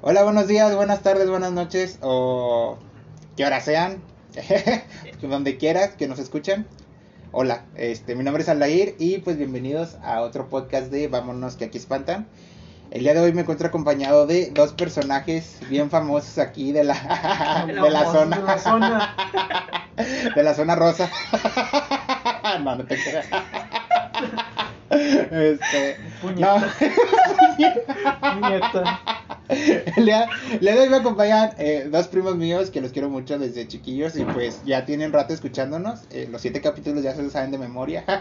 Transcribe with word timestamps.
Hola, 0.00 0.22
buenos 0.22 0.46
días, 0.46 0.72
buenas 0.76 1.02
tardes, 1.02 1.28
buenas 1.28 1.50
noches 1.50 1.98
o 2.02 2.78
que 3.36 3.44
hora 3.44 3.60
sean, 3.60 4.00
donde 5.22 5.56
quieras 5.56 5.96
que 5.96 6.06
nos 6.06 6.20
escuchen. 6.20 6.68
Hola, 7.32 7.64
este, 7.74 8.14
mi 8.14 8.22
nombre 8.22 8.44
es 8.44 8.48
Alair 8.48 8.94
y 9.00 9.18
pues 9.18 9.36
bienvenidos 9.38 9.96
a 10.04 10.20
otro 10.20 10.48
podcast 10.48 10.92
de 10.92 11.08
Vámonos 11.08 11.56
que 11.56 11.64
aquí 11.64 11.78
espantan. 11.78 12.28
El 12.92 13.02
día 13.02 13.12
de 13.12 13.18
hoy 13.18 13.32
me 13.32 13.40
encuentro 13.40 13.66
acompañado 13.66 14.28
de 14.28 14.52
dos 14.52 14.72
personajes 14.72 15.58
bien 15.68 15.90
famosos 15.90 16.38
aquí 16.38 16.70
de 16.70 16.84
la, 16.84 17.64
de 17.66 17.90
la 17.90 18.04
zona. 18.12 18.36
De 18.36 18.42
la 18.44 18.58
zona. 18.58 19.16
de 20.36 20.42
la 20.44 20.54
zona 20.54 20.76
rosa. 20.76 21.10
no, 22.62 22.76
no 22.76 22.86
te 22.86 22.96
creas. 23.02 23.26
Este, 25.32 25.98
no. 26.36 26.56
Puñeta. 28.20 29.17
El 29.96 30.04
día, 30.04 30.28
el 30.52 30.60
día 30.60 30.74
de 30.74 30.80
hoy 30.82 30.88
me 30.90 30.96
acompañan 30.98 31.50
eh, 31.58 31.88
dos 31.90 32.08
primos 32.08 32.36
míos 32.36 32.70
que 32.70 32.80
los 32.80 32.92
quiero 32.92 33.08
mucho 33.08 33.38
desde 33.38 33.66
chiquillos 33.66 34.14
y 34.16 34.24
pues 34.24 34.62
ya 34.62 34.84
tienen 34.84 35.12
rato 35.12 35.32
escuchándonos. 35.32 36.00
Eh, 36.10 36.28
los 36.30 36.42
siete 36.42 36.60
capítulos 36.60 37.02
ya 37.02 37.14
se 37.14 37.22
los 37.22 37.32
saben 37.32 37.50
de 37.50 37.58
memoria. 37.58 38.04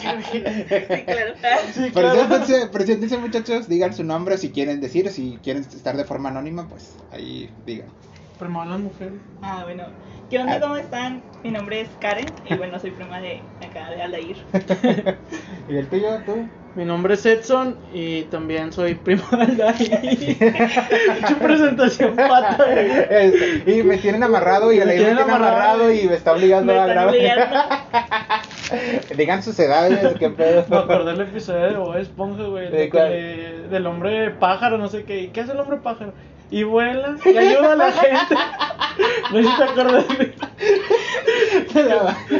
Sí, 0.00 1.02
claro. 1.04 1.34
Sí, 1.72 1.90
Pero 1.94 2.12
claro. 2.12 2.28
preséntense, 2.28 2.66
preséntense, 2.68 3.18
muchachos, 3.18 3.68
digan 3.68 3.94
su 3.94 4.04
nombre 4.04 4.36
si 4.38 4.50
quieren 4.50 4.80
decir, 4.80 5.08
si 5.10 5.38
quieren 5.42 5.62
estar 5.62 5.96
de 5.96 6.04
forma 6.04 6.30
anónima, 6.30 6.68
pues 6.68 6.96
ahí 7.10 7.50
digan. 7.64 7.88
Primero 8.38 8.64
las 8.64 8.80
mujeres. 8.80 9.20
Ah, 9.42 9.62
bueno. 9.64 9.84
¿Qué 10.28 10.38
onda? 10.38 10.60
¿Cómo 10.60 10.76
están? 10.76 11.22
Mi 11.42 11.50
nombre 11.50 11.82
es 11.82 11.88
Karen 12.00 12.26
y 12.44 12.56
bueno, 12.56 12.80
soy 12.80 12.90
prima 12.90 13.20
de 13.20 13.42
acá 13.60 13.90
de 13.90 14.02
Aldair. 14.02 14.36
¿Y 15.68 15.76
el 15.76 15.88
tuyo, 15.88 16.08
tú? 16.24 16.48
Mi 16.74 16.84
nombre 16.84 17.14
es 17.14 17.24
Edson 17.24 17.76
y 17.92 18.22
también 18.22 18.72
soy 18.72 18.96
primo 18.96 19.22
de 19.30 19.42
Aldair. 19.42 20.36
Su 21.28 21.34
presentación 21.36 22.16
pata. 22.16 22.66
y 23.64 23.82
me 23.84 23.98
tienen 23.98 24.24
amarrado 24.24 24.72
y 24.72 24.78
el 24.78 24.88
me 24.88 24.94
tienen 24.94 25.16
tiene 25.16 25.22
amarrado 25.22 25.54
amarrado 25.54 25.92
y 25.92 26.08
me 26.08 26.14
está 26.14 26.32
obligando 26.32 26.72
Me 26.72 26.78
a 26.80 26.86
grabar. 26.86 27.14
Digan 29.16 29.42
sus 29.42 29.58
edades, 29.60 30.16
qué 30.18 30.30
pedo. 30.30 30.64
Me 30.68 30.78
acordé 30.78 31.12
del 31.12 31.20
episodio 31.20 31.60
de 31.60 31.76
Bob 31.76 31.96
Esponja, 31.96 32.42
güey. 32.44 32.70
Del 32.70 33.86
hombre 33.86 34.30
pájaro, 34.30 34.76
no 34.76 34.88
sé 34.88 35.04
qué. 35.04 35.20
¿Y 35.20 35.28
¿Qué 35.28 35.42
hace 35.42 35.52
el 35.52 35.60
hombre 35.60 35.78
pájaro? 35.78 36.12
Y 36.54 36.62
vuela 36.62 37.16
y 37.24 37.36
ayuda 37.36 37.72
a 37.72 37.76
la 37.76 37.90
gente. 37.90 38.34
No 39.32 39.42
sé 39.42 39.48
si 39.48 39.56
te 39.56 39.64
acuerdas 39.64 40.06
de 40.06 40.18
mí. 40.24 40.32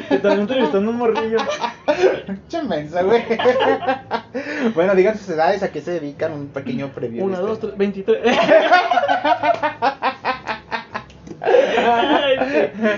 Que 0.09 0.19
también 0.19 0.41
entrevistando 0.43 0.91
un 0.93 0.99
morrillo. 0.99 1.39
Mucha 2.29 2.63
mensa, 2.63 3.03
güey. 3.03 3.25
bueno, 4.75 4.95
digan 4.95 5.19
sus 5.19 5.31
edades, 5.31 5.65
a 5.65 5.73
qué 5.73 5.81
se 5.81 5.93
dedican, 5.93 6.33
un 6.33 6.47
pequeño 6.47 6.91
preview. 6.91 7.25
Una, 7.25 7.39
de 7.39 7.43
dos, 7.43 7.59
tres, 7.59 7.77
veintitrés. 7.77 8.21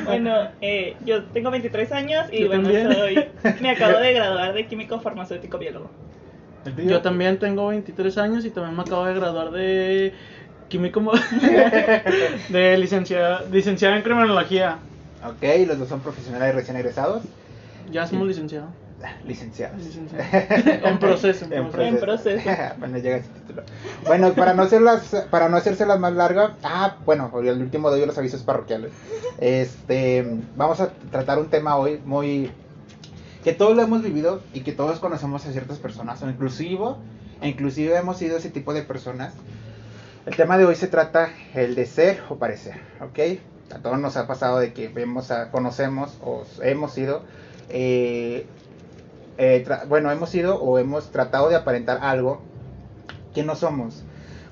Bueno, 0.04 0.50
eh, 0.60 0.96
yo 1.04 1.24
tengo 1.24 1.50
23 1.50 1.92
años 1.92 2.26
y 2.30 2.42
Yo 2.42 2.48
bueno, 2.48 2.64
también. 2.64 2.92
soy. 2.92 3.24
Me 3.60 3.70
acabo 3.70 3.98
de 3.98 4.12
graduar 4.12 4.52
de 4.52 4.66
químico 4.66 5.00
farmacéutico 5.00 5.58
biólogo. 5.58 5.90
Yo 6.84 7.00
también 7.00 7.38
tengo 7.38 7.68
23 7.68 8.18
años 8.18 8.44
y 8.44 8.50
también 8.50 8.76
me 8.76 8.82
acabo 8.82 9.04
de 9.06 9.14
graduar 9.14 9.50
de 9.50 10.12
químico 10.68 11.00
de 12.48 12.78
licenciada 12.78 13.42
licenciada 13.50 13.96
en 13.96 14.02
criminología. 14.02 14.78
Ok, 15.24 15.66
los 15.66 15.78
dos 15.78 15.88
son 15.88 16.00
profesionales 16.00 16.54
recién 16.54 16.76
egresados. 16.76 17.22
Ya 17.90 18.06
somos 18.06 18.28
licenciados. 18.28 18.70
Licenciados. 19.24 19.80
En 19.82 20.98
proceso, 20.98 21.44
en 21.50 21.68
proceso. 21.68 22.00
proceso. 22.00 22.28
En 22.30 22.44
proceso. 22.44 22.74
Bueno, 22.78 22.98
llega 22.98 23.16
ese 23.18 23.28
título. 23.28 23.62
Bueno, 24.06 24.32
para 24.32 24.54
no 24.54 24.62
hacerlas, 24.62 25.26
para 25.30 25.48
no 25.48 25.56
hacérselas 25.56 26.00
más 26.00 26.14
larga, 26.14 26.56
ah, 26.62 26.96
bueno, 27.04 27.30
el 27.40 27.60
último 27.60 27.90
de 27.90 28.00
hoy 28.00 28.06
los 28.06 28.16
avisos 28.18 28.42
parroquiales. 28.42 28.92
Este, 29.38 30.26
vamos 30.56 30.80
a 30.80 30.90
tratar 31.10 31.38
un 31.38 31.48
tema 31.48 31.76
hoy 31.76 32.00
muy 32.04 32.50
que 33.44 33.52
todos 33.52 33.76
lo 33.76 33.82
hemos 33.82 34.02
vivido 34.02 34.40
y 34.54 34.60
que 34.60 34.72
todos 34.72 34.98
conocemos 34.98 35.46
a 35.46 35.52
ciertas 35.52 35.78
personas, 35.78 36.20
o 36.22 36.28
inclusive, 36.28 36.96
inclusive 37.42 37.96
hemos 37.96 38.16
sido 38.16 38.38
ese 38.38 38.50
tipo 38.50 38.74
de 38.74 38.82
personas. 38.82 39.34
El 40.26 40.34
tema 40.34 40.58
de 40.58 40.64
hoy 40.64 40.74
se 40.74 40.88
trata 40.88 41.30
el 41.54 41.76
de 41.76 41.86
ser 41.86 42.20
o 42.28 42.34
parecer, 42.34 42.74
¿ok? 43.00 43.38
A 43.72 43.78
todos 43.78 44.00
nos 44.00 44.16
ha 44.16 44.26
pasado 44.26 44.58
de 44.58 44.72
que 44.72 44.88
vemos, 44.88 45.30
a, 45.30 45.52
conocemos 45.52 46.18
o 46.20 46.42
hemos 46.62 46.92
sido, 46.92 47.22
eh, 47.68 48.44
eh, 49.38 49.64
bueno, 49.88 50.10
hemos 50.10 50.28
sido 50.30 50.60
o 50.60 50.80
hemos 50.80 51.12
tratado 51.12 51.48
de 51.48 51.54
aparentar 51.54 52.00
algo 52.02 52.40
que 53.34 53.44
no 53.44 53.54
somos, 53.54 54.02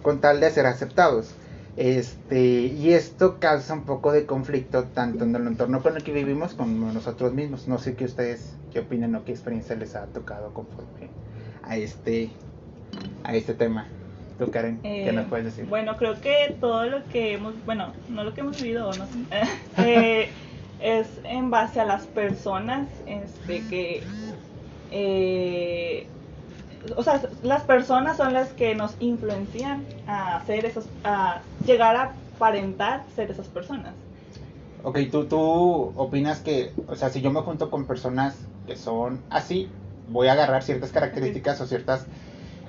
con 0.02 0.20
tal 0.20 0.38
de 0.38 0.48
ser 0.52 0.66
aceptados. 0.66 1.34
Este, 1.76 2.38
y 2.38 2.92
esto 2.92 3.40
causa 3.40 3.74
un 3.74 3.82
poco 3.82 4.12
de 4.12 4.26
conflicto 4.26 4.84
tanto 4.84 5.24
en 5.24 5.34
el 5.34 5.44
entorno 5.44 5.82
con 5.82 5.96
el 5.96 6.04
que 6.04 6.12
vivimos 6.12 6.54
como 6.54 6.92
nosotros 6.92 7.34
mismos. 7.34 7.66
No 7.66 7.78
sé 7.78 7.96
qué 7.96 8.04
ustedes 8.04 8.54
qué 8.72 8.78
opinan 8.78 9.16
o 9.16 9.24
qué 9.24 9.32
experiencia 9.32 9.74
les 9.74 9.96
ha 9.96 10.06
tocado 10.06 10.54
conforme 10.54 11.10
a 11.64 11.76
este 11.76 12.30
a 13.24 13.34
este 13.34 13.54
tema. 13.54 13.88
Tú 14.38 14.50
Karen, 14.50 14.80
¿qué 14.82 15.10
Eh, 15.10 15.12
nos 15.12 15.26
puedes 15.26 15.44
decir? 15.44 15.66
Bueno, 15.68 15.96
creo 15.96 16.20
que 16.20 16.56
todo 16.60 16.86
lo 16.86 17.06
que 17.08 17.34
hemos, 17.34 17.54
bueno, 17.64 17.92
no 18.08 18.24
lo 18.24 18.34
que 18.34 18.40
hemos 18.40 18.58
vivido, 18.58 18.92
no 18.96 19.06
sé, 19.06 19.12
eh, 19.78 20.28
es 20.80 21.06
en 21.24 21.50
base 21.50 21.80
a 21.80 21.84
las 21.84 22.02
personas, 22.08 22.88
este, 23.06 23.60
que, 23.70 24.06
eh, 24.90 26.06
o 26.96 27.02
sea, 27.02 27.20
las 27.42 27.62
personas 27.62 28.16
son 28.16 28.34
las 28.34 28.52
que 28.52 28.74
nos 28.74 28.96
influencian 29.00 29.86
a 30.06 30.36
hacer 30.36 30.64
esas, 30.64 30.86
a 31.04 31.40
llegar 31.64 31.96
a 31.96 32.02
aparentar 32.36 33.04
ser 33.14 33.30
esas 33.30 33.46
personas. 33.48 33.94
Ok, 34.84 34.98
¿tú, 35.10 35.24
tú 35.28 35.38
opinas 35.96 36.40
que, 36.40 36.70
o 36.88 36.94
sea, 36.94 37.08
si 37.08 37.20
yo 37.22 37.30
me 37.30 37.40
junto 37.40 37.70
con 37.70 37.86
personas 37.86 38.36
que 38.66 38.76
son 38.76 39.18
así, 39.30 39.68
voy 40.06 40.28
a 40.28 40.32
agarrar 40.32 40.62
ciertas 40.62 40.92
características 40.92 41.60
o 41.60 41.66
ciertas, 41.66 42.06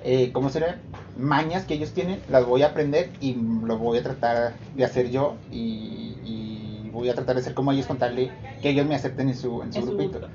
eh, 0.06 0.32
¿cómo 0.32 0.50
será? 0.50 0.80
Mañas 1.18 1.66
que 1.66 1.74
ellos 1.74 1.92
tienen, 1.92 2.20
las 2.30 2.46
voy 2.46 2.62
a 2.62 2.68
aprender 2.68 3.10
y 3.20 3.36
lo 3.36 3.78
voy 3.78 3.98
a 3.98 4.04
tratar 4.04 4.54
de 4.76 4.86
hacer 4.86 5.10
yo 5.10 5.36
y, 5.52 6.16
y 6.24 6.90
voy 6.92 7.10
a 7.10 7.16
tratar 7.16 7.36
de 7.36 7.42
ser 7.42 7.54
como 7.54 7.72
ellos 7.72 7.86
con 7.86 7.98
tal 7.98 8.16
de 8.16 8.30
que 8.62 8.70
ellos 8.70 8.86
me 8.86 8.96
acepten 8.96 9.30
en 9.30 9.36
su, 9.36 9.62
en 9.62 9.74
su 9.74 9.82
grupito. 9.86 10.28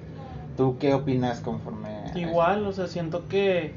¿Tú 0.56 0.76
qué 0.78 0.92
opinas 0.94 1.40
conforme 1.40 1.88
a 1.88 2.18
Igual, 2.18 2.66
o 2.66 2.72
sea, 2.72 2.86
siento 2.86 3.28
que 3.28 3.72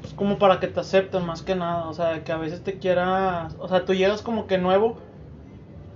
pues 0.00 0.12
como 0.14 0.38
para 0.38 0.58
que 0.60 0.66
te 0.66 0.80
acepten 0.80 1.26
más 1.26 1.42
que 1.42 1.54
nada, 1.54 1.88
o 1.88 1.94
sea, 1.94 2.24
que 2.24 2.32
a 2.32 2.36
veces 2.36 2.62
te 2.62 2.78
quieras, 2.78 3.54
o 3.60 3.68
sea, 3.68 3.84
tú 3.84 3.94
llegas 3.94 4.22
como 4.22 4.46
que 4.46 4.58
nuevo 4.58 4.96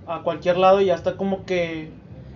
a 0.07 0.21
cualquier 0.21 0.57
lado 0.57 0.81
y 0.81 0.85
ya 0.85 0.95
está 0.95 1.17
como 1.17 1.45
que 1.45 1.89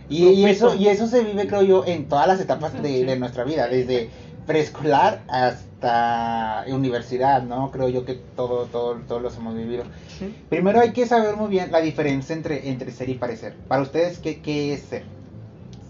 Y, 0.10 0.28
y 0.30 0.46
eso, 0.46 0.74
y 0.76 0.88
eso 0.88 1.06
se 1.06 1.24
vive, 1.24 1.46
creo 1.48 1.62
yo, 1.62 1.86
en 1.86 2.08
todas 2.08 2.28
las 2.28 2.40
etapas 2.42 2.82
de, 2.82 3.06
de 3.06 3.20
nuestra 3.20 3.44
vida, 3.44 3.68
desde 3.68 4.10
preescolar 4.50 5.22
hasta 5.30 6.66
universidad, 6.70 7.44
¿no? 7.44 7.70
Creo 7.70 7.88
yo 7.88 8.04
que 8.04 8.16
todo, 8.36 8.66
todo, 8.66 8.96
todos 9.08 9.22
los 9.22 9.38
hemos 9.38 9.56
vivido. 9.56 9.84
Sí. 10.18 10.34
Primero 10.50 10.80
hay 10.80 10.92
que 10.92 11.06
saber 11.06 11.36
muy 11.36 11.50
bien 11.50 11.72
la 11.72 11.82
diferencia 11.82 12.36
entre, 12.36 12.68
entre 12.68 12.90
ser 12.92 13.10
y 13.10 13.14
parecer. 13.14 13.54
Para 13.68 13.84
ustedes, 13.84 14.18
¿qué, 14.18 14.42
qué 14.42 14.74
es 14.74 14.82
ser? 14.82 15.04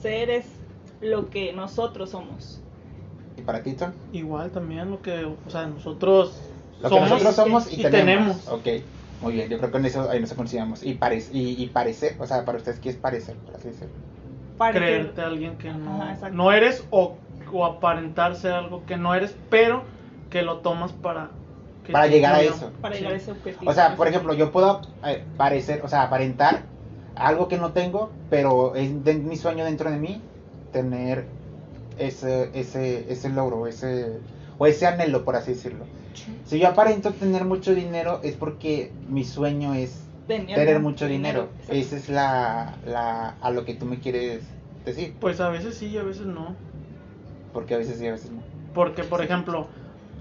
Ser 0.02 0.30
es 0.30 0.44
lo 1.00 1.30
que 1.30 1.53
nosotros 1.53 2.09
somos. 2.09 2.59
¿Y 3.38 3.42
para 3.44 3.64
ti, 3.64 3.72
Tom? 3.72 3.92
igual 4.12 4.52
también 4.52 4.91
lo 4.91 5.02
que, 5.02 5.24
o 5.24 5.50
sea, 5.50 5.66
nosotros 5.68 6.34
Lo 6.81 6.90
que 6.90 6.96
somos 6.96 7.09
nosotros 7.09 7.36
somos 7.36 7.72
y, 7.72 7.76
y 7.80 7.84
tenemos. 7.84 8.44
tenemos. 8.44 8.47
Ok, 8.50 8.68
muy 9.22 9.34
bien, 9.36 9.47
yo 9.50 9.58
creo 9.58 9.72
que 9.72 9.78
en 9.78 9.86
eso 9.86 10.09
ahí 10.09 10.20
nos 10.20 10.34
coincidamos. 10.34 10.84
Y, 10.84 10.96
pare- 10.96 11.24
y, 11.31 11.64
y 11.64 11.68
parecer, 11.68 12.18
o 12.20 12.28
sea, 12.28 12.44
para 12.44 12.58
ustedes, 12.58 12.80
¿qué 12.80 12.90
es 12.90 12.97
parecer? 12.97 13.38
Por 13.38 13.56
así 13.56 13.70
decirlo. 13.70 13.94
Creerte 14.74 15.22
a 15.22 15.28
alguien 15.28 15.56
que 15.58 15.72
no, 15.72 16.02
Ajá, 16.03 16.30
no 16.31 16.52
eres 16.52 16.84
o, 16.91 17.16
o 17.52 17.66
aparentar 17.66 18.36
ser 18.36 18.54
algo 18.54 18.86
que 18.86 18.98
no 18.98 19.14
eres, 19.16 19.36
pero 19.50 19.84
que 20.30 20.42
lo 20.42 20.58
tomas 20.58 20.92
para 20.92 21.30
que 21.86 21.94
Para 21.94 22.08
llegar 22.08 22.36
a 22.36 22.42
eso. 22.42 22.72
para 22.82 22.96
Sí. 22.96 23.02
llegar 23.02 23.14
a 23.14 23.18
ese 23.18 23.32
objetivo. 23.32 23.70
O 23.72 23.73
sea, 23.73 23.96
por 23.96 24.08
ejemplo, 24.08 24.34
yo 24.34 24.52
puedo 24.52 24.82
eh, 25.06 25.23
parecer, 25.38 25.82
o 25.84 25.88
sea, 25.88 26.03
aparentar 26.03 26.64
algo 27.16 27.47
que 27.47 27.58
no 27.58 27.72
tengo, 27.72 28.12
pero 28.29 28.76
es 28.76 29.03
de 29.03 29.16
mi 29.16 29.35
sueño 29.35 29.66
dentro 29.66 29.90
de 29.90 29.97
mí 29.97 30.22
tener 30.72 31.26
ese, 31.97 32.50
ese, 32.53 33.12
ese 33.12 33.29
logro, 33.29 33.68
ese, 33.68 34.20
o 34.58 34.68
ese 34.68 34.88
anhelo, 34.88 35.26
por 35.26 35.35
así 35.35 35.53
decirlo. 35.53 35.85
Si 36.46 36.59
yo 36.59 36.68
aparento 36.68 37.12
tener 37.12 37.46
mucho 37.46 37.73
dinero 37.73 38.20
es 38.23 38.35
porque 38.35 38.91
mi 39.09 39.23
sueño 39.23 39.73
es 39.73 40.02
Tener 40.28 40.56
tener 40.56 40.79
mucho 40.79 41.08
dinero. 41.08 41.47
exacto. 41.59 41.73
Esa 41.73 41.96
es 41.97 42.09
la, 42.09 42.78
la, 42.85 43.29
a 43.41 43.50
lo 43.50 43.66
que 43.66 43.73
tú 43.73 43.85
me 43.88 43.97
quieres 44.00 44.44
decir, 44.85 45.16
Pues 45.20 45.40
a 45.40 45.50
veces 45.50 45.76
sí 45.76 45.88
y 45.88 45.97
a 45.97 46.03
veces 46.03 46.28
no. 46.28 46.56
Porque 47.53 47.75
a 47.75 47.78
veces 47.78 47.99
sí, 47.99 48.07
a 48.07 48.11
veces 48.11 48.31
no. 48.31 48.41
Porque, 48.73 49.03
por 49.03 49.23
ejemplo, 49.23 49.67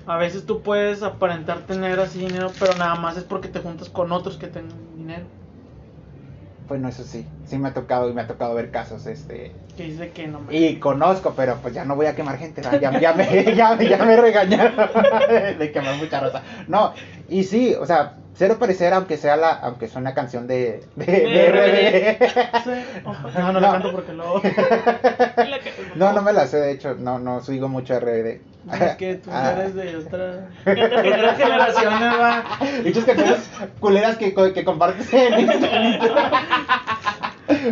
a 0.06 0.16
veces 0.16 0.46
tú 0.46 0.62
puedes 0.62 1.02
aparentar 1.02 1.60
tener 1.60 2.00
así 2.00 2.18
dinero, 2.18 2.50
pero 2.58 2.74
nada 2.74 2.94
más 2.94 3.16
es 3.16 3.24
porque 3.24 3.48
te 3.48 3.60
juntas 3.60 3.88
con 3.88 4.10
otros 4.12 4.36
que 4.36 4.46
tengan 4.46 4.76
dinero. 4.96 5.24
Bueno, 6.68 6.88
eso 6.88 7.02
sí, 7.02 7.26
sí 7.46 7.56
me 7.56 7.68
ha 7.68 7.74
tocado 7.74 8.10
y 8.10 8.12
me 8.12 8.20
ha 8.20 8.26
tocado 8.26 8.54
ver 8.54 8.70
casos, 8.70 9.06
este, 9.06 9.52
Que 9.76 9.84
dice 9.84 10.10
que 10.10 10.26
no 10.26 10.40
me... 10.40 10.54
y 10.54 10.76
conozco, 10.76 11.32
pero 11.34 11.56
pues 11.62 11.72
ya 11.72 11.86
no 11.86 11.96
voy 11.96 12.04
a 12.06 12.14
quemar 12.14 12.36
gente, 12.36 12.60
¿verdad? 12.60 12.78
ya, 12.78 13.00
ya 13.00 13.12
me, 13.14 13.44
ya, 13.56 13.78
ya 13.78 14.04
me 14.04 14.16
regañaron 14.16 14.74
de 15.58 15.72
quemar 15.72 15.96
mucha 15.96 16.20
rosa. 16.20 16.42
No, 16.66 16.92
y 17.30 17.44
sí, 17.44 17.74
o 17.74 17.86
sea, 17.86 18.16
cero 18.34 18.56
parecer, 18.58 18.92
aunque 18.92 19.16
sea 19.16 19.36
la, 19.36 19.50
aunque 19.52 19.88
sea 19.88 19.98
una 20.00 20.12
canción 20.12 20.46
de, 20.46 20.84
de, 20.96 21.06
de 21.06 22.18
RBD. 22.18 22.64
Sí, 22.64 23.00
ojo. 23.04 23.30
No, 23.38 23.52
no, 23.52 23.60
la 23.60 23.72
canto 23.72 23.92
porque 23.92 24.12
luego... 24.12 24.42
La 25.36 25.60
No, 25.98 26.12
no 26.12 26.22
me 26.22 26.32
la 26.32 26.46
sé, 26.46 26.58
de 26.58 26.72
hecho, 26.72 26.94
no, 26.94 27.18
no 27.18 27.40
sigo 27.42 27.68
mucho 27.68 27.98
RBD. 27.98 28.40
Es 28.72 28.96
que 28.96 29.14
tú 29.16 29.30
Ah. 29.32 29.52
eres 29.56 29.74
de 29.74 29.96
otra, 29.96 30.48
de 30.64 30.84
otra 30.84 31.34
generación, 31.34 32.00
¿verdad? 32.00 32.44
Dichos 32.84 33.04
canciones 33.04 33.50
culeras 33.80 34.16
que, 34.16 34.34
que 34.54 34.64
compartes 34.64 35.12
en 35.12 35.40
Instagram. 35.40 36.00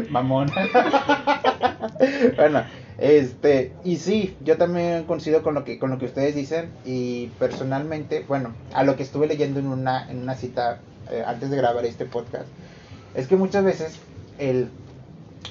Mamón. 0.11 0.51
bueno, 2.37 2.65
este, 2.99 3.73
y 3.85 3.97
sí, 3.97 4.37
yo 4.41 4.57
también 4.57 5.05
coincido 5.05 5.43
con 5.43 5.55
lo 5.55 5.65
que 5.65 5.79
con 5.79 5.91
lo 5.91 5.99
que 5.99 6.07
ustedes 6.07 6.35
dicen 6.35 6.71
y 6.85 7.27
personalmente, 7.39 8.25
bueno, 8.27 8.53
a 8.73 8.85
lo 8.85 8.97
que 8.97 9.03
estuve 9.03 9.27
leyendo 9.27 9.61
en 9.61 9.67
una 9.67 10.11
en 10.11 10.23
una 10.23 10.35
cita 10.35 10.79
eh, 11.11 11.23
antes 11.27 11.51
de 11.51 11.57
grabar 11.59 11.85
este 11.85 12.07
podcast, 12.07 12.47
es 13.15 13.27
que 13.27 13.37
muchas 13.37 13.65
veces 13.65 13.99
el 14.39 14.71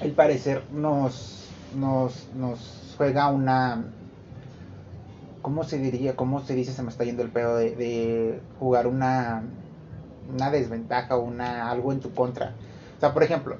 el 0.02 0.10
parecer 0.12 0.62
nos 0.72 1.45
nos 1.76 2.28
nos 2.34 2.94
juega 2.96 3.28
una 3.28 3.84
¿cómo 5.42 5.64
se 5.64 5.78
diría? 5.78 6.16
¿Cómo 6.16 6.40
se 6.40 6.54
dice? 6.54 6.72
Se 6.72 6.82
me 6.82 6.90
está 6.90 7.04
yendo 7.04 7.22
el 7.22 7.30
pedo 7.30 7.56
de, 7.56 7.76
de 7.76 8.40
jugar 8.58 8.86
una, 8.86 9.42
una 10.34 10.50
desventaja 10.50 11.16
o 11.16 11.20
una, 11.22 11.70
algo 11.70 11.92
en 11.92 12.00
tu 12.00 12.12
contra. 12.12 12.52
O 12.96 13.00
sea, 13.00 13.12
por 13.14 13.22
ejemplo, 13.22 13.56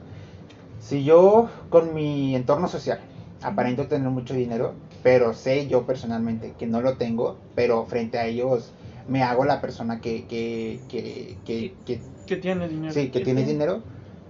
si 0.80 1.04
yo 1.04 1.48
con 1.70 1.94
mi 1.94 2.34
entorno 2.34 2.68
social 2.68 2.98
aparento 3.42 3.86
tener 3.86 4.08
mucho 4.10 4.34
dinero, 4.34 4.74
pero 5.02 5.32
sé 5.32 5.68
yo 5.68 5.86
personalmente 5.86 6.54
que 6.58 6.66
no 6.66 6.80
lo 6.80 6.94
tengo, 6.94 7.36
pero 7.54 7.84
frente 7.86 8.18
a 8.18 8.26
ellos 8.26 8.70
me 9.08 9.22
hago 9.22 9.44
la 9.44 9.60
persona 9.60 10.00
que, 10.00 10.24
que, 10.26 10.80
que, 10.88 11.36
que, 11.44 11.74
que- 11.84 12.00
Que 12.26 12.36
tiene 12.36 12.68
dinero. 12.68 12.92
sí, 12.92 13.08
que 13.10 13.20
tiene 13.20 13.44
dinero, 13.44 13.82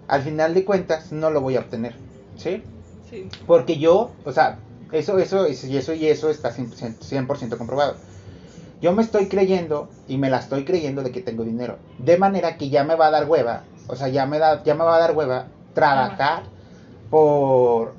al 0.08 0.20
final 0.22 0.52
de 0.52 0.64
cuentas 0.64 1.12
no 1.12 1.30
lo 1.30 1.40
voy 1.40 1.56
a 1.56 1.60
obtener. 1.60 1.94
¿Sí? 2.36 2.62
Porque 3.46 3.78
yo, 3.78 4.10
o 4.24 4.32
sea, 4.32 4.58
eso, 4.92 5.18
eso, 5.18 5.46
y 5.48 5.76
eso 5.76 5.94
y 5.94 6.06
eso 6.06 6.30
está 6.30 6.50
100%, 6.52 6.98
100% 7.00 7.56
comprobado. 7.58 7.96
Yo 8.80 8.92
me 8.92 9.02
estoy 9.02 9.28
creyendo 9.28 9.88
y 10.06 10.18
me 10.18 10.30
la 10.30 10.38
estoy 10.38 10.64
creyendo 10.64 11.02
de 11.02 11.10
que 11.10 11.22
tengo 11.22 11.44
dinero. 11.44 11.78
De 11.98 12.18
manera 12.18 12.56
que 12.56 12.68
ya 12.68 12.84
me 12.84 12.94
va 12.94 13.06
a 13.06 13.10
dar 13.10 13.28
hueva, 13.28 13.64
o 13.88 13.96
sea, 13.96 14.08
ya 14.08 14.26
me, 14.26 14.38
da, 14.38 14.62
ya 14.62 14.74
me 14.74 14.84
va 14.84 14.96
a 14.96 15.00
dar 15.00 15.16
hueva 15.16 15.46
trabajar 15.74 16.44
por, 17.10 17.94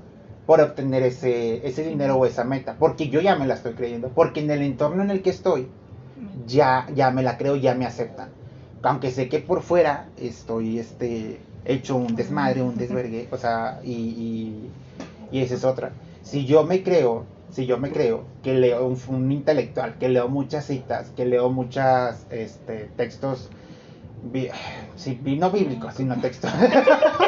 por 0.46 0.62
obtener 0.62 1.04
ese, 1.04 1.66
ese 1.68 1.84
dinero 1.84 2.16
o 2.18 2.26
esa 2.26 2.44
meta. 2.44 2.76
Porque 2.78 3.10
yo 3.10 3.22
ya 3.22 3.36
me 3.36 3.48
la 3.48 3.56
estoy 3.56 3.74
creyendo. 3.74 4.10
Porque 4.10 4.42
en 4.42 4.52
el 4.52 4.62
entorno 4.62 5.04
en 5.04 5.10
el 5.10 5.22
que 5.22 5.32
estoy, 5.32 5.68
ya, 6.46 6.88
ya 6.94 7.12
me 7.12 7.24
la 7.24 7.38
creo, 7.38 7.56
ya 7.56 7.74
me 7.74 7.86
aceptan. 7.86 8.30
Aunque 8.84 9.12
sé 9.12 9.28
que 9.30 9.40
por 9.40 9.64
fuera 9.64 10.08
estoy 10.18 10.80
este, 10.80 11.40
hecho 11.68 11.96
un 11.96 12.16
desmadre, 12.16 12.62
un 12.62 12.76
desvergue, 12.78 13.28
o 13.32 13.38
sea, 13.38 13.80
y, 13.84 14.72
y, 15.32 15.40
esa 15.42 15.56
es 15.56 15.64
otra. 15.66 15.92
Si 16.24 16.46
yo 16.46 16.64
me 16.64 16.82
creo, 16.84 17.26
si 17.52 17.66
yo 17.66 17.78
me 17.78 17.92
creo 17.92 18.24
que 18.44 18.54
leo 18.54 18.88
un, 18.88 19.32
intelectual, 19.32 19.98
que 20.00 20.10
leo 20.10 20.30
muchas 20.30 20.66
citas, 20.66 21.12
que 21.16 21.26
leo 21.26 21.50
muchas 21.50 22.26
este, 22.30 22.90
textos, 22.96 23.50
bi- 24.24 24.50
no 25.38 25.52
bíblicos, 25.52 25.94
sino 25.94 26.20
textos. 26.20 26.52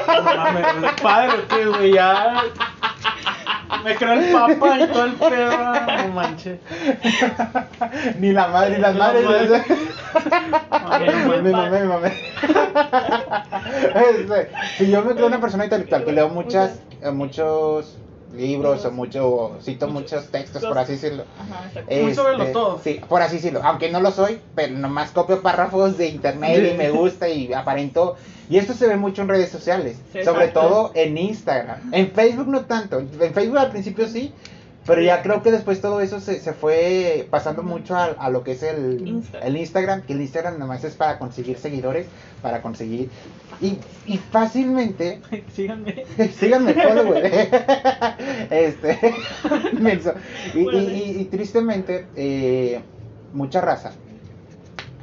No 0.09 0.23
mames, 0.23 0.91
padre. 1.01 1.91
Ya. 1.93 2.43
Me 3.83 3.95
creo 3.95 4.13
el 4.13 4.31
papa 4.31 4.79
y 4.79 4.87
todo 4.87 5.05
el 5.05 5.13
pedo. 5.13 5.51
No 5.51 6.13
manches. 6.13 6.59
ni 8.19 8.31
la 8.31 8.47
madre, 8.47 8.75
ni 8.75 8.81
las 8.81 8.95
madres. 8.95 9.25
madre. 9.25 9.61
Me 10.99 11.51
Mamé, 11.51 11.51
mamé, 11.51 11.79
me 11.79 11.85
mamé. 11.85 12.13
Este, 14.09 14.49
si 14.77 14.89
yo 14.89 15.03
me 15.03 15.13
creo 15.13 15.27
una 15.27 15.39
persona 15.39 15.65
intelectual 15.65 16.03
que 16.03 16.11
leo 16.11 16.29
muchas, 16.29 16.81
eh, 17.01 17.11
muchos 17.11 17.97
libros 18.35 18.85
o 18.85 18.91
mucho, 18.91 19.57
cito 19.61 19.87
muchos 19.87 20.27
textos, 20.29 20.63
por 20.63 20.77
así 20.77 20.93
decirlo. 20.93 21.25
Ajá. 21.39 21.83
Muy 22.01 22.13
sobre 22.13 22.37
lo 22.37 22.43
Este, 22.43 22.53
todo. 22.53 22.79
Sí, 22.83 23.01
por 23.07 23.21
así 23.21 23.37
decirlo. 23.37 23.61
Aunque 23.63 23.91
no 23.91 23.99
lo 24.01 24.11
soy, 24.11 24.39
pero 24.55 24.73
nomás 24.77 25.11
copio 25.11 25.41
párrafos 25.41 25.97
de 25.97 26.07
internet 26.07 26.73
y 26.73 26.77
me 26.77 26.89
gusta 26.89 27.29
y 27.29 27.53
aparento. 27.53 28.15
Y 28.49 28.57
esto 28.57 28.73
se 28.73 28.87
ve 28.87 28.97
mucho 28.97 29.21
en 29.21 29.27
redes 29.29 29.49
sociales, 29.49 29.97
Sí, 30.11 30.23
sobre 30.23 30.45
exacto. 30.45 30.61
todo 30.67 30.91
en 30.95 31.17
Instagram. 31.17 31.93
En 31.93 32.11
Facebook 32.11 32.47
no 32.47 32.65
tanto. 32.65 32.99
En 32.99 33.33
Facebook 33.33 33.57
al 33.59 33.69
principio 33.69 34.07
sí, 34.07 34.33
pero 34.87 35.01
ya 35.03 35.21
creo 35.21 35.43
que 35.43 35.51
después 35.51 35.81
todo 35.81 36.01
eso 36.01 36.19
se, 36.19 36.39
se 36.39 36.53
fue 36.53 37.27
pasando 37.29 37.61
mucho 37.61 37.95
a, 37.95 38.05
a 38.05 38.29
lo 38.31 38.43
que 38.43 38.53
es 38.53 38.63
el 38.63 39.07
Insta. 39.07 39.37
el 39.39 39.55
Instagram, 39.55 40.01
que 40.01 40.13
el 40.13 40.21
Instagram 40.21 40.53
nada 40.55 40.65
más 40.65 40.83
es 40.83 40.95
para 40.95 41.19
conseguir 41.19 41.57
seguidores, 41.59 42.07
para 42.41 42.63
conseguir... 42.63 43.09
Y, 43.61 43.77
y 44.07 44.17
fácilmente 44.17 45.19
Síganme. 45.53 46.05
Síganme, 46.39 46.73
güey. 46.73 47.21
Este. 48.49 48.97
Y, 50.55 50.59
y- 50.59 50.77
y- 50.77 51.21
y 51.21 51.25
tristemente, 51.25 52.07
eh, 52.15 52.81
mucha 53.33 53.61
raza 53.61 53.91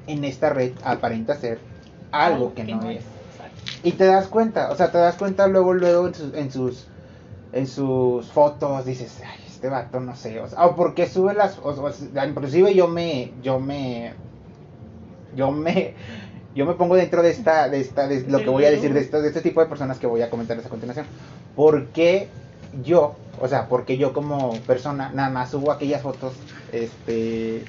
en 0.06 0.24
esta 0.24 0.50
red 0.50 0.72
aparenta 0.84 1.36
ser 1.36 1.58
algo 2.10 2.54
que 2.54 2.64
no 2.64 2.88
es. 2.90 3.04
Y 3.82 3.92
te 3.92 4.06
das 4.06 4.26
cuenta, 4.28 4.70
o 4.70 4.76
sea, 4.76 4.90
te 4.90 4.98
das 4.98 5.16
cuenta 5.16 5.46
luego, 5.46 5.72
luego 5.74 6.08
en 6.08 6.14
sus, 6.14 6.34
en 6.34 6.50
sus, 6.50 6.84
en 7.52 7.66
sus 7.66 8.26
fotos, 8.26 8.84
dices, 8.84 9.20
ay, 9.24 9.38
este 9.46 9.68
vato, 9.68 10.00
no 10.00 10.16
sé, 10.16 10.40
o 10.40 10.48
sea, 10.48 10.66
o 10.66 10.74
porque 10.76 11.06
sube 11.06 11.34
las, 11.34 11.58
o, 11.58 11.68
o 11.70 12.24
inclusive 12.26 12.74
yo 12.74 12.88
me, 12.88 13.32
yo 13.42 13.60
me, 13.60 14.12
yo 15.34 15.50
me, 15.52 15.94
yo 16.54 16.66
me 16.66 16.74
pongo 16.74 16.96
dentro 16.96 17.22
de 17.22 17.30
esta, 17.30 17.68
de 17.68 17.80
esta, 17.80 18.08
de 18.08 18.22
lo 18.28 18.38
que 18.38 18.48
voy 18.50 18.64
a 18.64 18.70
decir, 18.70 18.92
de, 18.92 19.00
esta- 19.00 19.20
de 19.20 19.28
este 19.28 19.40
tipo 19.42 19.60
de 19.60 19.66
personas 19.66 19.98
que 19.98 20.06
voy 20.06 20.22
a 20.22 20.30
comentarles 20.30 20.66
a 20.66 20.70
continuación. 20.70 21.06
Porque 21.54 22.28
yo, 22.84 23.14
o 23.40 23.46
sea, 23.48 23.66
porque 23.68 23.96
yo 23.98 24.12
como 24.12 24.52
persona 24.66 25.10
nada 25.14 25.30
más 25.30 25.50
subo 25.50 25.70
aquellas 25.72 26.02
fotos, 26.02 26.32
este, 26.72 27.62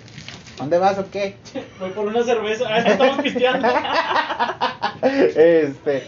¿dónde 0.57 0.77
vas 0.77 0.97
o 0.99 1.05
qué? 1.11 1.35
Voy 1.79 1.91
por 1.91 2.07
una 2.07 2.23
cerveza. 2.23 2.65
Ah, 2.69 2.79
estamos 2.79 3.19
pisteando. 3.21 3.67
este, 5.35 6.03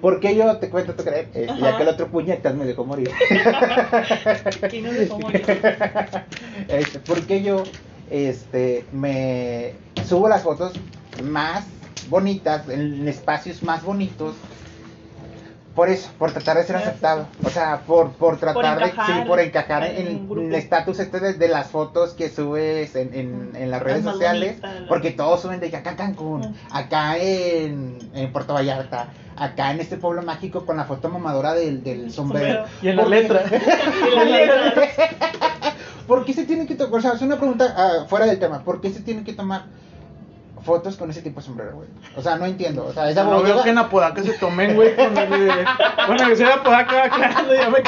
porque 0.00 0.36
yo 0.36 0.56
te 0.58 0.68
cuento, 0.68 0.94
tú 0.94 1.04
crees, 1.04 1.28
Este, 1.34 1.46
ya 1.60 1.76
que 1.76 1.82
el 1.82 1.88
otro 1.88 2.08
puñetas 2.08 2.54
me 2.54 2.64
dejó 2.64 2.84
morir. 2.84 3.10
Aquí 4.62 4.80
no 4.80 4.92
dejó 4.92 5.18
morir. 5.20 5.44
este, 6.68 6.98
porque 7.00 7.42
yo 7.42 7.64
este 8.10 8.84
me 8.92 9.72
subo 10.06 10.28
las 10.28 10.42
fotos 10.42 10.72
más 11.22 11.64
bonitas 12.08 12.68
en 12.68 13.08
espacios 13.08 13.62
más 13.62 13.82
bonitos 13.82 14.34
por 15.74 15.88
eso 15.88 16.10
por 16.18 16.32
tratar 16.32 16.56
de 16.56 16.64
ser 16.64 16.76
aceptado 16.76 17.26
o 17.44 17.50
sea 17.50 17.80
por 17.86 18.12
por 18.12 18.38
tratar 18.38 18.78
de 18.78 18.84
encajar 18.86 19.22
sí 19.22 19.28
por 19.28 19.40
encajar 19.40 19.84
en 19.84 20.28
en, 20.30 20.46
el 20.46 20.54
estatus 20.54 21.00
este 21.00 21.20
de, 21.20 21.34
de 21.34 21.48
las 21.48 21.68
fotos 21.68 22.14
que 22.14 22.30
subes 22.30 22.94
en, 22.94 23.14
en, 23.14 23.56
en 23.56 23.70
las 23.70 23.82
redes 23.82 24.04
sociales 24.04 24.58
porque 24.88 25.10
todos 25.10 25.42
suben 25.42 25.60
de 25.60 25.70
que 25.70 25.76
acá 25.76 25.90
en 25.90 25.96
Cancún 25.96 26.56
acá 26.70 27.16
en, 27.18 27.98
en 28.14 28.32
Puerto 28.32 28.54
Vallarta 28.54 29.08
acá 29.36 29.72
en 29.72 29.80
este 29.80 29.96
pueblo 29.96 30.22
mágico 30.22 30.64
con 30.64 30.76
la 30.76 30.84
foto 30.84 31.08
mamadora 31.08 31.54
del, 31.54 31.82
del 31.82 32.12
sombrero 32.12 32.64
Y 32.82 32.88
en 32.88 32.96
la 32.96 33.04
letra. 33.06 33.42
Y 33.50 34.14
las 34.14 34.26
letras. 34.30 34.74
¿Por 36.06 36.24
qué 36.24 36.32
se 36.32 36.44
tienen 36.44 36.66
que 36.66 36.74
tomar? 36.74 36.98
O 36.98 37.02
sea, 37.02 37.12
es 37.12 37.22
una 37.22 37.36
pregunta 37.36 37.74
ah, 37.76 38.06
fuera 38.08 38.26
del 38.26 38.38
tema. 38.38 38.62
¿Por 38.62 38.80
qué 38.80 38.90
se 38.90 39.00
tienen 39.00 39.24
que 39.24 39.32
tomar 39.32 39.64
fotos 40.64 40.96
con 40.96 41.10
ese 41.10 41.22
tipo 41.22 41.40
de 41.40 41.46
sombrero, 41.46 41.76
güey? 41.76 41.88
O 42.16 42.22
sea, 42.22 42.36
no 42.36 42.46
entiendo. 42.46 42.86
O 42.86 42.92
sea, 42.92 43.10
esa 43.10 43.24
No 43.24 43.42
veo 43.42 43.62
que 43.62 43.70
en 43.70 43.78
Apodaca 43.78 44.22
se 44.22 44.32
tomen, 44.34 44.74
güey, 44.74 44.94
con 44.96 45.16
el 45.16 45.30
de... 45.30 45.64
Bueno, 46.06 46.28
que 46.28 46.36
soy 46.36 46.46
de 46.46 46.52
Apodaca, 46.52 47.04
aclarando, 47.04 47.54
ya 47.54 47.70
me... 47.70 47.82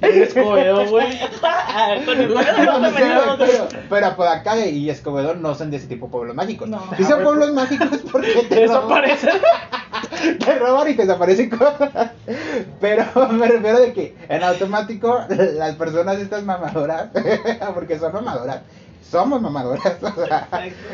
El 0.00 0.22
Escobedo, 0.22 0.86
güey. 0.90 1.18
Ah, 1.42 1.94
Con 2.04 2.18
el 2.20 2.32
pelo 2.32 2.78
no 2.78 2.90
pero, 3.38 3.68
pero 3.88 4.06
Apodaca 4.06 4.56
y 4.66 4.88
Escobedo 4.88 5.34
no 5.34 5.54
son 5.54 5.70
de 5.70 5.76
ese 5.76 5.86
tipo 5.88 6.06
de 6.06 6.12
pueblos 6.12 6.34
mágicos. 6.36 6.68
No. 6.68 6.82
Si 6.96 7.04
son 7.04 7.22
pueblos 7.22 7.52
mágicos, 7.52 7.88
porque 8.10 8.32
te 8.48 8.66
roban, 8.66 9.02
Desaparecen. 9.02 9.30
te 10.38 10.58
roban 10.58 10.90
y 10.90 10.94
te 10.94 11.02
desaparecen 11.02 11.50
cosas. 11.50 12.10
Pero 12.80 13.04
me 13.32 13.46
refiero 13.46 13.80
de 13.80 13.92
que 13.92 14.16
en 14.28 14.42
automático 14.42 15.20
las 15.28 15.74
personas 15.76 16.18
estas 16.18 16.44
mamadoras, 16.44 17.08
porque 17.74 17.98
son 17.98 18.12
mamadoras, 18.12 18.60
somos 19.02 19.40
mamadoras, 19.40 19.96
o 20.02 20.26
sea, 20.26 20.48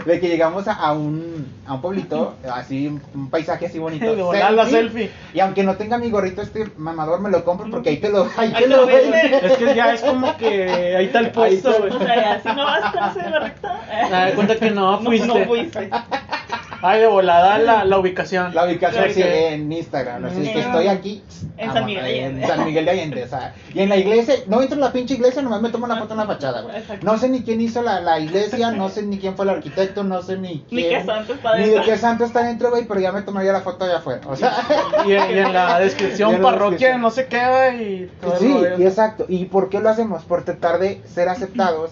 de 0.04 0.20
que 0.20 0.28
llegamos 0.28 0.66
a, 0.68 0.72
a 0.72 0.92
un, 0.92 1.46
a 1.66 1.74
un 1.74 1.80
pueblito, 1.80 2.34
así, 2.50 2.86
un, 2.86 3.30
paisaje 3.30 3.66
así 3.66 3.78
bonito. 3.78 4.04
De 4.16 4.22
volar 4.22 4.52
la 4.52 4.66
selfie. 4.66 5.10
Y 5.34 5.40
aunque 5.40 5.62
no 5.62 5.76
tenga 5.76 5.98
mi 5.98 6.10
gorrito, 6.10 6.42
este 6.42 6.70
mamador 6.76 7.20
me 7.20 7.30
lo 7.30 7.44
compro 7.44 7.70
porque 7.70 7.90
ahí 7.90 7.96
te 7.98 8.08
lo, 8.08 8.24
ahí 8.36 8.52
Ahí 8.54 8.62
te 8.64 8.68
lo 8.68 8.86
venden. 8.86 9.34
Es 9.34 9.56
que 9.58 9.74
ya 9.74 9.92
es 9.92 10.00
como 10.00 10.36
que 10.36 10.96
ahí 10.96 11.06
está 11.06 11.20
el 11.20 11.30
puesto, 11.30 11.74
güey. 11.78 11.92
O 11.92 11.98
sea, 11.98 12.40
si 12.42 12.48
no 12.48 12.64
vas 12.64 12.92
con 12.92 13.22
ese 13.22 13.30
gorrito. 13.30 13.68
Me 14.04 14.10
da 14.10 14.34
cuenta 14.34 14.56
que 14.56 14.70
no 14.70 15.00
fuiste. 15.04 15.26
No 15.26 15.44
fuiste. 15.46 15.90
Ay, 16.82 17.00
de 17.00 17.06
volada 17.06 17.58
la, 17.58 17.84
la 17.84 17.98
ubicación. 17.98 18.54
La 18.54 18.64
ubicación 18.66 19.04
Sí, 19.12 19.22
en 19.22 19.70
Instagram, 19.72 20.24
así 20.26 20.40
Mm. 20.40 20.52
que 20.52 20.58
estoy 20.60 20.88
aquí. 20.88 21.22
En 21.58 21.72
San 21.72 21.86
Miguel 21.86 22.04
de 22.04 22.18
En 22.18 22.24
Allende. 22.26 22.46
San 22.46 22.64
Miguel 22.64 22.84
de 22.84 22.90
Allende, 22.90 23.22
o 23.24 23.28
sea, 23.28 23.54
y 23.74 23.80
en 23.80 23.88
la 23.88 23.96
iglesia, 23.96 24.34
no 24.46 24.60
entro 24.60 24.74
en 24.74 24.80
la 24.82 24.92
pinche 24.92 25.14
iglesia, 25.14 25.40
nomás 25.42 25.62
me 25.62 25.70
tomo 25.70 25.84
una 25.86 25.96
foto 25.98 26.12
en 26.14 26.18
la 26.20 26.26
fachada, 26.26 26.60
güey. 26.62 26.76
Exacto. 26.76 27.04
No 27.06 27.16
sé 27.18 27.28
ni 27.28 27.42
quién 27.42 27.60
hizo 27.60 27.82
la, 27.82 28.00
la 28.00 28.20
iglesia, 28.20 28.70
no 28.72 28.88
sé 28.88 29.02
ni 29.02 29.18
quién 29.18 29.36
fue 29.36 29.44
el 29.46 29.50
arquitecto, 29.50 30.04
no 30.04 30.22
sé 30.22 30.36
ni 30.36 30.64
Ni 30.70 30.82
quién. 30.82 31.00
qué 31.00 31.04
santo 31.06 31.32
está 31.34 31.56
Ni 31.56 31.64
de 31.64 31.70
dentro. 31.70 31.84
qué 31.92 31.98
santo 31.98 32.24
está 32.24 32.42
dentro, 32.42 32.70
güey, 32.70 32.84
pero 32.84 33.00
ya 33.00 33.12
me 33.12 33.22
tomaría 33.22 33.52
la 33.52 33.60
foto 33.60 33.84
allá 33.84 33.98
afuera, 33.98 34.20
o 34.26 34.36
sea. 34.36 34.52
Y, 35.06 35.10
y 35.12 35.14
en 35.14 35.52
la 35.52 35.78
descripción, 35.80 36.34
en 36.34 36.42
la 36.42 36.48
parroquia, 36.50 36.98
descripción. 36.98 37.00
no 37.02 37.10
sé 37.10 37.26
qué, 37.26 37.82
y 37.82 38.10
todo 38.20 38.34
el 38.34 38.38
Sí, 38.38 38.82
y 38.82 38.86
exacto. 38.86 39.24
¿Y 39.28 39.44
por 39.46 39.68
qué 39.70 39.80
lo 39.80 39.88
hacemos? 39.88 40.24
Por 40.24 40.44
tratar 40.44 40.78
de 40.78 41.00
ser 41.06 41.28
aceptados 41.28 41.90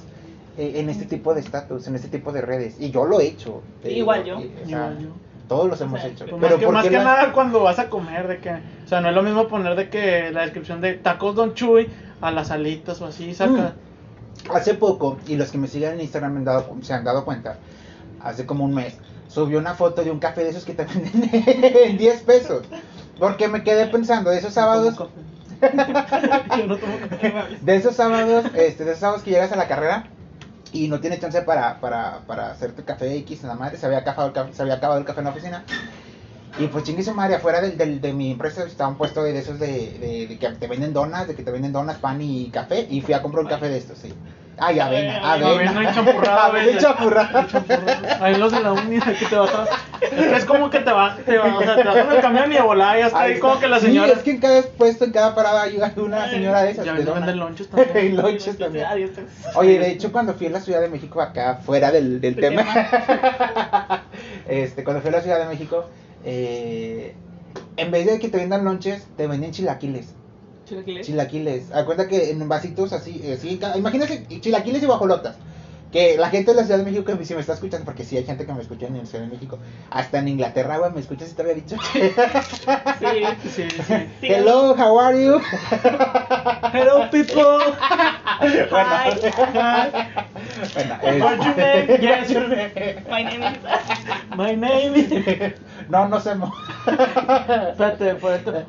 en 0.56 0.88
este 0.90 1.04
tipo 1.06 1.34
de 1.34 1.40
estatus, 1.40 1.86
en 1.88 1.94
este 1.96 2.08
tipo 2.08 2.32
de 2.32 2.40
redes. 2.42 2.76
Y 2.80 2.90
yo 2.90 3.04
lo 3.04 3.20
he 3.20 3.26
hecho. 3.26 3.62
Igual 3.84 4.24
yo. 4.24 4.38
o 4.38 4.40
sea, 4.40 4.50
Igual 4.66 4.98
yo. 5.00 5.08
Todos 5.48 5.68
los 5.68 5.80
O 5.80 5.84
hemos 5.84 6.00
sea, 6.00 6.08
hecho. 6.10 6.24
pues 6.26 6.40
Pues 6.40 6.42
más 6.52 6.58
que, 6.60 6.64
¿por 6.66 6.74
más 6.74 6.84
que 6.84 6.90
la- 6.92 7.04
nada 7.04 7.32
cuando 7.32 7.62
vas 7.62 7.78
a 7.78 7.90
comer, 7.90 8.28
de 8.28 8.38
que, 8.38 8.50
o 8.50 8.88
sea, 8.88 9.00
no 9.00 9.08
es 9.10 9.14
lo 9.14 9.22
mismo 9.22 9.46
poner 9.48 9.76
de 9.76 9.90
que 9.90 10.30
la 10.32 10.42
descripción 10.42 10.80
de 10.80 10.94
tacos 10.94 11.34
Don 11.34 11.54
Chuy 11.54 11.88
a 12.20 12.30
las 12.30 12.50
alitas 12.50 13.00
o 13.02 13.06
así, 13.06 13.34
saca. 13.34 13.74
Hace 14.52 14.74
poco, 14.74 15.18
y 15.26 15.36
los 15.36 15.50
que 15.50 15.58
me 15.58 15.68
siguen 15.68 15.92
en 15.94 16.00
Instagram 16.00 16.32
me 16.32 16.38
han 16.38 16.44
dado- 16.44 16.76
se 16.82 16.92
han 16.94 17.04
dado 17.04 17.24
cuenta, 17.24 17.58
hace 18.22 18.46
como 18.46 18.64
un 18.64 18.74
mes, 18.74 18.96
subió 19.28 19.58
una 19.58 19.74
foto 19.74 20.02
de 20.02 20.10
un 20.10 20.18
café 20.18 20.44
de 20.44 20.50
esos 20.50 20.64
que 20.64 20.72
te 20.74 20.84
venden 20.86 21.30
en 21.32 21.98
10 21.98 22.22
pesos. 22.22 22.62
Porque 23.18 23.46
me 23.48 23.62
quedé 23.62 23.86
pensando, 23.86 24.30
de 24.30 24.38
esos 24.38 24.52
sábados, 24.54 24.96
Yo 25.60 25.66
no 25.74 25.76
tomo 25.86 26.08
café. 26.18 26.60
Yo 26.60 26.66
no 26.66 26.76
tomo 26.78 26.96
café. 27.08 27.32
de 27.60 27.76
esos 27.76 27.94
sábados, 27.94 28.44
este, 28.54 28.84
de 28.84 28.90
esos 28.90 29.00
sábados 29.00 29.22
que 29.22 29.30
llegas 29.30 29.52
a 29.52 29.56
la 29.56 29.68
carrera 29.68 30.08
y 30.74 30.88
no 30.88 31.00
tienes 31.00 31.20
chance 31.20 31.40
para, 31.42 31.80
para, 31.80 32.18
para 32.26 32.50
hacerte 32.50 32.82
café 32.84 33.16
X 33.18 33.42
en 33.42 33.48
la 33.48 33.54
madre, 33.54 33.78
se 33.78 33.86
había 33.86 33.98
acabado 33.98 34.26
el 34.28 34.32
café, 34.34 34.52
se 34.52 34.62
había 34.62 34.74
acabado 34.74 34.98
el 35.00 35.06
café 35.06 35.20
en 35.20 35.24
la 35.24 35.30
oficina. 35.30 35.64
Y 36.58 36.66
pues 36.68 36.84
chingue 36.84 37.02
su 37.02 37.12
madre, 37.14 37.36
afuera 37.36 37.60
del, 37.60 37.76
del- 37.76 38.00
de 38.00 38.12
mi 38.12 38.30
empresa 38.32 38.62
estaba 38.64 38.88
un 38.90 38.96
puesto 38.96 39.22
de, 39.22 39.36
esos 39.38 39.58
de, 39.58 39.66
de, 39.98 40.26
de 40.28 40.38
que 40.38 40.48
te 40.50 40.66
venden 40.68 40.92
donas, 40.92 41.26
de 41.26 41.34
que 41.34 41.42
te 41.42 41.50
venden 41.50 41.72
donas, 41.72 41.96
pan 41.98 42.20
y 42.20 42.48
café. 42.50 42.86
Y 42.90 43.00
fui 43.00 43.14
a 43.14 43.22
comprar 43.22 43.42
un 43.44 43.50
café 43.50 43.68
de 43.68 43.78
estos, 43.78 43.98
sí. 43.98 44.12
Ay, 44.56 44.78
avena, 44.78 45.16
avena. 45.32 45.48
avena 45.48 45.72
Avena 46.46 46.46
avena. 46.46 46.78
champurrada. 47.50 48.24
Ahí 48.24 48.36
los 48.36 48.52
de 48.52 48.60
la 48.60 48.72
uni 48.72 48.98
de 49.00 49.14
que 49.16 49.26
te 49.26 49.34
vas 49.36 49.50
a... 49.52 49.62
Es 49.64 49.68
que 49.68 49.93
es 50.12 50.44
como 50.44 50.70
que 50.70 50.80
te 50.80 50.90
vas, 50.92 51.18
te 51.24 51.38
vas, 51.38 51.54
o 51.56 51.62
sea, 51.62 51.76
te 51.76 51.82
vas 51.84 51.96
en 51.96 52.10
el 52.12 52.20
camión 52.20 52.52
y 52.52 52.54
de 52.56 52.62
volada 52.62 52.98
ya 52.98 53.06
está 53.06 53.20
ahí 53.20 53.32
Ahí 53.34 53.38
como 53.40 53.58
que 53.58 53.68
la 53.68 53.80
señora... 53.80 54.08
Sí, 54.08 54.14
es 54.18 54.22
que 54.24 54.30
en 54.32 54.38
cada 54.40 54.62
puesto, 54.62 55.04
en 55.04 55.12
cada 55.12 55.34
parada 55.34 55.62
hay 55.62 55.76
una 55.76 56.28
señora 56.30 56.62
de 56.62 56.70
esas. 56.70 56.84
Ya 56.84 56.92
venden 56.92 57.38
lonches 57.38 57.68
también. 57.68 57.90
Y 58.06 58.08
lonches 58.10 58.58
también. 58.58 58.86
Oye, 59.56 59.78
de 59.78 59.90
hecho, 59.90 60.12
cuando 60.12 60.34
fui 60.34 60.46
a 60.46 60.50
la 60.50 60.60
Ciudad 60.60 60.80
de 60.80 60.88
México, 60.88 61.20
acá, 61.20 61.56
fuera 61.56 61.90
del, 61.92 62.20
del 62.20 62.34
El 62.34 62.40
tema, 62.40 62.64
este, 64.48 64.84
cuando 64.84 65.00
fui 65.02 65.10
a 65.10 65.12
la 65.12 65.20
Ciudad 65.22 65.38
de 65.38 65.46
México, 65.46 65.86
eh, 66.24 67.14
en 67.76 67.90
vez 67.90 68.06
de 68.06 68.18
que 68.18 68.28
te 68.28 68.38
vendan 68.38 68.64
lonches, 68.64 69.06
te 69.16 69.26
venden 69.26 69.52
chilaquiles. 69.52 70.14
Chilaquiles. 70.66 71.06
Chilaquiles. 71.06 71.72
A 71.74 71.84
cuenta 71.84 72.08
que 72.08 72.30
en 72.30 72.48
vasitos 72.48 72.92
así, 72.92 73.20
eh, 73.24 73.34
así, 73.34 73.58
ca- 73.58 73.76
imagínense 73.76 74.26
chilaquiles 74.40 74.82
y 74.82 74.86
guajolotas. 74.86 75.36
Que 75.94 76.16
la 76.18 76.28
gente 76.28 76.50
de 76.50 76.56
la 76.56 76.64
Ciudad 76.64 76.78
de 76.78 76.84
México, 76.90 77.16
que 77.16 77.24
si 77.24 77.34
me 77.34 77.40
está 77.40 77.52
escuchando, 77.52 77.84
porque 77.84 78.02
sí 78.02 78.16
hay 78.16 78.24
gente 78.24 78.44
que 78.44 78.52
me 78.52 78.60
escucha 78.60 78.88
en 78.88 78.98
la 78.98 79.06
Ciudad 79.06 79.26
de 79.26 79.30
México, 79.30 79.60
hasta 79.90 80.18
en 80.18 80.26
Inglaterra, 80.26 80.78
güey, 80.78 80.90
me 80.90 80.98
escuchas 80.98 81.28
si 81.28 81.36
te 81.36 81.42
había 81.42 81.54
dicho. 81.54 81.76
Sí. 81.92 82.00
Sí, 83.48 83.68
sí. 83.68 83.68
Hello, 84.22 84.74
how 84.76 84.98
are 84.98 85.24
you? 85.24 85.40
Hello, 86.72 87.08
people. 87.12 87.44
bueno, 88.40 88.90
Hi. 88.90 89.20
bueno, 91.00 91.24
What's 91.24 91.44
your 91.44 91.56
name? 91.56 91.86
Yes, 92.00 92.28
your 92.28 92.48
name. 92.48 93.04
My 93.08 93.22
name 93.22 93.44
is. 93.44 93.58
My 94.36 94.56
name 94.56 94.96
is... 94.96 95.54
no, 95.88 96.08
no 96.08 96.20
sé. 96.20 96.34
mo- 96.34 96.52
Espérate. 96.86 98.16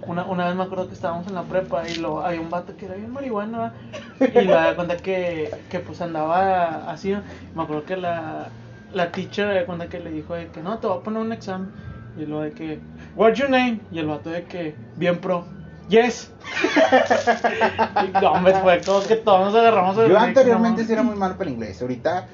Una, 0.07 0.25
una 0.25 0.47
vez 0.47 0.55
me 0.55 0.63
acuerdo 0.63 0.87
que 0.87 0.93
estábamos 0.93 1.27
en 1.27 1.35
la 1.35 1.43
prepa 1.43 1.87
y 1.87 1.95
lo, 1.95 2.23
había 2.25 2.41
un 2.41 2.49
vato 2.49 2.75
que 2.75 2.85
era 2.85 2.95
bien 2.95 3.11
marihuana 3.11 3.73
y 4.19 4.37
me 4.39 4.45
da 4.51 4.75
cuenta 4.75 4.97
que, 4.97 5.51
que 5.69 5.79
pues 5.79 6.01
andaba 6.01 6.89
así. 6.91 7.15
Me 7.53 7.63
acuerdo 7.63 7.85
que 7.85 7.97
la, 7.97 8.49
la 8.93 9.11
teacher 9.11 9.47
me 9.47 9.55
da 9.55 9.65
cuenta 9.65 9.87
que 9.89 9.99
le 9.99 10.11
dijo 10.11 10.33
de 10.35 10.47
que 10.47 10.61
no, 10.61 10.77
te 10.79 10.87
voy 10.87 10.99
a 10.99 11.03
poner 11.03 11.21
un 11.21 11.31
examen. 11.31 11.69
Y 12.17 12.25
lo 12.25 12.41
de 12.41 12.51
que, 12.51 12.79
what's 13.15 13.37
your 13.37 13.49
name? 13.49 13.81
Y 13.91 13.99
el 13.99 14.07
vato 14.07 14.29
de 14.29 14.43
que, 14.45 14.75
bien 14.95 15.19
pro. 15.19 15.45
Yes. 15.89 16.31
y 18.03 18.07
no, 18.21 18.33
fue 18.61 18.81
como 18.83 19.03
que 19.03 19.17
todos 19.17 19.45
nos 19.45 19.55
agarramos 19.55 19.95
Yo 19.95 20.17
anteriormente 20.17 20.83
sí 20.83 20.93
era 20.93 21.03
muy 21.03 21.15
malo 21.15 21.37
para 21.37 21.49
el 21.49 21.55
inglés. 21.55 21.81
Ahorita 21.81 22.25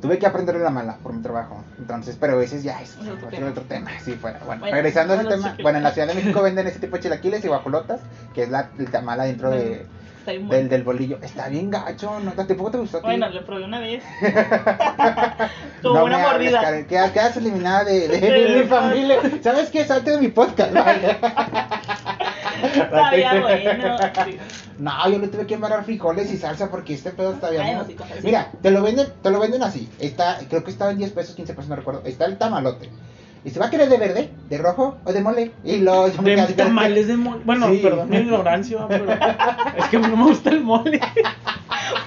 tuve 0.00 0.18
que 0.18 0.26
aprender 0.26 0.56
la 0.56 0.70
mala 0.70 0.96
por 1.02 1.12
mi 1.12 1.22
trabajo. 1.22 1.62
Entonces, 1.78 2.16
pero 2.20 2.34
a 2.34 2.36
veces 2.36 2.62
ya 2.62 2.80
es 2.80 2.96
otro 2.98 3.14
otro, 3.14 3.28
tema. 3.28 3.48
otro 3.50 3.62
tema. 3.64 3.90
Sí, 4.04 4.12
fuera. 4.12 4.38
Bueno, 4.44 4.60
Bueno, 4.60 4.74
regresando 4.74 5.14
a 5.14 5.16
ese 5.16 5.26
tema. 5.28 5.56
Bueno, 5.62 5.78
en 5.78 5.84
la 5.84 5.90
Ciudad 5.92 6.08
de 6.08 6.14
México 6.14 6.42
venden 6.42 6.66
ese 6.66 6.78
tipo 6.80 6.96
de 6.96 7.02
chilaquiles 7.02 7.44
y 7.44 7.48
guajolotas, 7.48 8.00
que 8.34 8.42
es 8.44 8.48
la, 8.48 8.70
el 8.78 8.90
tamal 8.90 9.20
adentro 9.20 9.50
de, 9.50 9.86
Está 10.20 10.32
bien 10.32 10.42
del, 10.42 10.48
bueno. 10.48 10.68
del 10.68 10.82
bolillo. 10.84 11.18
Está 11.22 11.48
bien 11.48 11.70
gacho, 11.70 12.20
¿no? 12.20 12.32
¿Tampoco 12.32 12.70
te 12.70 12.78
gustó? 12.78 13.00
Bueno, 13.00 13.28
lo 13.30 13.44
probé 13.46 13.64
una 13.64 13.80
vez. 13.80 14.02
Tuvo 15.82 15.94
No 15.94 16.04
una 16.04 16.16
hables, 16.16 16.52
mordida. 16.52 16.60
Karen, 16.60 16.86
quedas, 16.86 17.36
eliminada 17.36 17.84
de, 17.84 18.08
de- 18.08 18.18
de 18.20 18.46
Sí. 18.48 18.54
mi 18.60 18.62
familia. 18.64 19.16
¿Sabes 19.42 19.70
qué? 19.70 19.84
Salte 19.84 20.10
de 20.12 20.18
mi 20.18 20.28
podcast. 20.28 20.72
vaya. 20.72 21.18
Sabía 22.90 23.40
bueno. 23.40 23.98
sí. 24.24 24.38
No, 24.78 25.10
yo 25.10 25.18
le 25.18 25.28
tuve 25.28 25.46
que 25.46 25.54
embarrar 25.54 25.84
frijoles 25.84 26.32
y 26.32 26.36
salsa 26.36 26.70
porque 26.70 26.94
este 26.94 27.10
pedo 27.10 27.32
está 27.32 27.50
bien. 27.50 27.62
Ay, 27.62 27.74
¿no? 27.74 27.84
sí. 27.84 27.96
Mira, 28.22 28.52
te 28.62 28.70
lo 28.70 28.82
venden, 28.82 29.08
te 29.22 29.30
lo 29.30 29.40
venden 29.40 29.62
así. 29.62 29.88
Está, 29.98 30.38
creo 30.48 30.62
que 30.64 30.70
estaba 30.70 30.90
en 30.92 30.98
10 30.98 31.10
pesos, 31.12 31.34
15 31.34 31.54
pesos, 31.54 31.68
no 31.68 31.76
recuerdo. 31.76 32.02
Está 32.04 32.26
el 32.26 32.38
tamalote. 32.38 32.88
Y 33.44 33.50
se 33.50 33.60
va 33.60 33.66
a 33.66 33.70
querer 33.70 33.88
de 33.88 33.98
verde, 33.98 34.30
de 34.48 34.58
rojo 34.58 34.98
o 35.04 35.12
de 35.12 35.20
mole. 35.20 35.52
Y 35.64 35.78
lo 35.78 36.08
yo 36.08 36.22
me 36.22 36.36
De 36.36 36.52
tamales 36.54 37.06
de 37.06 37.16
mole. 37.16 37.42
Bueno, 37.44 37.68
Sí. 37.70 37.78
perdón 37.82 38.10
mi 38.10 38.16
ignorancia, 38.18 38.86
pero 38.88 39.12
es 39.12 39.84
que 39.90 39.98
no 39.98 40.16
me 40.16 40.24
gusta 40.24 40.50
el 40.50 40.60
mole. 40.60 41.00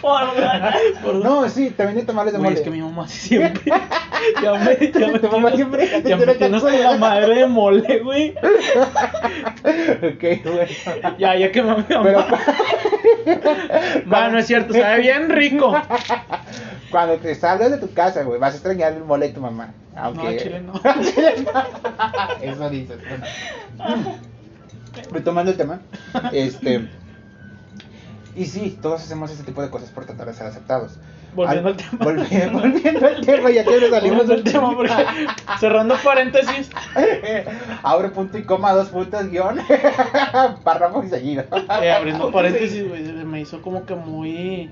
Por. 0.02 1.14
No, 1.24 1.48
sí, 1.50 1.70
te 1.70 1.86
venden 1.86 2.06
tamales 2.06 2.34
de 2.34 2.40
Güey, 2.40 2.50
mole. 2.50 2.60
es 2.60 2.64
que 2.66 2.72
mi 2.72 2.82
mamá 2.82 3.08
siempre. 3.08 3.72
Ya 4.42 4.54
me, 4.54 4.92
ya 4.92 5.08
me 5.12 5.20
Tu 5.20 5.28
mamá 5.30 5.52
siempre 5.52 5.88
te 5.88 6.10
ya 6.10 6.18
me 6.18 6.36
tienes 6.36 6.62
con 6.62 6.82
la 6.82 6.98
madre 6.98 7.36
de 7.36 7.48
mole, 7.48 8.00
güey. 8.00 8.32
ok, 8.32 10.24
bueno. 10.44 10.72
Ya, 11.18 11.36
ya 11.36 11.52
que 11.52 11.62
Pero 11.62 12.04
mamá. 12.20 12.40
Va, 14.12 14.30
no 14.30 14.40
es 14.40 14.48
cierto, 14.48 14.74
sabe 14.74 15.02
bien 15.02 15.30
rico. 15.30 15.74
cuando 16.90 17.18
te 17.18 17.36
salgas 17.36 17.72
de 17.72 17.78
tu 17.78 17.94
casa, 17.94 18.24
güey, 18.24 18.40
vas 18.40 18.54
a 18.54 18.58
extrañar 18.58 18.94
el 18.94 19.04
mole 19.04 19.28
de 19.28 19.34
tu 19.34 19.42
mamá. 19.42 19.74
Aunque... 19.96 20.24
No, 20.24 20.38
chile 20.38 20.62
no. 20.62 20.74
Eso 22.42 22.70
dices. 22.70 22.98
Retomando 25.12 25.52
el 25.52 25.58
tema, 25.58 25.82
este. 26.32 26.88
Y 28.36 28.46
sí, 28.46 28.78
todos 28.82 29.02
hacemos 29.02 29.30
ese 29.32 29.44
tipo 29.44 29.62
de 29.62 29.70
cosas 29.70 29.90
por 29.90 30.06
tratar 30.06 30.28
de 30.28 30.34
ser 30.34 30.48
aceptados. 30.48 30.98
Volviendo 31.36 31.70
Al- 31.70 31.76
al 31.76 31.78
tema. 31.78 32.06
volvi- 32.06 32.52
volviendo 32.62 33.08
al 33.08 33.26
tema, 33.26 33.50
ya 33.52 33.64
que 33.64 33.80
nos 33.80 33.90
salimos 33.90 34.28
Volviendo 34.28 34.34
al 34.34 34.44
tema, 34.44 34.76
porque 34.76 35.28
cerrando 35.60 35.96
paréntesis, 36.04 36.70
Abre 37.84 38.10
punto 38.10 38.38
y 38.38 38.44
coma, 38.44 38.74
dos 38.74 38.90
puntos, 38.90 39.30
guion. 39.30 39.60
Párrafo 40.64 41.04
y 41.04 41.10
seguido. 41.10 41.44
eh, 41.82 41.92
abriendo 41.92 42.32
paréntesis, 42.32 42.88
güey, 42.88 43.04
me 43.26 43.42
hizo 43.42 43.62
como 43.62 43.86
que 43.86 43.96
muy, 43.96 44.70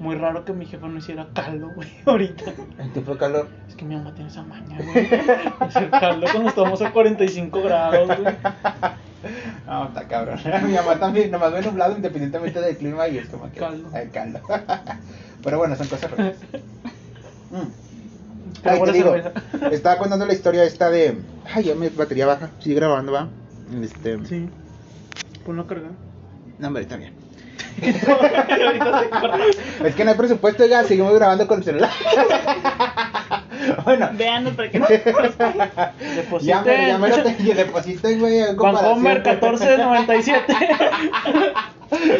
muy 0.00 0.16
raro 0.16 0.44
que 0.44 0.52
mi 0.52 0.66
jefa 0.66 0.86
no 0.88 0.98
hiciera 0.98 1.28
caldo, 1.34 1.70
güey, 1.74 1.88
ahorita. 2.06 2.44
En 2.78 2.92
tiempo 2.92 3.12
de 3.12 3.18
calor. 3.18 3.48
Es 3.68 3.74
que 3.76 3.84
mi 3.84 3.94
mamá 3.96 4.12
tiene 4.14 4.28
esa 4.30 4.42
maña, 4.42 4.78
güey. 4.82 5.08
Hacer 5.60 5.90
caldo 5.90 6.26
cuando 6.30 6.48
estamos 6.50 6.82
a 6.82 6.92
45 6.92 7.62
grados, 7.62 8.08
güey. 8.20 8.34
No, 9.66 9.88
está 9.88 10.06
cabrón. 10.08 10.38
Mi 10.66 10.72
mamá 10.72 10.98
también, 10.98 11.30
nomás 11.30 11.52
ve 11.52 11.62
nublado 11.62 11.96
independientemente 11.96 12.60
del 12.60 12.76
clima 12.76 13.08
y 13.08 13.18
es 13.18 13.28
como 13.28 13.50
que. 13.50 13.58
Caldo. 13.60 13.88
Ay, 13.92 14.08
caldo. 14.12 14.40
Pero 15.44 15.58
bueno, 15.58 15.76
son 15.76 15.88
cosas 15.88 16.10
raras. 16.10 16.36
Mm. 17.50 17.68
Ay, 18.64 18.80
te 18.84 18.92
digo, 18.92 19.16
estaba 19.70 19.98
contando 19.98 20.24
la 20.26 20.32
historia 20.32 20.64
esta 20.64 20.88
de. 20.90 21.18
Ay, 21.52 21.64
ya 21.64 21.74
mi 21.74 21.88
batería 21.88 22.26
baja. 22.26 22.50
Sigue 22.60 22.76
grabando, 22.76 23.12
va. 23.12 23.28
Este. 23.82 24.24
Sí. 24.26 24.48
Ponlo 25.44 25.62
a 25.62 25.66
cargar. 25.66 25.90
No, 26.58 26.68
hombre, 26.68 26.82
está 26.82 26.96
bien. 26.96 27.14
Es 29.84 29.94
que 29.94 30.04
no 30.04 30.10
hay 30.10 30.16
presupuesto, 30.16 30.66
ya 30.66 30.84
seguimos 30.84 31.14
grabando 31.14 31.46
con 31.46 31.58
el 31.58 31.64
celular. 31.64 31.90
bueno. 33.84 34.08
Vean 34.14 34.54
para 34.56 34.70
que 34.70 34.78
no. 34.80 34.86
Depositen. 34.86 36.46
Ya 36.46 36.62
me, 36.62 36.86
ya 36.88 36.98
me 36.98 37.08
lo 37.08 37.22
te- 37.22 37.36
y 37.38 37.52
depositen, 37.52 38.20
güey. 38.20 38.40
Vancomer 38.54 39.22
comparación. 39.22 39.70
1497. 39.92 40.56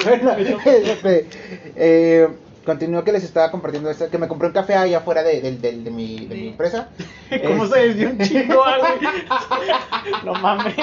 bueno, 0.05 0.33
este, 0.65 1.29
eh, 1.77 2.29
continúo 2.65 3.03
que 3.05 3.13
les 3.13 3.25
estaba 3.25 3.51
compartiendo 3.51 3.91
esto, 3.91 4.09
que 4.11 4.19
me 4.19 4.29
compré 4.29 4.49
un 4.49 4.55
café 4.55 4.75
allá 4.75 4.99
afuera 4.99 5.23
de, 5.23 5.41
de, 5.41 5.53
de- 5.59 5.79
de 5.79 5.91
mi, 5.91 6.27
mi 6.31 6.49
empresa. 6.49 6.89
¿Cómo 7.47 7.67
se 7.67 7.79
desvió 7.89 8.11
un 8.11 8.19
chingo, 8.19 8.63
ah, 8.65 8.77
güey? 8.79 8.93
No 10.25 10.35
mames. 10.35 10.75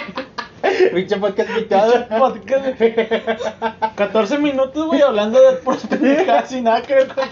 Pinche 0.94 1.16
podcast 1.18 1.50
picado. 1.52 2.06
Podcast, 2.10 2.78
güey. 2.78 2.96
14 3.96 4.38
minutos, 4.40 4.88
güey, 4.88 5.02
hablando 5.02 5.40
de 5.40 5.54
puras 5.58 5.82
sin 6.48 6.66
nada 6.66 6.82
que 6.82 6.96
ver 6.96 7.08
con 7.08 7.24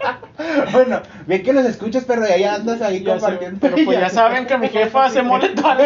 Bueno, 0.72 1.02
bien 1.26 1.42
que 1.42 1.52
los 1.52 1.64
escuchas, 1.66 2.04
pero 2.06 2.26
ya- 2.26 2.36
ya 2.38 2.54
andas 2.54 2.80
ahí 2.82 3.00
Ya 3.04 3.14
sé, 3.14 3.20
compartiendo. 3.20 3.58
pero 3.60 3.76
pues 3.84 4.00
ya 4.00 4.08
saben 4.10 4.46
que 4.46 4.56
mi 4.58 4.68
jefa 4.68 5.10
se 5.10 5.22
molesta 5.22 5.76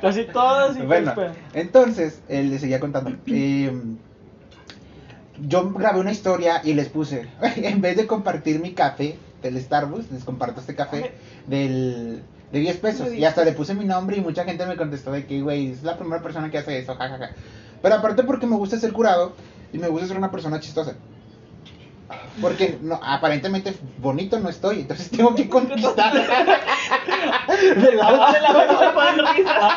casi 0.00 0.24
todas 0.24 0.76
y 0.76 0.82
Bueno, 0.82 1.12
pues, 1.14 1.30
entonces, 1.54 2.20
él 2.28 2.50
le 2.50 2.58
seguía 2.58 2.80
contando. 2.80 3.10
eh, 3.26 3.72
yo 5.38 5.70
grabé 5.70 6.00
una 6.00 6.12
historia 6.12 6.62
y 6.64 6.72
les 6.74 6.88
puse, 6.88 7.28
en 7.56 7.80
vez 7.80 7.96
de 7.96 8.06
compartir 8.06 8.58
mi 8.58 8.72
café 8.72 9.18
del 9.42 9.60
Starbucks, 9.60 10.10
les 10.10 10.24
comparto 10.24 10.60
este 10.60 10.74
café 10.74 11.12
del, 11.46 12.22
de 12.52 12.58
10 12.58 12.78
pesos. 12.78 13.10
De 13.10 13.18
Y 13.18 13.24
hasta 13.24 13.44
le 13.44 13.52
puse 13.52 13.74
mi 13.74 13.84
nombre 13.84 14.16
y 14.16 14.20
mucha 14.22 14.44
gente 14.44 14.64
me 14.66 14.76
contestó 14.76 15.12
de 15.12 15.26
que, 15.26 15.42
güey, 15.42 15.70
es 15.72 15.82
la 15.82 15.96
primera 15.98 16.22
persona 16.22 16.50
que 16.50 16.58
hace 16.58 16.78
eso, 16.78 16.94
jajaja. 16.94 17.30
Pero 17.82 17.94
aparte 17.96 18.22
porque 18.24 18.46
me 18.46 18.56
gusta 18.56 18.78
ser 18.78 18.92
curado 18.92 19.34
y 19.72 19.78
me 19.78 19.88
gusta 19.88 20.06
ser 20.08 20.16
una 20.16 20.30
persona 20.30 20.58
chistosa. 20.58 20.94
Porque 22.40 22.78
no, 22.82 23.00
aparentemente 23.02 23.74
bonito 23.98 24.38
no 24.38 24.48
estoy, 24.48 24.80
entonces 24.80 25.10
tengo 25.10 25.34
que 25.34 25.48
conquistar. 25.48 26.12
de 26.14 26.20
De 27.80 27.92
la 27.96 28.10
mejor 28.10 28.94
ponen 28.94 29.26
risa. 29.34 29.70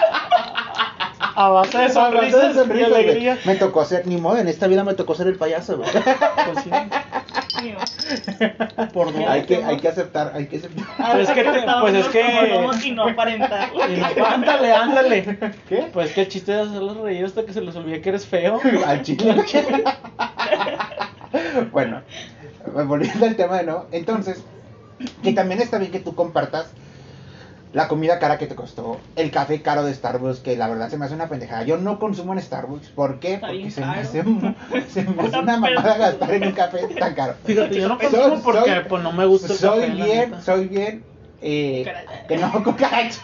a 1.35 1.49
base 1.49 1.77
de 1.77 1.89
Sonrisas, 1.89 2.31
sonrisas 2.41 2.51
y 2.51 2.59
sonrisas, 2.59 2.89
güey. 2.89 3.03
alegría. 3.03 3.37
Me 3.45 3.55
tocó 3.55 3.85
ser, 3.85 4.05
ni 4.07 4.17
modo, 4.17 4.37
en 4.37 4.47
esta 4.47 4.67
vida 4.67 4.83
me 4.83 4.93
tocó 4.93 5.15
ser 5.15 5.27
el 5.27 5.37
payaso, 5.37 5.77
güey. 5.77 5.89
Pues 6.53 6.63
sí, 6.63 6.71
Mío. 7.63 7.77
por 8.93 9.11
dos. 9.13 9.23
hay, 9.27 9.43
que, 9.43 9.63
hay 9.63 9.77
que 9.77 9.87
aceptar, 9.89 10.31
hay 10.33 10.47
que 10.47 10.57
aceptar. 10.57 10.85
Ah, 10.97 11.19
es 11.19 11.29
que 11.29 11.43
te- 11.43 11.63
pues 11.81 11.93
es 11.93 12.07
que- 12.07 12.87
y 12.87 12.91
no 12.91 13.03
aparentar. 13.05 13.69
Ándale, 14.33 14.71
ándale. 14.73 15.37
¿Qué? 15.67 15.89
Pues 15.93 16.11
que 16.13 16.21
el 16.21 16.27
chiste 16.29 16.51
de 16.53 16.61
hacerlos 16.61 16.97
reír 16.97 17.25
hasta 17.25 17.43
que 17.45 17.53
se 17.53 17.61
les 17.61 17.75
olvide 17.75 18.01
que 18.01 18.09
eres 18.09 18.25
feo. 18.25 18.59
Al 18.85 19.01
chile. 19.03 19.35
bueno, 21.71 22.01
volviendo 22.85 23.25
al 23.25 23.35
tema 23.35 23.57
de 23.57 23.63
nuevo. 23.65 23.87
Entonces, 23.91 24.43
que 25.23 25.33
también 25.33 25.61
está 25.61 25.77
bien 25.77 25.91
que 25.91 25.99
tú 25.99 26.15
compartas 26.15 26.67
la 27.71 27.87
comida 27.87 28.17
cara 28.17 28.39
que 28.39 28.47
te 28.47 28.55
costó, 28.55 28.99
el 29.15 29.29
café 29.29 29.61
caro 29.61 29.83
de 29.83 29.93
Starbucks, 29.93 30.39
que 30.39 30.57
la 30.57 30.67
verdad 30.67 30.89
se 30.89 30.97
me 30.97 31.05
hace 31.05 31.13
una 31.13 31.29
pendejada. 31.29 31.61
Yo 31.63 31.77
no 31.77 31.99
consumo 31.99 32.33
en 32.33 32.41
Starbucks. 32.41 32.89
¿Por 32.89 33.19
qué? 33.19 33.35
Está 33.35 33.47
Porque 33.47 33.69
se 33.71 33.81
me, 33.81 33.87
hace, 33.87 34.23
se 34.89 35.03
me 35.03 35.21
hace 35.23 35.37
Una 35.39 35.57
mamada 35.57 35.97
gastar 35.97 36.33
en 36.33 36.47
un 36.47 36.51
café 36.53 36.87
tan 36.99 37.13
caro. 37.13 37.35
Fíjate, 37.45 37.79
yo 37.79 37.87
no 37.87 37.99
Soy- 37.99 38.09
consumo 38.09 38.41
porque 38.43 38.59
soy- 38.75 38.83
pues 38.89 39.03
no 39.03 39.11
me 39.11 39.25
gusta 39.25 39.53
el 39.53 39.59
soy 39.59 39.79
café, 39.81 39.93
la 39.93 40.05
bien, 40.05 40.35
soy 40.43 40.67
bien. 40.67 41.03
Eh, 41.41 41.85
que 42.27 42.37
no, 42.37 42.51
cucaracha. 42.63 43.21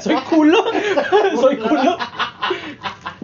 Soy 0.00 0.16
culo. 0.28 0.64
Soy 1.38 1.56
culo. 1.58 1.98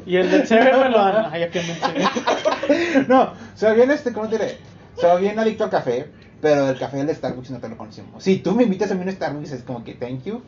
Y 0.09 0.17
el 0.17 0.31
del 0.31 0.47
Seven 0.47 0.81
me 0.81 0.89
lo 0.89 0.99
dan. 0.99 1.29
Ay, 1.31 1.51
que 1.51 1.61
me 1.61 3.05
no, 3.09 3.35
soy 3.55 3.77
bien 3.77 3.91
este, 3.91 4.11
¿cómo 4.11 4.27
te 4.27 4.39
diré? 4.39 4.57
Soy 4.99 5.21
bien 5.21 5.39
adicto 5.39 5.65
al 5.65 5.71
café, 5.71 6.09
pero 6.41 6.71
el 6.71 6.79
café 6.79 6.97
del 6.97 7.15
Starbucks 7.15 7.51
no 7.51 7.59
te 7.59 7.69
lo 7.69 7.77
consumo. 7.77 8.19
Si 8.19 8.39
tú 8.39 8.55
me 8.55 8.63
invitas 8.63 8.91
a 8.91 8.95
mí 8.95 9.03
a 9.03 9.05
un 9.05 9.13
Starbucks 9.13 9.53
es 9.53 9.63
como 9.65 9.85
que 9.85 9.93
thank 9.93 10.25
you. 10.25 10.41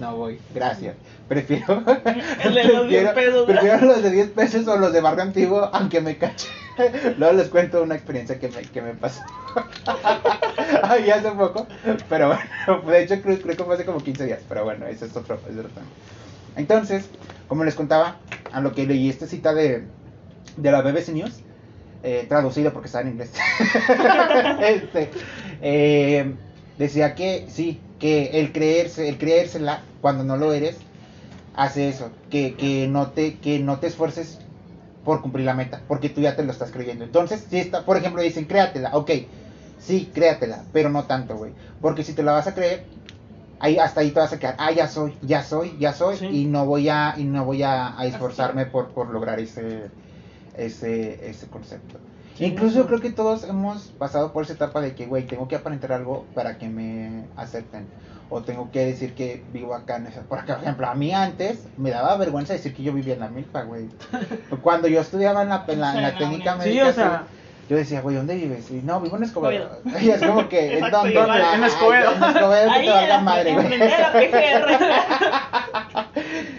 No 0.00 0.16
voy, 0.16 0.40
gracias. 0.52 0.96
Prefiero, 1.28 1.84
El 2.44 2.54
de 2.54 2.64
los 2.64 2.88
10 2.88 3.12
pesos, 3.12 3.46
prefiero 3.46 3.86
los 3.86 4.02
de 4.02 4.10
10 4.10 4.30
pesos 4.30 4.66
o 4.66 4.76
los 4.76 4.92
de 4.92 5.00
barrio 5.00 5.22
antiguo, 5.22 5.70
aunque 5.72 6.00
me 6.00 6.18
cache. 6.18 6.48
Luego 7.18 7.34
les 7.34 7.48
cuento 7.50 7.84
una 7.84 7.94
experiencia 7.94 8.40
que 8.40 8.48
me, 8.48 8.62
que 8.62 8.82
me 8.82 8.94
pasó. 8.94 9.22
Ay, 10.82 11.08
hace 11.08 11.30
poco. 11.30 11.68
Pero 12.08 12.28
bueno, 12.28 12.82
de 12.90 13.02
hecho 13.04 13.22
creo, 13.22 13.38
creo 13.40 13.56
que 13.56 13.62
fue 13.62 13.74
hace 13.76 13.84
como 13.84 14.00
15 14.00 14.24
días. 14.24 14.40
Pero 14.48 14.64
bueno, 14.64 14.86
ese 14.86 15.06
es 15.06 15.16
otro, 15.16 15.38
es 15.48 15.56
otro 15.56 15.68
tema. 15.68 15.86
Entonces, 16.56 17.08
como 17.52 17.64
les 17.64 17.74
contaba, 17.74 18.16
a 18.50 18.62
lo 18.62 18.72
que 18.72 18.86
leí 18.86 19.10
esta 19.10 19.26
cita 19.26 19.52
de, 19.52 19.84
de 20.56 20.72
la 20.72 20.80
BBC 20.80 21.10
News, 21.10 21.42
eh, 22.02 22.24
traducido 22.26 22.72
porque 22.72 22.86
está 22.86 23.02
en 23.02 23.08
inglés, 23.08 23.30
este, 24.62 25.10
eh, 25.60 26.34
decía 26.78 27.14
que 27.14 27.44
sí, 27.50 27.78
que 27.98 28.40
el 28.40 28.52
creerse, 28.52 29.06
el 29.06 29.18
creérsela 29.18 29.82
cuando 30.00 30.24
no 30.24 30.38
lo 30.38 30.54
eres, 30.54 30.78
hace 31.54 31.90
eso, 31.90 32.10
que, 32.30 32.54
que, 32.54 32.88
no 32.88 33.10
te, 33.10 33.36
que 33.36 33.58
no 33.58 33.80
te 33.80 33.88
esfuerces 33.88 34.38
por 35.04 35.20
cumplir 35.20 35.44
la 35.44 35.52
meta, 35.52 35.82
porque 35.88 36.08
tú 36.08 36.22
ya 36.22 36.34
te 36.34 36.44
lo 36.44 36.52
estás 36.52 36.70
creyendo. 36.70 37.04
Entonces, 37.04 37.46
si 37.50 37.58
está, 37.58 37.84
por 37.84 37.98
ejemplo, 37.98 38.22
dicen, 38.22 38.46
créatela, 38.46 38.96
ok, 38.96 39.10
sí, 39.78 40.10
créatela, 40.14 40.64
pero 40.72 40.88
no 40.88 41.04
tanto, 41.04 41.36
güey, 41.36 41.52
porque 41.82 42.02
si 42.02 42.14
te 42.14 42.22
la 42.22 42.32
vas 42.32 42.46
a 42.46 42.54
creer, 42.54 42.86
ahí 43.62 43.78
hasta 43.78 44.00
ahí 44.02 44.10
te 44.10 44.20
vas 44.20 44.32
a 44.32 44.38
quedar, 44.38 44.56
ah, 44.58 44.70
ya 44.72 44.88
soy, 44.88 45.16
ya 45.22 45.42
soy, 45.42 45.76
ya 45.78 45.92
soy, 45.94 46.16
Sí. 46.18 46.26
y 46.26 46.44
no 46.46 46.66
voy 46.66 46.88
a, 46.90 47.14
y 47.16 47.24
no 47.24 47.44
voy 47.44 47.62
a, 47.62 47.98
a 47.98 48.04
esforzarme 48.06 48.66
por, 48.66 48.88
por 48.88 49.08
lograr 49.10 49.40
ese, 49.40 49.88
ese, 50.56 51.30
ese 51.30 51.46
concepto. 51.46 51.98
Sí, 52.36 52.46
Incluso 52.46 52.86
creo 52.86 53.00
que 53.00 53.10
todos 53.12 53.44
hemos 53.44 53.92
pasado 53.98 54.32
por 54.32 54.44
esa 54.44 54.54
etapa 54.54 54.80
de 54.80 54.94
que, 54.94 55.06
güey, 55.06 55.26
tengo 55.26 55.48
que 55.48 55.56
aparentar 55.56 55.92
algo 55.92 56.26
para 56.34 56.58
que 56.58 56.68
me 56.68 57.24
acepten. 57.36 57.86
O 58.30 58.40
tengo 58.40 58.70
que 58.70 58.86
decir 58.86 59.12
que 59.14 59.44
vivo 59.52 59.74
acá 59.74 59.96
en 59.96 60.06
esa... 60.06 60.22
Por 60.22 60.38
ejemplo, 60.38 60.86
a 60.88 60.94
mí 60.94 61.12
antes 61.12 61.68
me 61.76 61.90
daba 61.90 62.16
vergüenza 62.16 62.54
decir 62.54 62.74
que 62.74 62.82
yo 62.82 62.94
vivía 62.94 63.12
en 63.14 63.20
la 63.20 63.28
milpa, 63.28 63.62
güey. 63.64 63.88
Cuando 64.62 64.88
yo 64.88 65.02
estudiaba 65.02 65.42
en 65.42 65.50
la, 65.50 65.64
en 65.68 65.80
la, 65.80 66.08
en 66.08 66.18
técnica 66.18 66.56
no. 66.56 66.62
Sí, 66.62 66.68
médica, 66.70 66.88
o 66.88 66.92
sea, 66.94 67.26
yo 67.68 67.76
decía, 67.76 68.00
güey, 68.00 68.16
¿dónde 68.16 68.34
vives? 68.34 68.70
Y 68.70 68.74
no, 68.82 69.00
vivo 69.00 69.16
en 69.16 69.22
Escobedo. 69.24 69.78
Y 70.00 70.10
es 70.10 70.20
como 70.22 70.48
que, 70.48 70.74
Exacto, 70.78 70.98
¿dónde? 70.98 71.18
Ah, 71.20 71.54
En 71.56 71.64
Escobedo. 71.64 72.12
En 72.12 72.22
Escobedo 72.24 72.72
que 72.72 72.80
te 72.80 72.90
valga 72.90 73.18
en- 73.18 73.24
madre, 73.24 73.52
güey. 73.54 73.66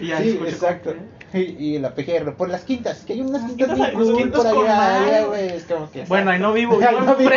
y 0.00 0.12
ahí 0.12 0.30
Sí, 0.32 0.40
exacto. 0.46 0.94
Y, 1.32 1.38
y 1.38 1.78
la 1.78 1.94
PGR, 1.94 2.34
por 2.36 2.48
las 2.48 2.62
quintas, 2.62 3.00
que 3.04 3.12
hay 3.14 3.20
unas 3.20 3.42
Las 3.42 3.52
quintas 3.52 3.68
quintas 3.76 3.90
bien 3.96 4.06
cool 4.06 4.16
quintas 4.16 4.44
por 4.44 4.68
allá, 4.68 5.24
güey, 5.26 5.48
es 5.48 5.64
como 5.64 5.90
que... 5.90 6.04
Bueno, 6.04 6.30
ahí 6.30 6.38
no 6.38 6.52
vivo, 6.52 6.74
Ahí 6.80 6.94
vivo 6.94 7.00
no 7.00 7.16
vivo. 7.16 7.30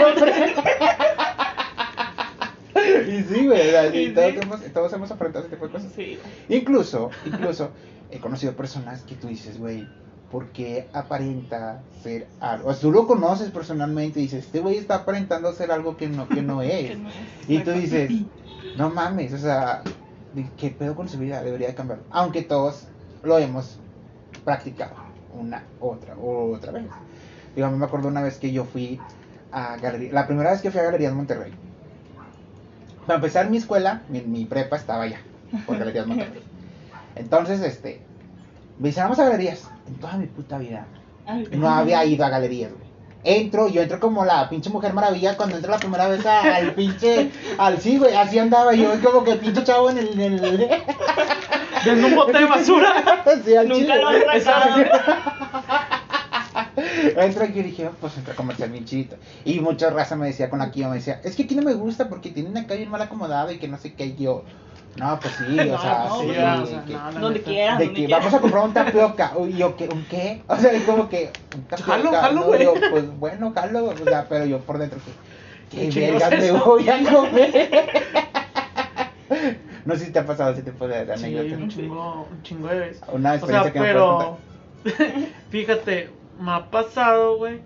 Y 3.08 3.23
sí, 3.23 3.47
güey, 3.47 3.71
todos, 4.13 4.32
sí. 4.34 4.39
hemos, 4.41 4.62
todos 4.73 4.93
hemos 4.93 5.10
enfrentado 5.12 5.45
ese 5.45 5.56
tipo 5.56 5.65
de 5.65 5.71
cosas. 5.73 5.91
Sí. 5.95 6.19
Incluso, 6.49 7.10
incluso, 7.25 7.71
he 8.12 8.19
conocido 8.19 8.53
personas 8.53 9.01
que 9.01 9.15
tú 9.15 9.27
dices, 9.27 9.58
güey, 9.58 9.88
¿por 10.31 10.47
qué 10.47 10.87
aparenta 10.93 11.81
ser 12.03 12.27
algo? 12.39 12.69
O 12.69 12.73
sea, 12.73 12.81
tú 12.81 12.91
lo 12.91 13.07
conoces 13.07 13.51
personalmente 13.51 14.19
y 14.19 14.23
dices, 14.23 14.45
este 14.45 14.59
güey 14.59 14.77
está 14.77 14.95
aparentando 14.95 15.51
ser 15.53 15.71
algo 15.71 15.97
que 15.97 16.07
no, 16.07 16.27
que 16.27 16.41
no 16.41 16.61
es. 16.63 16.89
Que 16.91 16.95
no 16.95 17.09
es. 17.09 17.15
Y 17.47 17.59
tú 17.59 17.71
dices, 17.71 18.11
no 18.77 18.89
mames, 18.89 19.33
o 19.33 19.37
sea, 19.37 19.81
¿qué 20.57 20.69
pedo 20.69 20.95
con 20.95 21.09
su 21.09 21.17
vida? 21.17 21.41
Debería 21.41 21.67
de 21.67 21.75
cambiar. 21.75 21.99
Aunque 22.11 22.41
todos 22.41 22.83
lo 23.23 23.37
hemos 23.37 23.77
practicado 24.43 24.93
una, 25.33 25.63
otra, 25.79 26.15
otra 26.17 26.71
vez. 26.71 26.85
Digo, 27.55 27.67
a 27.67 27.71
mí 27.71 27.77
me 27.77 27.85
acuerdo 27.85 28.07
una 28.07 28.21
vez 28.21 28.37
que 28.37 28.51
yo 28.51 28.65
fui 28.65 28.99
a 29.51 29.77
galería, 29.77 30.11
la 30.13 30.27
primera 30.27 30.51
vez 30.51 30.61
que 30.61 30.71
fui 30.71 30.79
a 30.79 30.83
Galerías 30.83 31.13
Monterrey. 31.13 31.53
Para 33.05 33.15
empezar, 33.15 33.49
mi 33.49 33.57
escuela, 33.57 34.01
mi, 34.09 34.21
mi 34.21 34.45
prepa 34.45 34.75
estaba 34.75 35.03
allá, 35.03 35.21
por 35.65 35.77
Galerías 35.79 36.05
Monterrey. 36.05 36.43
Entonces, 37.15 37.61
este, 37.61 38.01
vamos 38.79 39.19
a 39.19 39.23
galerías. 39.23 39.69
En 39.88 39.95
toda 39.95 40.13
mi 40.17 40.26
puta 40.28 40.58
vida 40.58 40.86
no 41.52 41.69
había 41.69 42.04
ido 42.06 42.26
a 42.26 42.30
galerías, 42.30 42.71
güey. 42.71 42.88
Entro, 43.23 43.67
yo 43.67 43.82
entro 43.82 44.00
como 44.00 44.23
la 44.23 44.47
pinche 44.50 44.69
mujer 44.69 44.93
maravilla 44.93 45.36
cuando 45.36 45.56
entro 45.58 45.71
la 45.71 45.80
primera 45.80 46.08
vez 46.08 46.26
a- 46.26 46.56
al 46.56 46.73
pinche, 46.76 47.30
al 47.58 47.80
sí, 47.82 47.97
güey, 47.97 48.15
así 48.15 48.39
andaba 48.39 48.73
yo, 48.73 48.91
como 49.04 49.23
que 49.23 49.32
el 49.34 49.39
pinche 49.39 49.63
chavo 49.63 49.89
en 49.89 49.97
el, 49.97 50.19
en 50.19 50.34
el 50.34 50.69
En 51.86 52.04
un 52.06 52.15
bote 52.15 52.38
de 52.38 52.45
basura. 52.50 53.23
sí, 53.45 53.56
al 53.56 53.67
Nunca 53.67 53.93
chile. 53.95 54.26
lo 54.34 54.41
sacado. 54.41 54.84
Entro 57.17 57.43
aquí 57.43 57.60
y 57.60 57.63
dije, 57.63 57.88
oh, 57.88 57.91
pues 58.00 58.17
entra 58.17 58.36
comercial 58.36 58.69
bien 58.69 58.86
chidito. 58.86 59.15
Y 59.45 59.60
mucha 59.60 59.89
raza 59.89 60.15
me 60.15 60.28
decía 60.28 60.50
con 60.50 60.62
aquí, 60.62 60.84
me 60.86 60.95
decía, 60.95 61.19
es 61.23 61.36
que 61.36 61.43
aquí 61.43 61.56
no 61.56 61.63
me 61.63 61.73
gusta 61.73 62.08
porque 62.10 62.30
tienen 62.32 62.56
acá 62.58 62.76
bien 62.76 62.89
mal 62.89 63.02
acomodado 63.02 63.52
y 63.52 63.58
que 63.58 63.67
no 63.67 63.78
sé 63.78 63.93
qué. 63.93 64.06
Y 64.06 64.15
yo, 64.15 64.43
no, 64.97 65.19
pues 65.19 65.33
sí, 65.36 65.60
o 65.60 65.77
sea, 65.81 66.05
no, 66.10 66.19
sí, 66.21 66.29
o 66.29 66.33
sea, 66.65 66.83
que- 66.86 66.93
no, 66.93 67.12
Donde 67.19 67.39
neta. 67.39 67.51
quieran, 67.51 67.77
de 67.79 67.93
que 67.93 68.07
vamos 68.07 68.33
a 68.33 68.39
comprar 68.39 68.63
un 68.65 68.73
tapioca. 68.73 69.33
Uy, 69.38 69.53
yo, 69.57 69.75
¿qué? 69.75 69.88
¿Un 69.89 70.03
qué? 70.05 70.43
O 70.47 70.55
sea, 70.57 70.71
es 70.71 70.83
como 70.83 71.07
que, 71.10 71.31
un 71.55 71.63
tapioca. 71.65 71.91
Jalo, 71.93 72.12
jalo, 72.12 72.43
güey. 72.43 72.63
Yo, 72.63 72.73
pues 72.91 73.17
bueno, 73.19 73.51
jalo, 73.53 73.86
o 73.86 73.97
sea, 73.97 74.25
pero 74.27 74.45
yo 74.45 74.60
por 74.60 74.77
dentro, 74.77 74.99
¿qué, 75.71 75.89
¿Qué 75.89 76.15
es 76.15 76.29
me 76.29 76.47
eso? 76.47 76.63
voy 76.65 76.88
a 76.89 77.03
comer? 77.13 77.89
no 79.86 79.95
sé 79.95 80.05
si 80.05 80.12
te 80.12 80.19
ha 80.19 80.25
pasado 80.25 80.51
ese 80.51 80.63
tipo 80.63 80.88
de, 80.88 81.05
de 81.05 81.17
Sí, 81.17 81.25
anécdotas. 81.25 81.60
un 81.60 81.69
chingo, 81.69 82.27
un 82.31 82.43
chingo 82.43 82.67
de 82.67 82.79
veces. 82.79 83.01
Una 83.12 83.31
O 83.31 83.36
experiencia 83.36 83.63
sea, 83.63 83.73
que 83.73 83.79
me 83.79 83.93
puedes 83.93 84.38
pero 84.83 85.25
fíjate, 85.49 86.10
me 86.39 86.51
ha 86.51 86.69
pasado, 86.69 87.38
güey, 87.38 87.62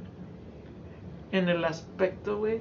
en 1.32 1.50
el 1.50 1.63
aspecto, 1.65 2.38
güey, 2.38 2.60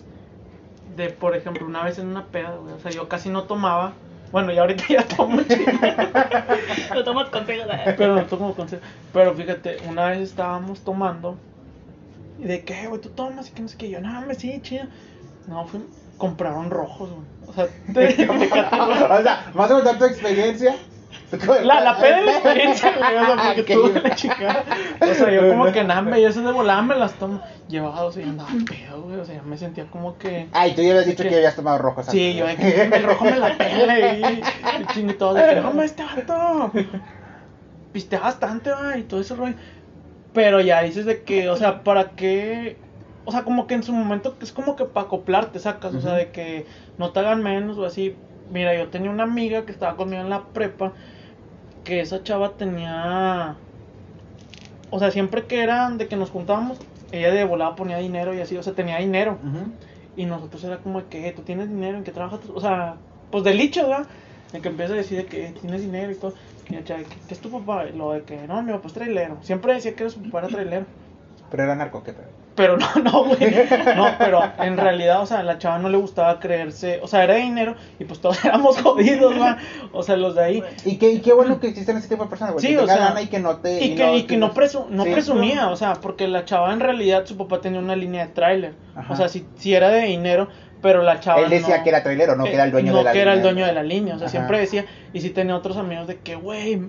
de, 0.96 1.10
por 1.10 1.34
ejemplo, 1.36 1.66
una 1.66 1.84
vez 1.84 1.98
en 1.98 2.08
una 2.08 2.26
peda, 2.26 2.56
güey, 2.56 2.74
o 2.74 2.78
sea, 2.80 2.90
yo 2.90 3.08
casi 3.08 3.28
no 3.28 3.44
tomaba, 3.44 3.92
bueno, 4.32 4.52
y 4.52 4.58
ahorita 4.58 4.84
ya 4.88 5.06
tomo 5.06 5.42
chido, 5.42 5.72
Lo 6.94 7.04
tomas 7.04 7.28
contigo. 7.30 7.64
pero 7.96 8.16
no 8.16 8.26
tomo 8.26 8.54
consejo, 8.54 8.82
pero 9.12 9.34
fíjate, 9.34 9.78
una 9.88 10.10
vez 10.10 10.20
estábamos 10.30 10.80
tomando, 10.80 11.36
y 12.38 12.44
de 12.44 12.64
que, 12.64 12.86
güey, 12.86 13.00
tú 13.00 13.10
tomas, 13.10 13.48
y 13.48 13.52
que 13.52 13.62
no 13.62 13.68
sé 13.68 13.76
qué, 13.76 13.90
yo, 13.90 14.00
no, 14.00 14.20
me 14.22 14.34
sí, 14.34 14.60
chido, 14.62 14.84
no, 15.46 15.66
fui, 15.66 15.80
compraron 16.16 16.70
rojos, 16.70 17.10
güey, 17.10 17.26
o 17.48 17.52
sea, 17.52 17.68
te, 17.94 18.28
o 18.28 19.22
sea, 19.22 19.50
más 19.54 19.70
o 19.70 19.78
menos 19.78 19.98
tu 19.98 20.04
experiencia 20.04 20.76
La, 21.64 21.80
la 21.80 21.96
peda 21.98 22.20
de 22.20 22.26
la 22.26 22.32
experiencia, 22.32 22.92
güey, 22.96 23.16
o 23.16 23.24
sea, 23.24 23.36
porque 23.54 23.64
Que- 23.64 23.74
tuve 23.74 24.00
la 24.00 24.14
chica. 24.14 24.64
O 25.00 25.14
sea, 25.14 25.30
yo 25.30 25.48
como 25.48 25.72
que 25.72 25.84
nada, 25.84 26.18
y 26.18 26.24
eso 26.24 26.42
de 26.42 26.52
volada 26.52 26.82
me 26.82 26.96
las 26.96 27.12
tomo. 27.14 27.40
Llevaba 27.68 28.00
dos 28.02 28.16
y 28.16 28.22
andaba 28.22 28.50
pedo, 28.68 29.02
güey, 29.02 29.18
o 29.20 29.24
sea, 29.24 29.42
me 29.42 29.56
sentía 29.56 29.84
como 29.86 30.18
que. 30.18 30.48
Ay, 30.52 30.74
tú 30.74 30.82
ya 30.82 30.90
habías 30.90 31.06
dicho 31.06 31.22
que 31.22 31.34
habías 31.36 31.56
tomado 31.56 31.78
rojo. 31.78 32.02
¿sabes? 32.02 32.12
Sí, 32.20 32.34
yo 32.34 32.46
de 32.46 32.56
que 32.56 32.82
el 32.82 33.02
rojo 33.04 33.24
me 33.24 33.38
la 33.38 33.56
pela 33.56 33.98
y, 33.98 34.22
y 34.22 34.86
chingue 34.92 35.14
todo, 35.14 35.34
de 35.34 35.54
que 35.54 35.60
no, 35.60 35.70
hombre, 35.70 35.86
este 35.86 36.02
vato. 36.04 36.72
Piste 37.92 38.18
bastante, 38.18 38.70
va, 38.70 38.96
y 38.96 39.02
todo 39.02 39.20
ese 39.20 39.34
rollo. 39.34 39.54
Pero 40.32 40.60
ya 40.60 40.82
dices 40.82 41.06
de 41.06 41.22
que, 41.22 41.48
o 41.50 41.56
sea, 41.56 41.82
¿para 41.82 42.10
qué? 42.10 42.76
O 43.24 43.32
sea, 43.32 43.42
como 43.42 43.66
que 43.66 43.74
en 43.74 43.82
su 43.82 43.92
momento 43.92 44.36
es 44.40 44.52
como 44.52 44.76
que 44.76 44.84
para 44.84 45.06
acoplarte, 45.06 45.58
sacas, 45.58 45.94
o 45.94 46.00
sea, 46.00 46.12
de 46.14 46.30
que 46.30 46.66
no 46.98 47.10
te 47.10 47.20
hagan 47.20 47.42
menos 47.42 47.78
o 47.78 47.84
así. 47.84 48.16
Mira, 48.50 48.74
yo 48.76 48.88
tenía 48.88 49.10
una 49.10 49.24
amiga 49.24 49.64
que 49.64 49.72
estaba 49.72 49.96
conmigo 49.96 50.22
en 50.22 50.30
la 50.30 50.42
prepa, 50.52 50.92
que 51.84 52.00
esa 52.00 52.22
chava 52.22 52.56
tenía. 52.56 53.58
O 54.90 54.98
sea, 54.98 55.10
siempre 55.10 55.46
que 55.46 55.62
eran 55.62 55.98
de 55.98 56.08
que 56.08 56.16
nos 56.16 56.30
juntábamos, 56.30 56.80
ella 57.12 57.30
de 57.32 57.44
volada 57.44 57.76
ponía 57.76 57.98
dinero 57.98 58.34
y 58.34 58.40
así, 58.40 58.56
o 58.56 58.62
sea, 58.62 58.74
tenía 58.74 58.98
dinero. 58.98 59.38
Ujú. 59.42 59.72
Y 60.16 60.26
nosotros 60.26 60.62
era 60.64 60.78
como 60.82 61.00
de 61.02 61.08
que, 61.08 61.28
"Eh, 61.28 61.32
tú 61.32 61.42
tienes 61.42 61.68
dinero, 61.68 61.96
¿en 61.98 62.04
qué 62.04 62.12
trabajas? 62.12 62.40
tú?" 62.40 62.52
O 62.54 62.60
sea, 62.60 63.00
pues 63.30 63.44
de 63.44 63.54
licho, 63.54 63.88
¿verdad? 63.88 64.08
En 64.52 64.62
que 64.62 64.68
empieza 64.68 64.94
a 64.94 64.96
decir 64.96 65.18
de 65.18 65.26
que 65.26 65.52
tienes 65.60 65.80
dinero 65.82 66.10
y 66.12 66.16
todo. 66.16 66.34
Y 66.68 66.74
yo, 66.74 66.82
"Chale, 66.82 67.06
¿qué, 67.08 67.34
es 67.34 67.40
tu 67.40 67.50
papá? 67.50 67.86
Y 67.88 67.92
lo 67.96 68.12
de 68.12 68.24
que, 68.24 68.46
no, 68.48 68.62
mi 68.62 68.72
papá 68.72 68.88
es 68.88 68.94
trailero. 68.94 69.42
Siempre 69.42 69.74
decía 69.74 69.94
que 69.94 70.10
su 70.10 70.22
papá 70.22 70.40
era 70.40 70.48
trailero. 70.48 70.86
Pero 71.50 71.62
era 71.64 71.76
narco, 71.76 72.02
¿qué 72.02 72.12
pedo? 72.12 72.39
Pero 72.56 72.76
no, 72.76 72.86
no, 73.02 73.24
güey. 73.24 73.38
No, 73.96 74.08
pero 74.18 74.42
en 74.58 74.76
realidad, 74.76 75.22
o 75.22 75.26
sea, 75.26 75.38
a 75.38 75.42
la 75.42 75.58
chava 75.58 75.78
no 75.78 75.88
le 75.88 75.96
gustaba 75.96 76.40
creerse. 76.40 76.98
O 77.02 77.06
sea, 77.06 77.24
era 77.24 77.36
dinero 77.36 77.76
y 77.98 78.04
pues 78.04 78.20
todos 78.20 78.44
éramos 78.44 78.76
jodidos, 78.82 79.32
¿verdad? 79.32 79.58
O 79.92 80.02
sea, 80.02 80.16
los 80.16 80.34
de 80.34 80.44
ahí. 80.44 80.62
Y 80.84 80.96
qué, 80.96 81.10
y 81.12 81.20
qué 81.20 81.32
bueno 81.32 81.60
que 81.60 81.68
existen 81.68 81.96
ese 81.96 82.08
tipo 82.08 82.24
de 82.24 82.28
personas, 82.30 82.52
güey. 82.54 82.66
Sí, 82.66 82.72
que 82.72 82.78
o 82.78 82.86
sea, 82.86 83.14
y 83.22 83.28
que 83.28 83.38
no 83.38 83.56
te. 83.58 83.82
Y 83.82 83.94
que, 83.94 84.16
y 84.16 84.22
que 84.24 84.36
no, 84.36 84.52
presu- 84.52 84.88
no 84.88 85.04
Sí. 85.04 85.10
presumía, 85.12 85.68
o 85.70 85.76
sea, 85.76 85.94
porque 85.94 86.26
la 86.28 86.44
chava 86.44 86.72
en 86.72 86.80
realidad, 86.80 87.24
su 87.24 87.36
papá 87.36 87.60
tenía 87.60 87.80
una 87.80 87.96
línea 87.96 88.26
de 88.26 88.32
tráiler. 88.32 88.74
O 89.08 89.16
sea, 89.16 89.28
si, 89.28 89.46
si 89.56 89.72
era 89.74 89.88
de 89.88 90.02
dinero, 90.02 90.48
pero 90.82 91.02
la 91.02 91.20
chava 91.20 91.40
Él 91.40 91.50
decía 91.50 91.78
no- 91.78 91.82
que 91.84 91.88
era 91.88 92.02
trailero, 92.02 92.36
no 92.36 92.44
que 92.44 92.54
era 92.54 92.64
el 92.64 92.72
dueño 92.72 92.92
no 92.92 92.98
de 92.98 93.04
la 93.04 93.12
que 93.12 93.20
era 93.20 93.32
el 93.32 93.38
línea. 93.38 93.52
dueño 93.52 93.66
de 93.68 93.72
la 93.74 93.82
línea, 93.82 94.14
o 94.16 94.18
sea, 94.18 94.26
Ajá. 94.26 94.32
siempre 94.36 94.58
decía, 94.58 94.84
y 95.12 95.20
si 95.20 95.30
tenía 95.30 95.56
otros 95.56 95.76
amigos 95.76 96.06
de 96.08 96.18
que, 96.18 96.34
güey, 96.34 96.82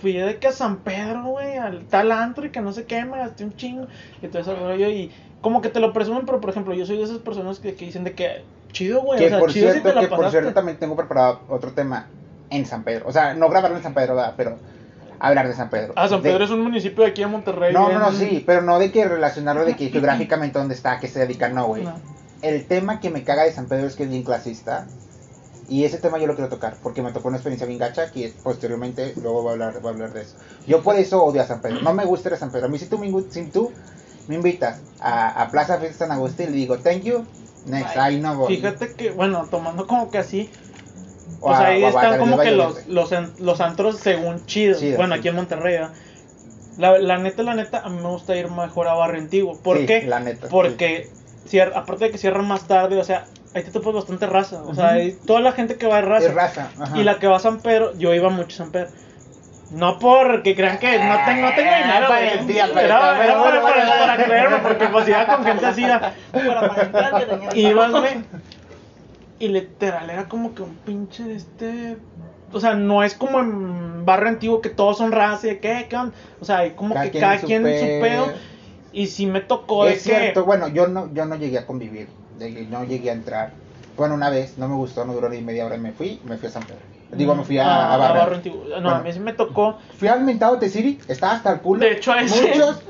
fui 0.00 0.12
de 0.12 0.38
que 0.38 0.48
a 0.48 0.52
San 0.52 0.78
Pedro, 0.78 1.24
güey, 1.24 1.56
al 1.56 1.84
tal 1.86 2.12
antro 2.12 2.46
y 2.46 2.50
que 2.50 2.60
no 2.60 2.72
sé 2.72 2.84
qué, 2.84 3.04
me 3.04 3.18
gasté 3.18 3.44
un 3.44 3.54
chingo, 3.56 3.86
y 4.22 4.28
todo 4.28 4.42
ese 4.42 4.54
rollo, 4.54 4.88
y 4.88 5.10
como 5.40 5.60
que 5.60 5.68
te 5.68 5.80
lo 5.80 5.92
presumen, 5.92 6.26
pero 6.26 6.40
por 6.40 6.50
ejemplo, 6.50 6.74
yo 6.74 6.86
soy 6.86 6.96
de 6.98 7.04
esas 7.04 7.18
personas 7.18 7.58
que, 7.58 7.74
que 7.74 7.84
dicen 7.86 8.04
de 8.04 8.12
que, 8.14 8.42
chido, 8.72 9.02
güey, 9.02 9.18
Que 9.18 9.26
o 9.26 9.28
sea, 9.28 9.38
por 9.38 9.52
chido 9.52 9.66
si 9.68 9.72
cierto, 9.72 9.88
te 9.88 9.94
la 9.94 10.00
que 10.00 10.08
por 10.08 10.30
cierto 10.30 10.52
también 10.52 10.78
tengo 10.78 10.96
preparado 10.96 11.40
otro 11.48 11.72
tema 11.72 12.06
en 12.50 12.66
San 12.66 12.82
Pedro. 12.84 13.06
O 13.08 13.12
sea, 13.12 13.34
no 13.34 13.48
grabarlo 13.48 13.76
en 13.76 13.82
San 13.82 13.94
Pedro, 13.94 14.16
¿verdad? 14.16 14.34
pero 14.36 14.58
hablar 15.20 15.48
de 15.48 15.54
San 15.54 15.70
Pedro. 15.70 15.92
Ah, 15.96 16.08
San 16.08 16.22
De- 16.22 16.30
Pedro 16.30 16.44
es 16.44 16.50
un 16.50 16.62
municipio 16.62 17.04
de 17.04 17.10
aquí 17.10 17.22
de 17.22 17.26
Monterrey. 17.26 17.72
No, 17.72 17.90
no, 17.92 17.98
no, 17.98 18.12
sí, 18.12 18.42
pero 18.46 18.62
no 18.62 18.78
de 18.78 18.90
que 18.92 19.06
relacionarlo 19.06 19.64
de 19.64 19.76
que 19.76 19.88
geográficamente 19.90 20.58
dónde 20.58 20.74
está, 20.74 20.92
a 20.92 21.00
qué 21.00 21.08
se 21.08 21.20
dedica, 21.20 21.48
no, 21.48 21.66
güey. 21.66 21.84
No. 21.84 21.94
El 22.42 22.66
tema 22.66 23.00
que 23.00 23.10
me 23.10 23.24
caga 23.24 23.44
de 23.44 23.52
San 23.52 23.66
Pedro 23.66 23.86
es 23.86 23.96
que 23.96 24.04
es 24.04 24.10
bien 24.10 24.22
clasista. 24.22 24.86
Y 25.68 25.84
ese 25.84 25.98
tema 25.98 26.18
yo 26.18 26.26
lo 26.26 26.34
quiero 26.34 26.48
tocar, 26.48 26.78
porque 26.82 27.02
me 27.02 27.12
tocó 27.12 27.28
una 27.28 27.36
experiencia 27.36 27.66
bien 27.66 27.78
gacha, 27.78 28.10
que 28.10 28.32
posteriormente 28.42 29.12
luego 29.22 29.42
voy 29.42 29.50
a 29.50 29.52
hablar, 29.52 29.80
voy 29.80 29.90
a 29.90 29.92
hablar 29.92 30.12
de 30.12 30.22
eso. 30.22 30.34
Yo 30.66 30.82
por 30.82 30.96
eso 30.96 31.22
odio 31.22 31.42
a 31.42 31.46
San 31.46 31.60
Pedro, 31.60 31.80
no 31.82 31.92
me 31.92 32.04
gusta 32.06 32.30
ir 32.30 32.34
a 32.34 32.38
San 32.38 32.50
Pedro. 32.50 32.66
A 32.66 32.68
mí 32.70 32.78
si 32.78 32.86
tú 32.86 32.98
me, 32.98 33.12
si 33.30 33.44
tú 33.44 33.70
me 34.28 34.36
invitas 34.36 34.78
a, 35.00 35.42
a 35.42 35.50
Plaza 35.50 35.78
Fiesta 35.78 36.06
San 36.06 36.12
Agustín, 36.12 36.46
le 36.52 36.56
digo, 36.56 36.78
thank 36.78 37.02
you, 37.02 37.26
next, 37.66 37.96
ahí 37.96 38.18
no 38.18 38.36
voy. 38.36 38.56
Fíjate 38.56 38.92
que, 38.94 39.10
bueno, 39.10 39.46
tomando 39.50 39.86
como 39.86 40.10
que 40.10 40.18
así, 40.18 40.48
O 41.42 41.50
O 41.50 41.54
sea, 41.54 41.66
a- 41.66 41.68
ahí 41.68 41.84
o 41.84 41.88
están 41.88 42.18
como 42.18 42.38
que 42.38 42.50
los, 42.50 42.86
los, 42.88 43.10
los 43.38 43.60
antros 43.60 43.96
según 43.96 44.44
chidos. 44.46 44.80
Chidos, 44.80 44.96
bueno, 44.96 45.14
sí. 45.14 45.20
aquí 45.20 45.28
en 45.28 45.34
Monterrey, 45.36 45.74
¿verdad? 45.74 45.92
La, 46.78 46.98
la 46.98 47.18
neta, 47.18 47.42
la 47.42 47.54
neta, 47.54 47.80
a 47.80 47.88
mí 47.90 47.96
me 48.00 48.08
gusta 48.08 48.36
ir 48.36 48.50
mejor 48.50 48.88
a 48.88 48.94
Barrio 48.94 49.20
Antiguo. 49.20 49.56
¿Por 49.56 49.78
Sí, 49.78 49.86
qué? 49.86 50.04
la 50.06 50.20
neta, 50.20 50.48
Porque, 50.48 51.10
cier- 51.50 51.72
aparte 51.74 52.06
de 52.06 52.10
que 52.12 52.18
cierran 52.18 52.46
más 52.46 52.66
tarde, 52.66 52.98
o 52.98 53.04
sea, 53.04 53.26
ahí 53.54 53.62
te 53.62 53.70
topas 53.70 53.94
bastante 53.94 54.26
raza. 54.26 54.62
O 54.62 54.74
sea, 54.74 54.90
hay 54.90 55.12
toda 55.26 55.40
la 55.40 55.52
gente 55.52 55.76
que 55.76 55.86
va 55.86 55.96
de 55.96 56.02
raza. 56.02 56.26
Es 56.28 56.34
raza. 56.34 56.70
ajá. 56.80 56.98
Y 56.98 57.04
la 57.04 57.18
que 57.18 57.26
va 57.26 57.36
a 57.36 57.40
San 57.40 57.60
Pedro, 57.60 57.96
yo 57.98 58.14
iba 58.14 58.28
mucho 58.30 58.54
a 58.54 58.64
San 58.64 58.72
Pedro. 58.72 58.88
No 59.70 59.98
porque 59.98 60.54
crean 60.56 60.78
que 60.78 60.98
no 60.98 61.14
tengo, 61.26 61.42
no 61.42 61.54
tengo 61.54 61.70
dinero. 61.70 62.06
Güey. 62.08 62.30
parecía, 62.30 62.64
Era, 62.64 62.74
parecía, 62.74 63.24
era 63.24 63.42
para, 63.42 63.62
para- 63.62 63.98
para 63.98 64.24
creerme, 64.24 64.56
porque 64.58 64.86
pues 64.86 65.08
iba 65.08 65.26
con 65.26 65.44
gente 65.44 65.66
así. 65.66 65.84
era- 65.84 66.14
Para 66.32 67.54
Ibas, 67.54 67.90
güey. 67.90 68.24
Y 69.40 69.48
literal 69.48 70.08
era 70.10 70.24
como 70.28 70.54
que 70.54 70.62
un 70.62 70.74
pinche 70.76 71.22
de 71.24 71.36
este. 71.36 71.96
O 72.52 72.60
sea, 72.60 72.74
no 72.74 73.02
es 73.04 73.14
como 73.14 73.40
en 73.40 74.04
barrio 74.06 74.30
antiguo 74.30 74.62
que 74.62 74.70
todos 74.70 74.96
son 74.98 75.12
raza 75.12 75.46
y 75.46 75.50
de 75.50 75.58
qué, 75.60 75.86
qué 75.88 75.96
onda? 75.96 76.14
O 76.40 76.44
sea, 76.46 76.58
hay 76.60 76.70
como 76.70 76.94
Cada 76.94 77.04
que 77.04 77.10
quien 77.12 77.20
cada 77.22 77.38
su 77.38 77.46
quien 77.46 77.66
en 77.66 77.78
su 77.78 77.84
pe- 77.84 78.00
pedo. 78.00 78.32
Y 78.90 79.06
si 79.08 79.26
me 79.26 79.42
tocó 79.42 79.84
de 79.84 79.92
Es 79.92 80.02
cierto, 80.02 80.40
que. 80.40 80.46
bueno, 80.46 80.68
yo 80.68 80.86
no, 80.86 81.12
yo 81.12 81.26
no 81.26 81.36
llegué 81.36 81.58
a 81.58 81.66
convivir, 81.66 82.08
llegué- 82.38 82.66
no 82.68 82.84
llegué 82.84 83.10
a 83.10 83.14
entrar. 83.14 83.52
Bueno, 83.96 84.14
una 84.14 84.30
vez, 84.30 84.58
no 84.58 84.68
me 84.68 84.74
gustó, 84.76 85.04
no 85.04 85.12
duró 85.12 85.28
ni 85.28 85.40
media 85.40 85.66
hora 85.66 85.76
y 85.76 85.80
me 85.80 85.92
fui, 85.92 86.20
me 86.24 86.36
fui 86.38 86.48
a 86.48 86.52
San 86.52 86.62
Pedro. 86.62 86.80
Digo, 87.12 87.34
me 87.34 87.42
fui 87.42 87.58
a, 87.58 87.64
Ah, 87.66 87.94
a 87.94 88.24
antiguo. 88.34 88.64
No, 88.64 88.70
Bueno. 88.74 88.90
a 88.90 89.00
mí 89.00 89.12
sí 89.12 89.18
me 89.20 89.32
tocó. 89.32 89.78
Fui 89.98 90.08
al 90.08 90.22
mentado 90.24 90.56
de 90.56 90.68
City, 90.68 90.98
estaba 91.08 91.32
hasta 91.32 91.52
el 91.52 91.60
culo. 91.60 91.80
De 91.80 91.92
hecho, 91.92 92.12
a 92.12 92.20
ese- 92.22 92.48
Muchos, 92.48 92.82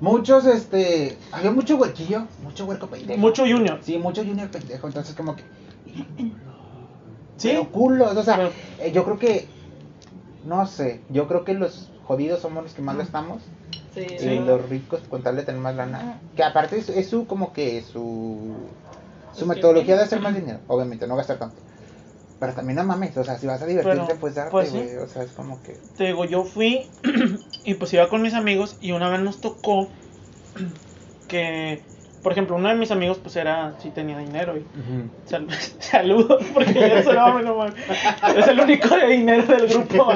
muchos, 0.00 0.46
este, 0.46 1.18
había 1.30 1.50
mucho 1.50 1.76
huequillo, 1.76 2.24
mucho 2.42 2.64
huerco 2.64 2.86
pendejo. 2.86 3.20
Mucho 3.20 3.42
junior. 3.42 3.78
Sí, 3.82 3.98
mucho 3.98 4.24
junior 4.24 4.48
pendejo, 4.50 4.86
entonces 4.86 5.14
como 5.14 5.36
que... 5.36 5.44
Sí. 7.36 7.48
Pero 7.50 7.68
culos, 7.70 8.16
o 8.16 8.22
sea, 8.22 8.36
Pero- 8.36 8.52
eh, 8.80 8.92
yo 8.92 9.04
creo 9.04 9.18
que, 9.18 9.46
no 10.44 10.66
sé, 10.66 11.00
yo 11.10 11.28
creo 11.28 11.44
que 11.44 11.54
los 11.54 11.90
jodidos 12.04 12.40
somos 12.40 12.62
los 12.64 12.72
que 12.74 12.82
más 12.82 12.96
lo 12.96 13.02
estamos. 13.02 13.42
Sí, 13.94 14.06
Y 14.20 14.38
los 14.38 14.68
ricos 14.68 15.00
con 15.08 15.22
tal 15.22 15.36
de 15.36 15.42
tener 15.42 15.60
más 15.60 15.74
lana. 15.74 16.20
Que 16.36 16.44
aparte 16.44 16.78
es, 16.78 16.88
es 16.88 17.08
su 17.08 17.26
como 17.26 17.52
que 17.52 17.82
su 17.82 18.54
su 19.32 19.46
metodología 19.46 19.96
de 19.96 20.02
hacer 20.02 20.20
más 20.20 20.34
dinero, 20.34 20.60
obviamente, 20.68 21.06
no 21.06 21.16
gastar 21.16 21.38
tanto. 21.38 21.56
Pero 22.38 22.54
también 22.54 22.76
no 22.76 22.84
mames, 22.84 23.16
o 23.16 23.24
sea, 23.24 23.38
si 23.38 23.46
vas 23.46 23.60
a 23.60 23.66
divertirte, 23.66 24.06
Pero, 24.06 24.20
pues 24.20 24.34
darte, 24.34 24.50
pues, 24.50 24.70
sí. 24.70 24.78
güey. 24.78 24.96
O 24.96 25.06
sea, 25.08 25.22
es 25.22 25.30
como 25.32 25.62
que. 25.62 25.76
Te 25.96 26.04
digo, 26.06 26.24
yo 26.24 26.44
fui 26.44 26.86
y 27.64 27.74
pues 27.74 27.92
iba 27.92 28.08
con 28.08 28.22
mis 28.22 28.34
amigos 28.34 28.76
y 28.80 28.92
una 28.92 29.10
vez 29.10 29.20
nos 29.20 29.40
tocó 29.40 29.88
que, 31.28 31.82
por 32.22 32.32
ejemplo, 32.32 32.56
uno 32.56 32.68
de 32.68 32.74
mis 32.74 32.90
amigos 32.90 33.18
pues 33.22 33.34
era, 33.36 33.74
sí 33.82 33.90
tenía 33.90 34.18
dinero 34.18 34.56
y 34.56 34.64
sal- 35.24 35.46
saludos 35.78 36.42
porque 36.52 37.02
no 37.44 37.54
mames. 37.56 37.74
es 38.36 38.46
el 38.48 38.60
único 38.60 38.94
de 38.96 39.06
dinero 39.06 39.42
del 39.44 39.66
grupo. 39.68 40.12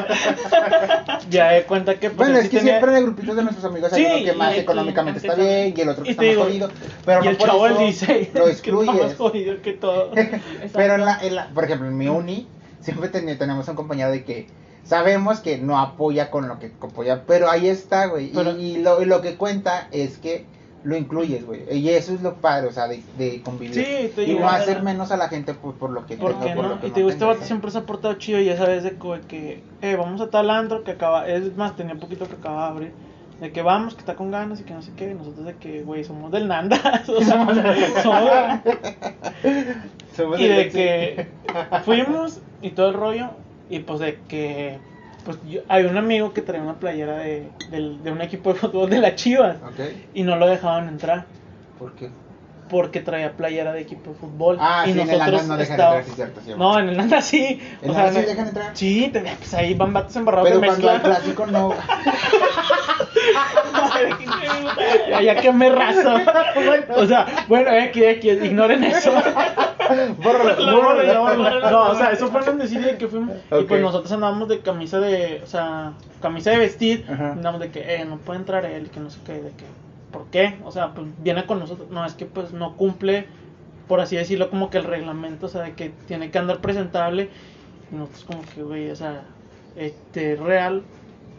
ya 1.31 1.51
de 1.53 1.65
cuenta 1.65 1.95
que 1.99 2.11
pues 2.11 2.17
Bueno, 2.29 2.37
es 2.39 2.45
sí 2.45 2.51
que 2.51 2.59
tenía- 2.59 2.75
siempre 2.75 2.91
en 2.93 2.97
el 2.99 3.05
grupito 3.05 3.35
de 3.35 3.43
nuestros 3.43 3.65
amigos 3.65 3.93
hay 3.93 4.05
Sí, 4.05 4.11
uno 4.17 4.25
que 4.25 4.33
más 4.35 4.55
y- 4.57 4.59
económicamente 4.61 5.21
y- 5.23 5.27
está 5.29 5.35
bien 5.41 5.75
y 5.77 5.81
el 5.81 5.89
otro 5.89 6.05
que 6.05 6.11
está 6.11 6.23
más 6.23 6.37
jodido. 6.37 6.71
Pero 7.05 7.21
y 7.21 7.25
no 7.25 7.31
el 7.31 7.37
por 7.37 7.47
chavo 7.49 7.67
eso 7.67 7.79
dice 7.79 8.31
lo 8.35 8.49
está 8.49 8.71
más 8.93 9.15
jodido 9.17 9.63
que 9.63 9.73
todo. 9.73 10.11
Pero 10.75 10.95
en 10.95 11.05
la, 11.05 11.19
en 11.23 11.35
la- 11.35 11.49
por 11.49 11.65
ejemplo, 11.65 11.89
en 11.89 11.97
mi 11.97 12.09
uni, 12.09 12.47
siempre 12.81 13.09
ten- 13.09 13.39
tenemos 13.39 13.67
un 13.69 13.77
compañero 13.77 14.11
de 14.11 14.25
que 14.25 14.47
sabemos 14.85 15.41
que 15.41 15.59
no 15.59 15.79
apoya 15.79 16.31
con 16.31 16.49
lo 16.49 16.59
que 16.59 16.71
apoya, 16.81 17.23
pero 17.27 17.49
ahí 17.51 17.69
está, 17.69 18.07
güey. 18.07 18.27
Y- 18.27 18.63
y, 18.77 18.77
lo, 18.83 19.01
y 19.01 19.07
lo 19.07 19.23
que 19.23 19.37
cuenta 19.37 19.89
es 19.91 20.19
que 20.19 20.45
lo 20.85 20.97
incluyes, 20.97 21.45
güey. 21.47 21.63
Y 21.77 21.89
eso 21.89 22.13
es 22.13 22.23
lo 22.23 22.35
padre, 22.37 22.69
o 22.69 22.73
sea, 22.73 22.87
de, 22.87 23.03
de 23.19 23.41
convivir. 23.43 23.75
Sí, 23.75 24.13
te 24.15 24.25
y 24.25 24.35
no 24.39 24.49
hacer 24.49 24.83
menos 24.83 25.11
a 25.11 25.17
la 25.17 25.29
gente 25.29 25.55
por, 25.55 25.75
por 25.75 25.91
lo 25.91 26.07
que 26.07 26.17
¿Por 26.17 26.35
tenga, 26.35 26.45
qué 26.45 26.55
por 26.55 26.65
no? 26.65 26.71
lo 26.75 26.81
que 26.81 26.89
Y 26.89 26.91
te 26.91 27.01
digo, 27.01 27.11
este 27.11 27.45
siempre 27.45 27.71
se 27.71 27.79
ha 27.79 27.87
portado 27.87 28.15
chido 28.15 28.39
y 28.41 28.51
esa 28.51 28.67
vez 28.67 28.83
de 28.85 28.97
que, 29.27 29.63
eh, 29.81 29.97
vamos 29.97 30.21
a 30.21 30.29
tal 30.29 30.51
antro 30.51 30.85
que 30.85 30.93
acaba, 30.93 31.27
es 31.27 31.57
más, 31.57 31.75
tenía 31.75 31.95
poquito 31.97 32.29
que 32.29 32.35
acaba 32.35 32.67
de 32.67 32.71
abrir, 32.71 32.93
de 33.41 33.51
que 33.51 33.63
vamos, 33.63 33.95
que 33.95 34.01
está 34.01 34.15
con 34.15 34.31
ganas 34.31 34.61
y 34.61 34.65
que 34.65 34.75
no 34.75 34.83
sé 34.83 34.93
qué, 34.95 35.11
y 35.11 35.15
nosotros 35.15 35.47
de 35.47 35.55
que, 35.57 35.83
güey, 35.83 36.05
somos 36.05 36.31
del 36.31 36.47
sea, 36.49 37.03
somos, 37.07 37.57
Somos 40.15 40.39
y 40.41 40.49
de 40.49 40.69
que 40.69 41.27
fuimos 41.85 42.41
y 42.61 42.71
todo 42.71 42.89
el 42.89 42.95
rollo, 42.95 43.31
y 43.71 43.81
pues 43.81 44.01
de 44.01 44.19
que, 44.29 44.79
pues 45.25 45.39
yo, 45.49 45.61
hay 45.69 45.85
un 45.85 45.97
amigo 45.97 46.33
que 46.33 46.43
traía 46.43 46.63
una 46.63 46.75
playera 46.75 47.19
de, 47.19 47.49
del- 47.71 48.03
de 48.03 48.13
un 48.13 48.21
equipo 48.21 48.53
de 48.53 48.59
fútbol 48.61 48.91
de 48.91 48.99
la 49.01 49.15
Chivas, 49.15 49.57
y 50.15 50.23
no 50.23 50.37
lo 50.37 50.47
dejaban 50.47 50.89
entrar. 50.89 51.25
¿por 51.79 51.93
qué? 51.95 52.09
Porque 52.69 53.01
traía 53.01 53.33
playera 53.33 53.73
de 53.73 53.81
equipo 53.81 54.11
de 54.11 54.17
fútbol. 54.17 54.57
Ah, 54.61 54.85
y 54.87 54.93
sí, 54.93 55.01
en 55.01 55.11
el 55.11 55.19
nosotros 55.19 55.47
Nandas 55.47 55.49
no 55.49 55.57
dejan 55.57 55.81
entrar, 55.81 56.05
sí, 56.05 56.13
cierto, 56.15 56.41
sí, 56.45 56.53
No, 56.57 56.79
en 56.79 56.89
el 56.89 56.97
Nanda 56.97 57.21
sí. 57.21 57.61
¿En 57.83 57.91
el 57.91 57.95
sea, 57.95 58.05
Nandas 58.05 58.23
sí 58.25 58.31
dejan 58.31 58.49
entrar? 58.49 58.71
Sí, 58.75 59.11
te, 59.13 59.21
pues 59.21 59.55
ahí 59.55 59.75
van 59.75 59.93
vatos 59.93 60.17
embarrados 60.17 60.49
Pero 60.49 60.61
de 60.61 60.67
cuando 60.67 60.91
el 60.91 61.01
clásico 61.01 61.47
no. 61.47 61.75
Ya, 65.09 65.23
ya 65.23 65.41
que 65.41 65.53
me 65.53 65.71
raso. 65.71 66.15
O 66.97 67.07
sea, 67.07 67.27
bueno, 67.49 67.71
ignoren 68.25 68.85
eso. 68.85 69.13
Bórralo, 70.23 70.67
No, 70.67 70.83
bórralo. 70.83 71.71
no, 71.71 71.91
o 71.91 71.95
sea, 71.95 72.11
eso 72.11 72.29
fue 72.29 72.45
en 72.47 72.59
decir 72.59 72.81
de 72.81 72.97
que 72.97 73.09
fuimos. 73.09 73.37
Y 73.61 73.65
pues 73.65 73.81
nosotros 73.81 74.11
andábamos 74.13 74.49
de 74.49 74.61
camisa 74.61 75.01
de. 75.01 75.41
O 75.43 75.47
sea, 75.47 75.93
camisa 76.21 76.51
de 76.51 76.59
vestir. 76.59 77.07
Ajá. 77.11 77.33
Andamos 77.33 77.61
de 77.61 77.71
que, 77.71 77.95
eh, 77.97 78.05
no 78.05 78.19
puede 78.19 78.41
entrar 78.41 78.65
él, 78.65 78.91
que 78.91 79.01
no 79.01 79.11
sé 79.11 79.19
qué, 79.27 79.35
de 79.35 79.51
que. 79.51 79.65
¿Por 80.15 80.27
qué? 80.31 80.61
O 80.65 80.71
sea, 80.71 80.95
pues 80.95 81.09
viene 81.19 81.45
con 81.45 81.59
nosotros. 81.59 81.91
No, 81.91 82.07
es 82.07 82.15
que 82.15 82.25
pues 82.27 82.53
no 82.53 82.77
cumple, 82.77 83.27
por 83.89 84.01
así 84.01 84.17
decirlo, 84.17 84.49
como 84.49 84.71
que 84.71 84.79
el 84.79 84.85
reglamento, 84.85 85.47
o 85.47 85.49
sea, 85.49 85.63
de 85.63 85.75
que 85.75 85.91
tiene 86.07 86.31
que 86.31 86.39
andar 86.39 86.61
presentable. 86.61 87.31
Y 87.91 87.97
nosotros, 87.97 88.25
como 88.25 88.43
que, 88.43 88.63
güey, 88.63 88.91
o 88.91 88.97
sea. 88.97 89.25
este, 89.77 90.37
real. 90.37 90.85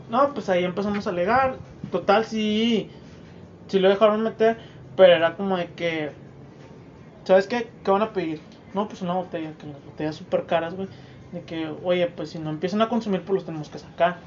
No, 0.09 0.33
pues 0.33 0.49
ahí 0.49 0.65
empezamos 0.65 1.07
a 1.07 1.11
alegar. 1.11 1.57
Total, 1.91 2.25
sí, 2.25 2.91
sí 3.67 3.79
lo 3.79 3.89
dejaron 3.89 4.23
meter, 4.23 4.57
pero 4.97 5.13
era 5.13 5.35
como 5.37 5.57
de 5.57 5.67
que, 5.73 6.11
¿sabes 7.23 7.47
qué? 7.47 7.71
¿Qué 7.83 7.91
van 7.91 8.01
a 8.01 8.13
pedir? 8.13 8.41
No, 8.73 8.87
pues 8.87 9.01
una 9.01 9.13
botella, 9.13 9.53
que 9.57 9.67
las 9.67 9.83
botellas 9.85 10.15
súper 10.15 10.45
caras, 10.45 10.75
güey. 10.75 10.89
De 11.31 11.43
que, 11.43 11.69
oye, 11.83 12.07
pues 12.07 12.31
si 12.31 12.39
no 12.39 12.49
empiezan 12.49 12.81
a 12.81 12.89
consumir, 12.89 13.21
pues 13.23 13.35
los 13.35 13.45
tenemos 13.45 13.69
que 13.69 13.79
sacar. 13.79 14.17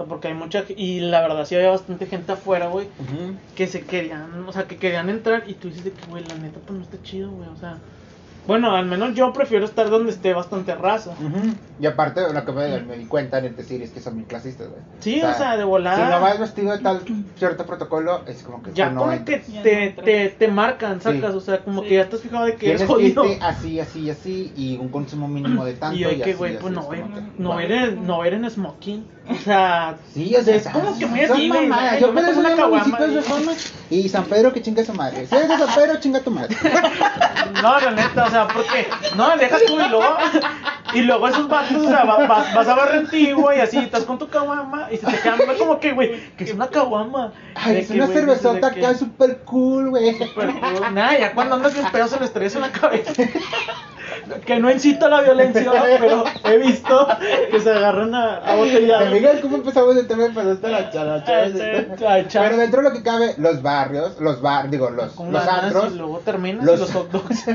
O 0.00 0.02
sea, 0.02 0.08
porque 0.08 0.28
hay 0.28 0.34
mucha, 0.34 0.64
y 0.78 1.00
la 1.00 1.20
verdad 1.20 1.44
sí 1.44 1.54
había 1.56 1.68
bastante 1.68 2.06
gente 2.06 2.32
afuera, 2.32 2.68
güey, 2.68 2.86
que 3.54 3.66
se 3.66 3.82
querían, 3.82 4.48
o 4.48 4.52
sea, 4.52 4.64
que 4.64 4.78
querían 4.78 5.10
entrar 5.10 5.44
y 5.46 5.52
tú 5.54 5.68
dices 5.68 5.84
de 5.84 5.90
que, 5.90 6.06
güey, 6.08 6.24
la 6.24 6.36
neta, 6.36 6.58
pues 6.66 6.78
no 6.78 6.82
está 6.82 6.96
chido, 7.02 7.30
güey, 7.30 7.48
o 7.50 7.56
sea. 7.56 7.76
Bueno, 8.46 8.74
al 8.74 8.86
menos 8.86 9.14
yo 9.14 9.32
prefiero 9.34 9.66
estar 9.66 9.90
donde 9.90 10.10
esté 10.10 10.32
bastante 10.32 10.74
raza. 10.74 11.10
Ujú. 11.10 11.54
Y 11.78 11.86
aparte, 11.86 12.22
lo 12.32 12.44
que 12.44 12.52
me, 12.52 12.80
me 12.80 12.96
di 12.96 13.04
cuenta 13.04 13.38
en 13.38 13.54
decir 13.54 13.82
es 13.82 13.90
que 13.90 14.00
son 14.00 14.14
muy 14.14 14.24
clasistas, 14.24 14.68
güey. 14.68 14.80
Sí, 15.00 15.22
o 15.22 15.34
sea, 15.34 15.58
de 15.58 15.64
volada. 15.64 16.06
Si 16.06 16.10
no 16.10 16.20
vas 16.20 16.40
vestido 16.40 16.72
de 16.72 16.78
tal 16.78 17.02
cierto 17.36 17.66
protocolo, 17.66 18.22
es 18.26 18.42
como 18.42 18.62
que 18.62 18.72
Ya 18.72 18.88
no 18.90 19.00
como 19.00 19.12
entras. 19.12 19.44
que 19.44 19.52
Ya 19.52 19.62
te, 19.62 19.94
no 19.96 20.02
te, 20.02 20.28
te 20.30 20.48
marcan, 20.48 21.00
Sí. 21.00 21.04
sacas, 21.12 21.34
o 21.34 21.40
sea, 21.40 21.58
como 21.62 21.82
Sí. 21.82 21.88
que 21.90 21.94
ya 21.96 22.02
estás 22.02 22.22
fijado 22.22 22.46
de 22.46 22.52
que 22.52 22.58
Tienes 22.60 22.80
es 22.80 22.86
que 22.88 22.92
jodido. 22.94 23.24
irte 23.26 23.44
así, 23.44 23.78
así, 23.78 24.10
así, 24.10 24.52
y 24.56 24.78
un 24.78 24.88
consumo 24.88 25.28
mínimo 25.28 25.64
de 25.64 25.74
tanto. 25.74 25.98
Y 25.98 26.06
hoy 26.06 26.16
que, 26.16 26.22
así, 26.30 26.32
güey, 26.32 26.52
así, 26.56 26.60
pues 26.62 26.72
es 26.72 26.76
no, 26.82 26.88
ver, 26.88 27.04
no, 27.36 27.48
wow. 27.50 27.56
ver 27.58 27.72
en, 27.72 28.06
no 28.06 28.18
ver 28.20 28.34
en 28.34 28.50
smoking. 28.50 29.06
O 29.30 29.36
sea, 29.44 29.94
Sí, 30.14 30.34
o 30.36 30.42
sea, 30.42 30.56
es 30.56 30.68
como 30.68 30.98
que 30.98 31.06
muy 31.06 31.20
así, 31.20 31.48
güey. 31.48 31.70
Yo 32.00 32.12
me 32.12 32.20
una 32.30 32.56
caguama, 32.56 32.98
Reforma 32.98 33.52
y 33.90 34.08
San 34.08 34.24
Pedro 34.24 34.52
que 34.52 34.62
chinga 34.62 34.84
su 34.84 34.92
madre. 34.94 35.26
Si 35.26 35.34
eres 35.34 35.48
de 35.48 35.58
San 35.58 35.74
Pedro, 35.74 36.00
chinga 36.00 36.20
tu 36.20 36.30
madre. 36.30 36.56
No, 37.62 37.78
la 37.78 37.90
neta, 37.90 38.24
o 38.24 38.30
sea, 38.30 38.48
porque 38.48 38.88
no, 39.16 39.36
dejas 39.36 39.62
tú 39.66 39.74
y 39.78 39.88
luego, 39.88 40.16
y 40.94 41.00
luego 41.02 41.28
esos 41.28 41.46
vatos, 41.48 41.84
o 41.84 41.88
sea, 41.88 42.04
va- 42.04 42.26
va- 42.26 42.46
vas 42.54 42.68
a 42.68 42.74
Barrentigua 42.74 43.54
y 43.56 43.60
así, 43.60 43.76
estás 43.78 44.04
con 44.04 44.18
tu 44.18 44.28
caguama 44.28 44.88
y 44.90 44.96
se 44.96 45.06
te 45.06 45.18
quedan 45.20 45.40
como 45.58 45.78
que, 45.78 45.92
güey, 45.92 46.30
que 46.36 46.44
es 46.44 46.54
una 46.54 46.68
caguama. 46.68 47.32
Ay, 47.56 47.78
es 47.78 47.88
que, 47.88 47.94
una 47.94 48.06
güey, 48.06 48.16
cervezota 48.18 48.68
de 48.70 48.74
que- 48.76 48.86
acá 48.86 48.96
súper 48.96 49.38
cool, 49.44 49.90
güey. 49.90 50.16
Pero, 50.34 50.58
pues, 50.58 50.92
nada, 50.92 51.18
ya 51.18 51.32
cuando 51.34 51.56
andas 51.56 51.74
bien 51.74 51.86
pedo 51.90 52.08
se 52.08 52.18
le 52.18 52.24
estresa 52.26 52.58
en 52.58 52.62
la 52.62 52.72
cabeza. 52.72 53.12
Que 54.46 54.58
no 54.60 54.70
incita 54.70 55.06
a 55.06 55.08
la 55.08 55.20
violencia, 55.22 55.70
pero 56.00 56.24
he 56.44 56.58
visto 56.58 57.06
que 57.50 57.60
se 57.60 57.70
agarran 57.70 58.14
a, 58.14 58.36
a 58.38 58.40
¿Te 58.52 58.56
botelladas. 58.56 59.12
fijas 59.12 59.40
cómo 59.40 59.56
empezamos 59.56 59.96
el 59.96 60.06
tema 60.06 60.24
esta 60.26 60.68
la 60.68 61.24
Pero 62.42 62.56
dentro 62.56 62.82
de 62.82 62.88
lo 62.88 62.94
que 62.94 63.02
cabe, 63.02 63.34
los 63.38 63.62
barrios, 63.62 64.20
los 64.20 64.40
bar, 64.40 64.70
digo, 64.70 64.90
los, 64.90 65.16
los 65.18 65.46
antros, 65.48 65.92
y 65.92 65.96
luego 65.96 66.18
terminas 66.24 66.64
los- 66.64 66.80
los 66.80 66.92
hot 66.92 67.10
dogs. 67.10 67.46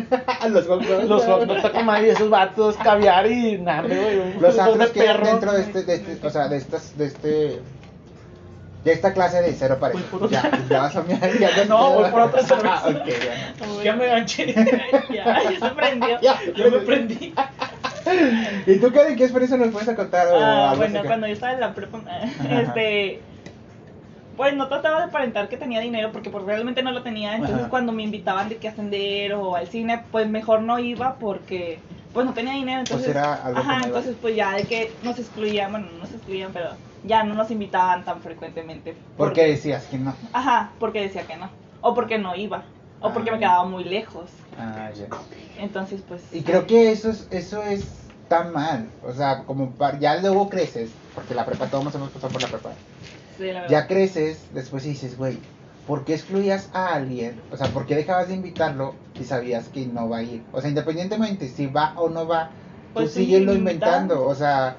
los 0.50 0.68
hot 0.68 0.82
dogs, 0.84 1.06
Los 1.10 1.24
hot 1.26 1.46
dogs 1.46 1.84
madre 1.84 2.10
esos 2.12 2.30
vatos, 2.30 2.76
caviar 2.78 3.30
y 3.30 3.58
nada, 3.60 3.84
güey. 3.84 4.40
los 4.40 4.58
antros 4.58 4.90
que 4.90 5.02
dentro 5.02 5.52
de 5.52 5.62
este, 5.62 5.84
de 5.84 5.96
este, 5.96 6.28
o 6.28 6.30
sea, 6.30 6.48
de 6.48 6.58
estas, 6.58 6.98
de 6.98 7.06
este, 7.06 7.62
de 8.86 8.92
esta 8.92 9.14
clase 9.14 9.42
de 9.42 9.52
cero 9.54 9.80
por 9.80 10.30
Ya, 10.30 10.44
ya 10.70 10.82
vas 10.84 10.96
a 10.96 11.02
mirar, 11.02 11.38
ya 11.40 11.66
No, 11.68 11.94
voy 11.96 12.12
por 12.12 12.22
otra 12.22 12.44
cerveza. 12.44 12.84
Ah, 12.86 12.90
ok, 12.90 13.08
ya. 13.08 13.84
Ya 13.84 13.96
me 13.96 14.06
ganché. 14.06 14.54
ya, 15.12 15.42
ya 15.44 15.60
se 15.60 15.76
prendió. 15.76 16.22
Ya, 16.22 16.40
Ya 16.56 16.70
me 16.70 16.78
prendí. 16.78 17.34
¿Y 18.68 18.76
tú, 18.78 18.94
Karen, 18.94 19.16
qué 19.16 19.24
experiencia 19.24 19.58
nos 19.58 19.70
puedes 19.70 19.90
contar? 19.96 20.28
Ah, 20.32 20.76
bueno, 20.78 21.00
así 21.00 21.08
cuando 21.08 21.26
yo 21.26 21.34
estaba 21.34 21.54
en 21.54 21.60
la 21.62 21.74
prepa, 21.74 22.00
este, 22.52 23.22
pues 24.38 24.54
no 24.54 24.68
trataba 24.68 25.00
de 25.00 25.06
aparentar 25.06 25.50
que 25.50 25.58
tenía 25.58 25.80
dinero 25.80 26.12
porque 26.12 26.30
pues 26.30 26.44
realmente 26.44 26.84
no 26.84 26.92
lo 26.92 27.02
tenía. 27.02 27.34
Entonces 27.34 27.62
Ajá. 27.62 27.70
cuando 27.70 27.92
me 27.92 28.04
invitaban 28.04 28.50
de 28.50 28.58
que 28.58 28.68
a 28.68 28.72
ascender 28.72 29.34
o 29.34 29.56
al 29.56 29.68
cine, 29.68 30.04
pues 30.12 30.30
mejor 30.30 30.62
no 30.62 30.78
iba 30.78 31.16
porque 31.16 31.80
pues 32.14 32.24
no 32.24 32.34
tenía 32.34 32.54
dinero. 32.54 32.82
Entonces, 32.82 33.08
Pues 33.08 33.16
era 33.16 33.34
algo 33.34 33.60
ajá, 33.60 33.82
entonces 33.84 34.16
pues 34.22 34.36
ya 34.36 34.52
de 34.52 34.64
que 34.66 34.92
nos 35.02 35.18
excluían, 35.18 35.72
bueno, 35.72 35.88
no 35.92 35.98
nos 36.04 36.12
excluían, 36.12 36.52
pero 36.54 36.70
ya 37.08 37.24
no 37.24 37.36
nos 37.36 37.52
invitaban 37.52 38.04
tan 38.04 38.22
frecuentemente. 38.22 38.96
¿Por 39.18 39.34
qué 39.34 39.48
decías 39.48 39.84
que 39.86 39.98
no? 39.98 40.14
Ajá, 40.34 40.72
porque 40.80 41.02
decía 41.02 41.24
que 41.24 41.36
no. 41.38 41.50
O 41.82 41.94
porque 41.94 42.18
no 42.18 42.36
iba. 42.36 42.64
O 43.02 43.12
porque 43.14 43.30
Ah. 43.30 43.34
me 43.34 43.40
quedaba 43.40 43.66
muy 43.66 43.84
lejos. 43.84 44.26
Ah, 44.60 44.90
ya. 44.96 45.06
Entonces, 45.60 46.02
pues. 46.08 46.22
Y 46.34 46.42
creo 46.42 46.66
que 46.66 46.92
eso 46.92 47.10
es, 47.10 47.28
eso 47.32 47.62
es 47.64 47.86
tan 48.28 48.52
mal. 48.54 48.88
O 49.04 49.14
sea, 49.14 49.44
como 49.44 49.74
ya 50.00 50.16
luego 50.18 50.50
creces, 50.50 50.90
porque 51.14 51.36
la 51.36 51.46
prepa, 51.46 51.68
todos 51.68 51.94
hemos 51.94 52.10
pasado 52.10 52.32
por 52.34 52.42
la 52.42 52.48
prepa. 52.48 52.72
sí, 53.38 53.48
la 53.48 53.62
verdad. 53.62 53.70
Ya 53.70 53.88
creces, 53.88 54.40
después 54.54 54.84
dices, 54.84 55.18
güey, 55.18 55.38
¿por 55.88 56.04
qué 56.06 56.16
excluías 56.16 56.70
a 56.74 56.94
alguien? 56.96 57.40
O 57.52 57.58
sea, 57.58 57.68
¿por 57.68 57.86
qué 57.86 57.96
dejabas 57.96 58.28
de 58.28 58.36
invitarlo 58.36 58.96
si 59.18 59.24
sabías 59.24 59.68
que 59.68 59.86
no 59.86 60.10
va 60.10 60.18
a 60.18 60.24
ir? 60.24 60.42
O 60.52 60.62
sea, 60.62 60.70
independientemente 60.70 61.48
si 61.48 61.68
va 61.68 61.94
o 61.98 62.10
no 62.10 62.28
va, 62.28 62.50
Pues 62.94 63.08
tú 63.14 63.20
sí, 63.20 63.26
síguelo 63.26 63.54
inventando. 63.54 64.26
O 64.26 64.34
sea, 64.34 64.78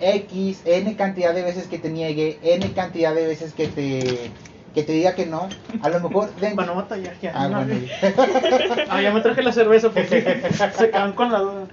X, 0.00 0.62
N 0.64 0.96
cantidad 0.96 1.34
de 1.34 1.42
veces 1.42 1.66
que 1.66 1.78
te 1.78 1.88
niegue, 1.90 2.38
N 2.42 2.72
cantidad 2.72 3.14
de 3.14 3.26
veces 3.26 3.52
que 3.52 3.68
te, 3.68 4.30
que 4.74 4.82
te 4.82 4.92
diga 4.92 5.14
que 5.14 5.26
no. 5.26 5.48
A 5.82 5.88
lo 5.88 6.00
mejor... 6.00 6.34
dentro- 6.36 6.56
Para 6.56 6.68
no 6.68 6.76
batallar 6.76 7.18
ya. 7.20 7.32
Ah, 7.34 7.46
una 7.48 7.64
bueno. 7.64 7.86
Ah, 8.90 9.00
ya 9.02 9.12
me 9.12 9.20
traje 9.20 9.42
la 9.42 9.52
cerveza 9.52 9.90
porque 9.90 10.42
se 10.78 10.90
quedan 10.90 11.12
con 11.12 11.32
la 11.32 11.38
duda. 11.40 11.66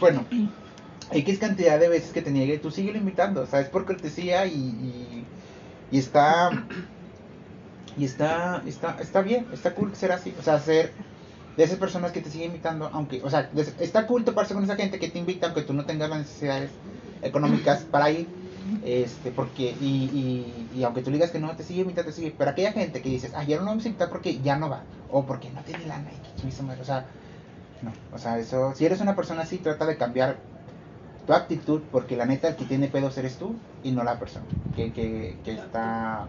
Bueno, 0.00 0.24
X 1.12 1.38
cantidad 1.38 1.78
de 1.78 1.88
veces 1.88 2.10
que 2.12 2.22
te 2.22 2.30
niegue, 2.30 2.58
tú 2.58 2.70
síguelo 2.70 2.98
invitando, 2.98 3.46
¿sabes? 3.46 3.68
Por 3.68 3.84
cortesía 3.86 4.46
y, 4.46 4.52
y, 4.54 5.24
y 5.90 5.98
está. 5.98 6.50
Y 7.96 8.04
está, 8.04 8.62
está, 8.66 8.96
está 9.00 9.22
bien, 9.22 9.46
está 9.52 9.70
cool 9.74 9.94
ser 9.94 10.10
así. 10.12 10.34
O 10.38 10.42
sea, 10.42 10.58
ser 10.58 10.90
de 11.56 11.64
esas 11.64 11.78
personas 11.78 12.12
que 12.12 12.20
te 12.20 12.30
siguen 12.30 12.48
invitando, 12.48 12.90
aunque, 12.92 13.22
o 13.22 13.30
sea, 13.30 13.50
está 13.80 14.06
cool 14.06 14.24
toparse 14.24 14.54
con 14.54 14.64
esa 14.64 14.76
gente 14.76 14.98
que 14.98 15.08
te 15.08 15.18
invita, 15.18 15.46
aunque 15.46 15.62
tú 15.62 15.72
no 15.72 15.84
tengas 15.84 16.10
las 16.10 16.20
necesidades 16.20 16.70
económicas 17.22 17.84
para 17.90 18.10
ir. 18.10 18.28
Este, 18.84 19.30
porque, 19.30 19.74
y, 19.80 20.68
y, 20.72 20.78
y 20.78 20.84
aunque 20.84 21.02
tú 21.02 21.10
digas 21.10 21.30
que 21.30 21.38
no, 21.38 21.54
te 21.56 21.62
sigue 21.62 21.82
invitando, 21.82 22.10
te 22.10 22.16
sigue. 22.16 22.34
Pero 22.36 22.50
aquella 22.50 22.72
gente 22.72 23.00
que 23.00 23.08
dices, 23.08 23.32
ah, 23.34 23.44
ya 23.44 23.56
no 23.56 23.62
lo 23.62 23.68
vamos 23.70 23.84
a 23.84 23.88
invitar 23.88 24.08
porque 24.08 24.40
ya 24.40 24.56
no 24.56 24.68
va, 24.68 24.82
o 25.10 25.24
porque 25.24 25.50
no 25.50 25.62
tiene 25.62 25.86
lana, 25.86 26.10
y 26.12 26.16
que 26.16 26.40
chingue 26.40 26.56
su 26.56 26.62
madre", 26.62 26.82
o 26.82 26.84
sea, 26.84 27.06
no, 27.82 27.92
o 28.12 28.18
sea, 28.18 28.38
eso, 28.38 28.74
si 28.74 28.84
eres 28.84 29.00
una 29.00 29.14
persona 29.14 29.42
así, 29.42 29.58
trata 29.58 29.86
de 29.86 29.96
cambiar 29.96 30.36
tu 31.26 31.32
actitud, 31.32 31.80
porque 31.90 32.16
la 32.16 32.26
neta 32.26 32.48
el 32.48 32.56
que 32.56 32.64
tiene 32.64 32.88
pedos 32.88 33.16
eres 33.18 33.36
tú 33.36 33.54
y 33.82 33.92
no 33.92 34.04
la 34.04 34.18
persona 34.18 34.44
que, 34.76 34.92
que, 34.92 35.36
que 35.44 35.52
está, 35.52 36.26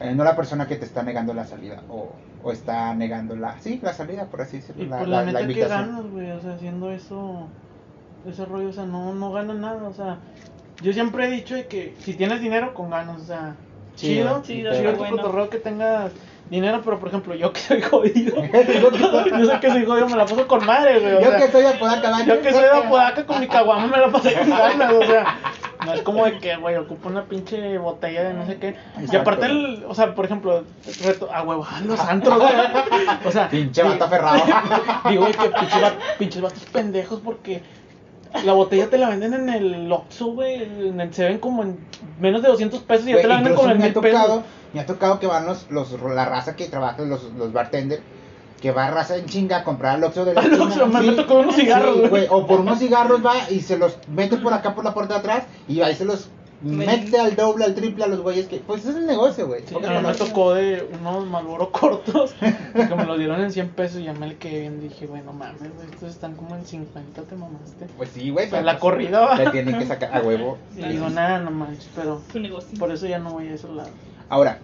eh, 0.00 0.14
no 0.14 0.24
la 0.24 0.36
persona 0.36 0.66
que 0.66 0.76
te 0.76 0.84
está 0.84 1.02
negando 1.02 1.32
la 1.34 1.44
salida 1.44 1.82
o, 1.88 2.10
o 2.42 2.52
está 2.52 2.94
negando 2.94 3.36
la, 3.36 3.58
sí, 3.60 3.80
la 3.82 3.92
salida, 3.92 4.24
por 4.26 4.40
así 4.42 4.58
decirlo, 4.58 4.82
Y 4.84 4.86
la, 4.86 4.98
pues 4.98 5.08
la- 5.08 5.16
la, 5.24 5.32
la 5.32 5.40
neta 5.40 5.54
que 5.54 5.66
ganas, 5.66 6.02
güey, 6.10 6.30
o 6.30 6.40
sea, 6.40 6.54
haciendo 6.54 6.90
eso, 6.90 7.48
ese 8.28 8.44
rollo, 8.44 8.68
o 8.68 8.72
sea, 8.72 8.84
no, 8.84 9.14
no 9.14 9.32
ganas 9.32 9.56
nada, 9.56 9.88
o 9.88 9.92
sea, 9.92 10.18
yo 10.82 10.92
siempre 10.92 11.26
he 11.26 11.30
dicho 11.30 11.54
de 11.54 11.66
que 11.66 11.94
si 12.00 12.14
tienes 12.14 12.40
dinero, 12.40 12.74
con 12.74 12.90
ganas, 12.90 13.20
o 13.22 13.24
sea, 13.24 13.54
Chido, 13.96 14.42
chido, 14.42 14.72
chido, 14.72 14.74
chido, 14.74 14.92
tu 14.92 14.98
bueno. 14.98 15.16
cotorreo 15.16 15.48
que 15.48 15.56
tengas 15.58 16.12
dinero, 16.50 16.82
pero 16.84 16.98
por 16.98 17.08
ejemplo, 17.08 17.34
yo 17.34 17.50
que 17.52 17.60
soy 17.60 17.80
jodido, 17.80 18.36
yo 19.38 19.46
sé 19.46 19.58
que 19.60 19.70
soy 19.70 19.86
jodido, 19.86 20.08
me 20.08 20.16
la 20.16 20.26
paso 20.26 20.46
con 20.46 20.66
madre, 20.66 21.00
güey, 21.00 21.14
o 21.14 21.20
Yo 21.22 21.30
sea, 21.30 21.38
que 21.38 21.48
soy 21.50 21.62
de 21.62 21.68
Apodaca, 21.68 22.24
yo 22.26 22.42
que 22.42 22.52
soy 22.52 22.62
de 22.62 22.70
Apodaca 22.70 23.24
con 23.24 23.40
mi 23.40 23.48
caguama 23.48 23.86
me 23.86 23.96
la 23.98 24.08
pasé 24.10 24.34
con 24.34 24.50
ganas, 24.50 24.92
o 24.92 25.02
sea, 25.02 25.24
no 25.86 25.94
es 25.94 26.02
como 26.02 26.24
de 26.24 26.38
que, 26.38 26.56
güey, 26.56 26.76
ocupo 26.76 27.08
una 27.08 27.24
pinche 27.24 27.78
botella 27.78 28.24
de 28.24 28.34
no 28.34 28.46
sé 28.46 28.58
qué. 28.58 28.76
Y 29.10 29.16
aparte, 29.16 29.46
el, 29.46 29.84
o 29.88 29.94
sea, 29.94 30.14
por 30.14 30.24
ejemplo, 30.26 30.64
reto, 31.04 31.28
a 31.32 31.42
huevo, 31.42 31.64
a 31.70 31.80
los 31.80 31.98
antros, 32.00 32.38
güey. 32.38 32.52
O 33.24 33.30
sea, 33.30 33.48
Pinche 33.48 33.82
vato 33.82 34.04
aferrado. 34.04 34.42
Digo, 35.08 35.22
güey, 35.22 35.32
que 35.34 35.48
pinches, 35.48 35.82
va- 35.82 35.94
pinches 36.18 36.42
vatos 36.42 36.64
pendejos 36.72 37.20
porque 37.24 37.62
la 38.44 38.52
botella 38.52 38.90
te 38.90 38.98
la 38.98 39.08
venden 39.08 39.32
en 39.34 39.48
el 39.48 39.90
Oxxo, 39.92 40.26
güey. 40.32 40.62
en 40.62 41.00
el- 41.00 41.14
Se 41.14 41.24
ven 41.24 41.38
como 41.38 41.62
en 41.62 41.78
menos 42.20 42.42
de 42.42 42.48
200 42.48 42.80
pesos 42.82 43.06
y 43.08 43.12
ya 43.12 43.22
te 43.22 43.28
la 43.28 43.36
venden 43.36 43.54
como 43.54 43.70
en 43.70 43.78
me 43.78 43.84
ha 43.84 43.86
mil 43.86 43.94
tocado, 43.94 44.26
pesos. 44.40 44.42
me 44.74 44.80
ha 44.80 44.86
tocado 44.86 45.18
que 45.20 45.26
van 45.26 45.46
los, 45.46 45.70
los, 45.70 45.92
la 46.02 46.24
raza 46.26 46.56
que 46.56 46.66
trabaja, 46.66 47.02
los, 47.02 47.22
los 47.34 47.52
bartenders, 47.52 48.02
que 48.60 48.70
va 48.72 48.90
raza 48.90 49.16
en 49.16 49.26
chinga 49.26 49.58
a 49.58 49.64
comprar 49.64 49.96
al 49.96 50.04
Oxxo 50.04 50.24
de 50.24 50.34
la 50.34 50.40
Al 50.42 50.46
esquina, 50.52 50.64
Oxxo, 50.64 50.86
me- 50.86 51.00
me 51.02 51.12
tocó 51.12 51.34
unos 51.40 51.54
cigarros, 51.56 51.96
sí, 52.02 52.08
güey. 52.08 52.26
O 52.30 52.46
por 52.46 52.60
unos 52.60 52.78
cigarros 52.78 53.24
va 53.24 53.50
y 53.50 53.60
se 53.60 53.76
los 53.78 53.98
mete 54.08 54.36
por 54.38 54.52
acá 54.52 54.74
por 54.74 54.84
la 54.84 54.94
puerta 54.94 55.14
de 55.14 55.20
atrás 55.20 55.44
y 55.68 55.80
ahí 55.80 55.94
se 55.94 56.04
los 56.04 56.28
mete 56.62 57.20
al 57.20 57.36
doble, 57.36 57.66
al 57.66 57.74
triple 57.74 58.04
a 58.04 58.06
los 58.06 58.20
güeyes 58.22 58.46
que, 58.46 58.56
pues 58.60 58.86
es 58.86 58.96
el 58.96 59.06
negocio, 59.06 59.46
güey. 59.46 59.60
Sí, 59.66 59.74
Pocas 59.74 59.90
a 59.90 60.00
mí 60.00 60.06
me 60.06 60.14
tocó 60.14 60.54
de 60.54 60.88
unos 60.98 61.26
Malboro 61.26 61.70
cortos 61.70 62.34
que 62.40 62.94
me 62.94 63.04
los 63.04 63.18
dieron 63.18 63.42
en 63.42 63.52
100 63.52 63.68
pesos 63.70 64.00
y 64.00 64.04
ya 64.04 64.14
me 64.14 64.26
le 64.26 64.36
quedé 64.36 64.60
bien. 64.60 64.80
Dije, 64.80 65.06
güey, 65.06 65.20
no 65.22 65.34
mames, 65.34 65.60
güey, 65.60 65.86
estos 65.92 66.10
están 66.10 66.34
como 66.34 66.56
en 66.56 66.64
50, 66.64 67.22
te 67.22 67.34
mamaste. 67.36 67.86
Pues 67.98 68.08
sí, 68.08 68.30
güey. 68.30 68.46
O 68.46 68.48
sea, 68.48 68.58
pero 68.60 68.64
la 68.64 68.72
pues, 68.72 68.80
corrida 68.80 69.20
va. 69.20 69.36
Le 69.36 69.50
tienen 69.50 69.78
que 69.78 69.84
sacar 69.84 70.16
a 70.16 70.22
huevo. 70.22 70.56
Y 70.78 70.82
digo, 70.84 71.10
nada, 71.10 71.40
no 71.40 71.50
manches, 71.50 71.90
pero 71.94 72.22
Su 72.32 72.40
negocio. 72.40 72.78
por 72.78 72.90
eso 72.90 73.06
ya 73.06 73.18
no 73.18 73.32
voy 73.32 73.48
a 73.48 73.52
esos 73.54 73.70
lados. 73.76 73.92
Ahora, 74.30 74.58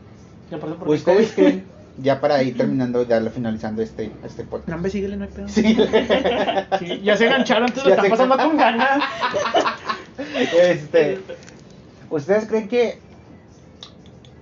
Y 0.51 0.55
aparte 0.55 0.77
porque 0.79 0.95
¿ustedes 0.95 1.33
COVID. 1.33 1.35
creen, 1.35 1.67
ya 1.99 2.21
para 2.21 2.43
ir 2.43 2.57
terminando, 2.57 3.07
ya 3.07 3.21
finalizando 3.31 3.83
este, 3.83 4.13
este 4.25 4.45
podcast? 4.45 4.73
hombre, 4.73 4.91
síguele, 4.91 5.17
no 5.17 5.25
hay 5.25 5.31
pedo. 5.31 5.49
Sí. 5.49 5.77
Sí, 6.79 7.01
ya 7.03 7.17
se 7.17 7.27
engancharon, 7.27 7.69
entonces 7.69 7.91
Ya 7.97 7.97
lo 7.97 8.03
están 8.03 8.29
pasando 8.29 8.37
con 8.37 8.57
ganas. 8.57 9.03
este, 10.63 11.21
¿Ustedes 12.11 12.47
creen 12.47 12.69
que 12.69 12.99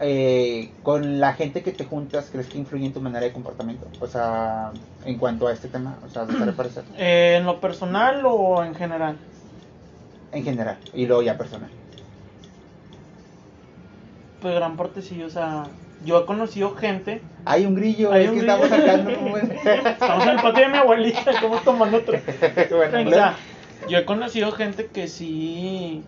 eh, 0.01 0.73
con 0.83 1.21
la 1.21 1.35
gente 1.35 1.63
que 1.63 1.73
te 1.73 1.85
juntas, 1.85 2.31
crees 2.33 2.47
que 2.47 2.59
influye 2.59 2.87
en 2.87 2.93
tu 2.93 3.01
manera 3.01 3.27
de 3.27 3.33
comportamiento? 3.33 3.87
O 4.01 4.07
sea, 4.07 4.73
en 5.05 5.19
cuanto 5.19 5.47
a 5.47 5.53
este 5.53 5.69
tema, 5.69 5.99
o 6.07 6.09
sea, 6.09 6.25
de 6.25 6.33
estar 6.33 6.55
parecer. 6.55 6.85
Eh, 6.97 7.37
¿En 7.39 7.45
lo 7.45 7.61
personal 7.61 8.23
o 8.25 8.65
en 8.65 8.75
general? 8.75 9.17
En 10.33 10.45
general. 10.45 10.79
Y 10.95 11.07
luego 11.07 11.23
ya 11.23 11.37
personal. 11.37 11.71
Pues 14.41 14.55
gran 14.55 14.77
parte 14.77 15.03
sí, 15.03 15.23
o 15.23 15.29
sea, 15.29 15.65
yo 16.05 16.21
he 16.21 16.27
conocido 16.27 16.75
gente. 16.75 17.23
Hay 17.45 17.67
un 17.67 17.75
grillo, 17.75 18.13
Hay 18.13 18.25
es 18.25 18.31
un 18.31 18.37
que 18.37 18.41
grillo. 18.43 18.65
estamos 18.65 18.87
sacando. 18.87 19.15
como 19.17 19.37
es. 19.37 19.45
Estamos 19.65 20.25
en 20.25 20.31
el 20.31 20.37
patio 20.37 20.63
de 20.65 20.69
mi 20.69 20.79
abuelita, 20.79 21.31
estamos 21.31 21.65
tomando 21.65 21.97
otro. 21.99 22.19
bueno, 22.71 23.09
O 23.09 23.13
sea, 23.13 23.37
yo 23.89 23.99
he 23.99 24.05
conocido 24.05 24.53
gente 24.53 24.87
que 24.87 25.09
sí, 25.09 26.03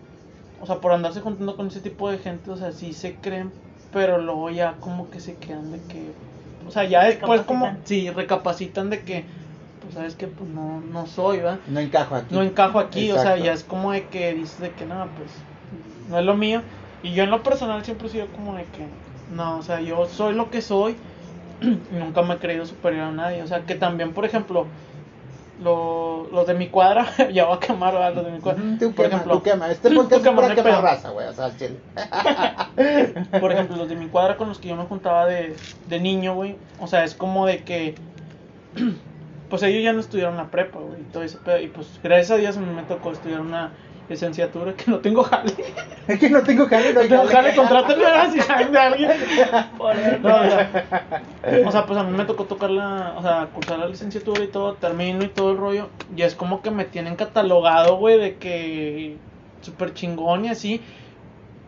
o 0.61 0.65
sea, 0.65 0.77
por 0.77 0.91
andarse 0.93 1.21
juntando 1.21 1.55
con 1.55 1.67
ese 1.67 1.79
tipo 1.79 2.09
de 2.09 2.17
gente, 2.17 2.51
o 2.51 2.57
sea, 2.57 2.71
sí 2.71 2.93
se 2.93 3.15
creen, 3.15 3.51
pero 3.91 4.19
luego 4.19 4.49
ya 4.49 4.75
como 4.79 5.09
que 5.09 5.19
se 5.19 5.35
quedan 5.35 5.71
de 5.71 5.79
que, 5.81 6.11
o 6.67 6.71
sea, 6.71 6.83
ya 6.85 7.03
después 7.05 7.41
como, 7.41 7.75
sí, 7.83 8.09
recapacitan 8.09 8.89
de 8.89 9.01
que, 9.01 9.25
pues 9.81 9.95
sabes 9.95 10.15
que 10.15 10.27
pues 10.27 10.49
no, 10.49 10.81
no 10.81 11.05
soy, 11.07 11.39
¿va? 11.39 11.59
no 11.67 11.79
encajo 11.79 12.15
aquí. 12.15 12.33
No 12.33 12.41
encajo 12.41 12.79
aquí, 12.79 13.11
o 13.11 13.19
sea, 13.19 13.37
ya 13.37 13.53
es 13.53 13.63
como 13.63 13.91
de 13.91 14.05
que 14.07 14.33
dices 14.33 14.59
de 14.59 14.71
que 14.71 14.85
no, 14.85 15.07
pues 15.17 15.31
no 16.09 16.19
es 16.19 16.25
lo 16.25 16.35
mío. 16.35 16.61
Y 17.01 17.13
yo 17.13 17.23
en 17.23 17.31
lo 17.31 17.43
personal 17.43 17.83
siempre 17.83 18.07
he 18.07 18.11
sido 18.11 18.27
como 18.27 18.55
de 18.55 18.63
que, 18.63 18.85
no, 19.31 19.57
o 19.57 19.61
sea, 19.61 19.79
yo 19.81 20.05
soy 20.07 20.33
lo 20.35 20.49
que 20.49 20.61
soy 20.61 20.95
y 21.61 21.95
nunca 21.95 22.21
me 22.23 22.35
he 22.35 22.37
creído 22.39 22.65
superior 22.65 23.03
a 23.05 23.11
nadie. 23.11 23.41
O 23.43 23.47
sea, 23.47 23.65
que 23.65 23.75
también, 23.75 24.13
por 24.13 24.25
ejemplo, 24.25 24.67
lo- 25.61 26.27
los 26.31 26.47
de 26.47 26.53
mi 26.55 26.67
cuadra, 26.69 27.05
ya 27.33 27.45
voy 27.45 27.57
a 27.57 27.59
quemar 27.59 27.95
a 27.95 28.09
los 28.11 28.25
de 28.25 28.31
mi 28.31 28.39
cuadra. 28.39 28.61
Tú 28.79 28.91
por 28.93 29.05
quema, 29.05 29.07
ejemplo, 29.07 29.33
tú 29.37 29.43
quema. 29.43 29.71
Este 29.71 29.89
tú 29.91 29.95
podcast 29.95 30.13
es 30.13 30.21
quema, 30.23 30.35
para 30.35 30.47
no 30.47 30.51
hay 30.53 30.55
quemar 30.57 30.71
pedo. 30.73 30.81
raza, 30.81 31.09
güey. 31.11 31.27
O 31.27 31.33
sea, 31.33 31.45
al 31.45 31.57
chile. 31.57 31.77
por 33.39 33.51
ejemplo, 33.51 33.77
los 33.77 33.89
de 33.89 33.95
mi 33.95 34.07
cuadra 34.07 34.37
con 34.37 34.49
los 34.49 34.59
que 34.59 34.69
yo 34.69 34.75
me 34.75 34.83
juntaba 34.85 35.25
de, 35.25 35.55
de 35.87 35.99
niño, 35.99 36.35
güey. 36.35 36.55
O 36.79 36.87
sea, 36.87 37.03
es 37.03 37.15
como 37.15 37.45
de 37.45 37.63
que. 37.63 37.95
Pues 39.49 39.61
ellos 39.61 39.83
ya 39.83 39.93
no 39.93 39.99
estudiaron 39.99 40.35
la 40.35 40.49
prepa, 40.49 40.79
güey. 40.79 41.01
Y 41.01 41.03
todo 41.03 41.21
ese 41.21 41.37
pedo. 41.37 41.59
Y 41.59 41.67
pues 41.67 41.99
gracias 42.01 42.31
a 42.31 42.37
Dios 42.37 42.57
me 42.57 42.81
tocó 42.83 43.11
estudiar 43.11 43.39
una 43.41 43.69
licenciatura 44.09 44.73
que 44.73 44.91
no 44.91 44.99
tengo 44.99 45.23
jale. 45.23 45.53
Es 46.07 46.19
que 46.19 46.29
no 46.29 46.41
tengo 46.43 46.67
jale, 46.67 46.93
no 46.93 47.01
tengo 47.07 47.25
jale. 47.25 47.53
saben 48.43 48.71
de 48.71 48.77
alguien. 48.79 49.11
No, 50.21 50.35
o, 50.35 50.43
sea, 50.43 50.87
o 51.67 51.71
sea, 51.71 51.85
pues 51.85 51.97
a 51.99 52.03
mí 52.03 52.15
me 52.17 52.25
tocó 52.25 52.45
tocar 52.45 52.69
la, 52.69 53.13
o 53.17 53.21
sea, 53.21 53.47
cursar 53.53 53.79
la 53.79 53.87
licenciatura 53.87 54.43
y 54.43 54.47
todo, 54.47 54.73
termino 54.75 55.23
y 55.23 55.29
todo 55.29 55.51
el 55.51 55.57
rollo. 55.57 55.89
Y 56.15 56.21
es 56.23 56.35
como 56.35 56.61
que 56.61 56.71
me 56.71 56.85
tienen 56.85 57.15
catalogado, 57.15 57.97
güey, 57.97 58.19
de 58.19 58.35
que 58.35 59.17
súper 59.61 59.93
chingón 59.93 60.45
y 60.45 60.49
así. 60.49 60.81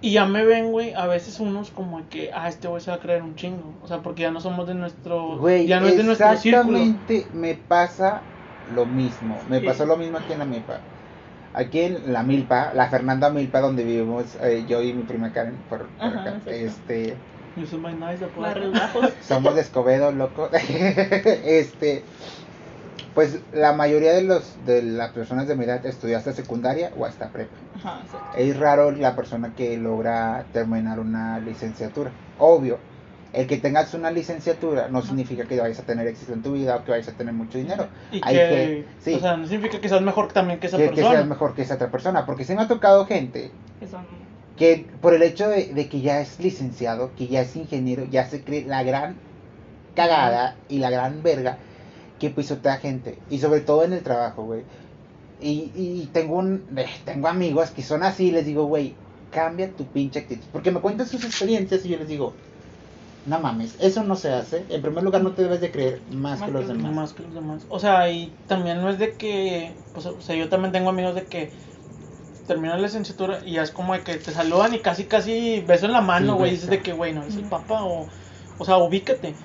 Y 0.01 0.11
ya 0.11 0.25
me 0.25 0.43
ven, 0.45 0.71
güey, 0.71 0.93
a 0.93 1.07
veces 1.07 1.39
unos 1.39 1.71
como 1.71 2.07
que, 2.09 2.29
ah, 2.33 2.47
este 2.49 2.67
güey 2.67 2.81
se 2.81 2.91
va 2.91 2.97
a 2.97 2.99
creer 2.99 3.23
un 3.23 3.35
chingo. 3.35 3.73
O 3.81 3.87
sea, 3.87 3.99
porque 3.99 4.23
ya 4.23 4.29
no 4.31 4.41
somos 4.41 4.67
de 4.67 4.75
nuestro, 4.75 5.37
Güey, 5.37 5.65
ya 5.65 5.79
no 5.79 5.87
es 5.87 5.97
de 5.97 6.03
nuestro 6.03 6.35
círculo. 6.37 6.77
exactamente 6.77 7.27
me 7.33 7.55
pasa 7.55 8.21
lo 8.75 8.85
mismo. 8.85 9.37
Me 9.49 9.61
Sí. 9.61 9.65
pasó 9.65 9.85
lo 9.85 9.95
mismo 9.97 10.17
aquí 10.17 10.33
en 10.33 10.39
la 10.39 10.45
Milpa. 10.45 10.79
Aquí 11.55 11.79
en 11.79 12.11
la 12.11 12.21
Milpa, 12.21 12.73
la 12.73 12.89
Fernanda 12.89 13.29
Milpa, 13.29 13.61
donde 13.61 13.85
vivimos 13.85 14.25
eh, 14.41 14.65
yo 14.67 14.81
y 14.81 14.91
mi 14.91 15.03
prima 15.03 15.31
Karen, 15.31 15.55
por, 15.69 15.87
por 15.87 16.05
Ajá, 16.05 16.21
acá. 16.21 16.41
Este, 16.47 17.15
nice, 17.55 18.27
somos 19.21 19.55
de 19.55 19.61
Escobedo, 19.61 20.11
loco. 20.11 20.49
este, 20.53 22.03
pues 23.13 23.39
la 23.53 23.71
mayoría 23.71 24.11
de 24.11 24.23
los 24.23 24.57
de 24.65 24.83
las 24.83 25.11
personas 25.11 25.47
de 25.47 25.55
mi 25.55 25.63
edad 25.63 25.85
estudió 25.85 26.17
hasta 26.17 26.33
secundaria 26.33 26.91
o 26.97 27.05
hasta 27.05 27.29
prepa. 27.29 27.55
Ajá. 27.77 28.01
Es 28.37 28.57
raro 28.59 28.91
la 28.91 29.15
persona 29.15 29.53
que 29.55 29.77
logra 29.77 30.43
terminar 30.51 30.99
una 30.99 31.39
licenciatura. 31.39 32.11
Obvio, 32.37 32.79
el 33.35 33.47
que 33.47 33.57
tengas 33.57 33.93
una 33.93 34.11
licenciatura 34.11 34.87
no 34.89 35.01
significa 35.01 35.45
que 35.45 35.59
vayas 35.59 35.79
a 35.79 35.83
tener 35.83 36.07
éxito 36.07 36.33
en 36.33 36.41
tu 36.41 36.53
vida 36.53 36.75
o 36.77 36.83
que 36.85 36.91
vayas 36.91 37.07
a 37.09 37.11
tener 37.13 37.33
mucho 37.33 37.57
dinero. 37.57 37.87
Y 38.11 38.21
Hay 38.23 38.35
que, 38.35 38.41
que- 38.41 38.85
sí. 39.03 39.13
o 39.15 39.19
sea, 39.19 39.37
no 39.37 39.45
significa 39.47 39.79
que 39.81 39.89
seas 39.89 40.01
mejor 40.01 40.31
también 40.31 40.59
que 40.59 40.67
esa 40.67 40.77
Que, 40.77 40.83
que 40.85 40.89
persona. 40.95 41.11
seas 41.15 41.27
mejor 41.27 41.53
que 41.55 41.61
esa 41.63 41.75
otra 41.75 41.91
persona. 41.91 42.25
Porque 42.25 42.43
se 42.45 42.55
me 42.55 42.61
ha 42.61 42.67
tocado 42.67 43.05
gente 43.05 43.51
Que 43.79 43.87
son 43.87 44.05
que 44.57 44.85
por 45.01 45.13
el 45.13 45.21
hecho 45.21 45.49
de, 45.49 45.73
de 45.73 45.89
que 45.89 45.99
ya 45.99 46.21
es 46.21 46.39
licenciado, 46.39 47.11
que 47.17 47.27
ya 47.27 47.41
es 47.41 47.53
ingeniero, 47.57 48.05
ya 48.05 48.25
se 48.25 48.41
cree 48.41 48.63
la 48.63 48.83
gran 48.83 49.17
cagada 49.95 50.55
y 50.69 50.79
la 50.79 50.89
gran 50.89 51.23
verga 51.23 51.57
que 52.19 52.29
pisotea 52.29 52.77
gente. 52.77 53.17
Y 53.29 53.39
sobre 53.39 53.59
todo 53.61 53.83
en 53.83 53.91
el 53.93 54.01
trabajo, 54.01 54.43
güey. 54.43 54.61
Y, 55.41 55.71
y 55.75 56.09
tengo 56.13 56.37
un 56.37 56.63
eh, 56.77 56.85
tengo 57.03 57.27
amigos 57.27 57.71
que 57.71 57.83
son 57.83 58.03
así, 58.03 58.31
les 58.31 58.45
digo, 58.45 58.63
güey, 58.65 58.93
cambia 59.31 59.69
tu 59.69 59.85
pinche 59.87 60.19
actitud. 60.19 60.45
Porque 60.53 60.71
me 60.71 60.79
cuentan 60.79 61.07
sus 61.07 61.25
experiencias 61.25 61.85
y 61.85 61.89
yo 61.89 61.97
les 61.97 62.07
digo, 62.07 62.33
no 63.25 63.39
mames, 63.39 63.75
eso 63.79 64.03
no 64.03 64.15
se 64.15 64.31
hace. 64.31 64.65
En 64.69 64.81
primer 64.81 65.03
lugar, 65.03 65.23
no 65.23 65.33
te 65.33 65.41
debes 65.43 65.61
de 65.61 65.71
creer 65.71 66.01
más, 66.09 66.39
Más 66.39 66.49
que 66.49 66.51
los 66.51 66.61
que 66.67 66.73
los 66.73 66.77
demás. 66.77 66.93
Más 66.93 67.13
que 67.13 67.23
los 67.23 67.33
demás. 67.33 67.65
O 67.69 67.79
sea, 67.79 68.09
y 68.11 68.31
también 68.47 68.81
no 68.81 68.89
es 68.89 68.99
de 68.99 69.15
que, 69.15 69.73
pues, 69.93 70.05
o 70.05 70.21
sea, 70.21 70.35
yo 70.35 70.49
también 70.49 70.71
tengo 70.71 70.89
amigos 70.89 71.15
de 71.15 71.25
que 71.27 71.51
terminan 72.47 72.77
la 72.81 72.87
licenciatura 72.87 73.39
y 73.45 73.53
ya 73.53 73.63
es 73.63 73.71
como 73.71 73.93
de 73.93 74.01
que 74.03 74.15
te 74.17 74.31
saludan 74.31 74.73
y 74.73 74.79
casi, 74.79 75.05
casi 75.05 75.61
beso 75.61 75.85
en 75.87 75.93
la 75.93 76.01
Sí, 76.01 76.05
mano, 76.05 76.35
güey, 76.35 76.51
beso. 76.51 76.63
dices 76.65 76.69
de 76.69 76.83
que, 76.83 76.93
güey, 76.93 77.13
no 77.13 77.23
es 77.23 77.35
el 77.35 77.45
papá 77.45 77.83
o, 77.83 78.07
o 78.57 78.65
sea, 78.65 78.77
ubícate. 78.77 79.35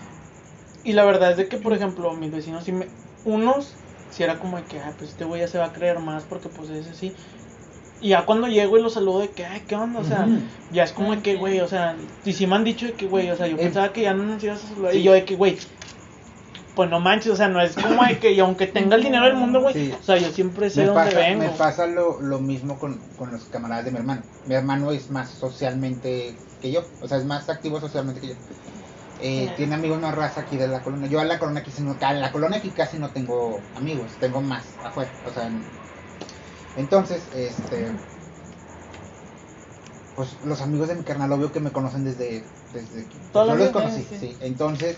Y 0.85 0.93
la 0.95 1.05
verdad 1.05 1.31
es 1.33 1.37
de 1.37 1.49
que, 1.49 1.59
por 1.59 1.73
ejemplo, 1.73 2.13
mis 2.15 2.31
vecinos, 2.31 2.65
sí 2.65 2.73
me, 2.73 2.87
unos, 3.25 3.81
si 4.09 4.23
era 4.23 4.39
como 4.39 4.57
de 4.57 4.65
que, 4.65 4.81
ay, 4.81 4.93
pues 4.99 5.11
este 5.11 5.25
güey 5.25 5.41
ya 5.41 5.49
se 5.49 5.59
va 5.59 5.67
a 5.67 5.73
creer 5.73 5.99
más 6.01 6.25
porque, 6.25 6.49
pues, 6.49 6.71
es 6.71 6.89
así. 6.89 7.15
Y 8.03 8.09
ya 8.11 8.25
cuando 8.25 8.47
llego 8.49 8.79
y 8.79 8.83
los 8.83 8.95
saludo 8.95 9.21
de 9.21 9.29
que, 9.29 9.45
ay, 9.45 9.63
¿qué 9.69 9.77
onda? 9.77 10.01
O 10.01 10.05
sea, 10.05 10.27
ya 10.73 10.85
es 10.85 10.93
como 10.93 11.15
de 11.15 11.21
que, 11.23 11.37
güey, 11.37 11.61
o 11.61 11.69
sea, 11.69 11.97
y 12.25 12.33
si 12.33 12.47
me 12.47 12.57
han 12.57 12.65
dicho 12.65 12.87
de 12.87 12.93
que, 12.95 13.07
güey, 13.07 13.31
o 13.31 13.37
sea, 13.37 13.47
yo 13.47 13.57
Eh, 13.57 13.61
pensaba 13.61 13.93
que 13.93 14.03
ya 14.03 14.15
no 14.15 14.23
nos 14.25 14.43
ibas 14.43 14.65
a 14.65 14.69
saludar. 14.69 14.93
sí. 14.93 14.99
Y 14.99 15.03
yo 15.03 15.13
de 15.13 15.25
que, 15.27 15.37
güey, 15.37 15.59
pues 16.75 16.89
no 16.89 16.99
manches, 17.01 17.33
o 17.33 17.37
sea, 17.37 17.49
no 17.49 17.61
es 17.61 17.75
como 17.75 18.03
de 18.07 18.19
que, 18.19 18.33
y 18.33 18.41
aunque 18.41 18.67
tenga 18.67 18.97
el 18.97 19.03
dinero 19.03 19.27
del 19.27 19.35
mundo, 19.35 19.61
güey, 19.61 19.75
Sí. 19.75 19.93
o 19.99 20.03
sea, 20.03 20.17
yo 20.17 20.31
siempre 20.31 20.71
sé 20.71 20.81
Me 20.81 20.87
dónde 20.87 21.05
pasa, 21.05 21.19
vengo. 21.19 21.43
me 21.43 21.49
pasa 21.51 21.87
lo, 21.87 22.21
lo 22.23 22.39
mismo 22.39 22.79
con, 22.79 22.99
con 23.19 23.31
los 23.33 23.43
camaradas 23.45 23.85
de 23.85 23.91
mi 23.91 23.99
hermano. 23.99 24.23
Mi 24.47 24.55
hermano 24.55 24.91
es 24.93 25.11
más 25.11 25.29
socialmente 25.31 26.35
que 26.63 26.71
yo, 26.73 26.83
o 27.03 27.09
sea, 27.09 27.19
es 27.19 27.27
más 27.27 27.51
activo 27.51 27.81
socialmente 27.81 28.21
que 28.23 28.29
yo. 28.29 28.35
Eh. 29.23 29.53
Tiene 29.59 29.75
amigos 29.75 30.01
más 30.01 30.15
raza 30.15 30.41
aquí 30.41 30.57
de 30.57 30.69
la 30.69 30.81
colonia. 30.81 31.07
Yo 31.09 31.21
a 31.21 31.25
la 31.25 31.39
colonia 31.39 31.61
aquí, 31.61 31.71
no, 31.83 31.95
a 32.01 32.13
la 32.15 32.33
colonia 32.33 32.57
aquí 32.59 32.71
casi 32.71 32.99
no 32.99 33.11
tengo 33.11 33.61
amigos, 33.77 34.13
tengo 34.19 34.41
más 34.41 34.65
afuera. 34.83 35.11
O 35.29 35.35
sea, 35.35 35.47
en- 35.49 35.63
entonces, 36.77 37.23
este, 37.35 37.91
pues 40.17 40.29
los 40.45 40.61
amigos 40.61 40.89
de 40.89 40.95
mi 40.95 41.03
carnal, 41.03 41.33
obvio 41.33 41.53
que 41.53 41.61
me 41.61 41.71
conocen 41.71 42.05
desde, 42.05 42.45
desde 42.73 43.07
la 43.33 43.47
yo 43.47 43.55
los 43.55 43.69
conocí, 43.71 44.07
sí. 44.09 44.17
sí. 44.19 44.37
Entonces, 44.41 44.97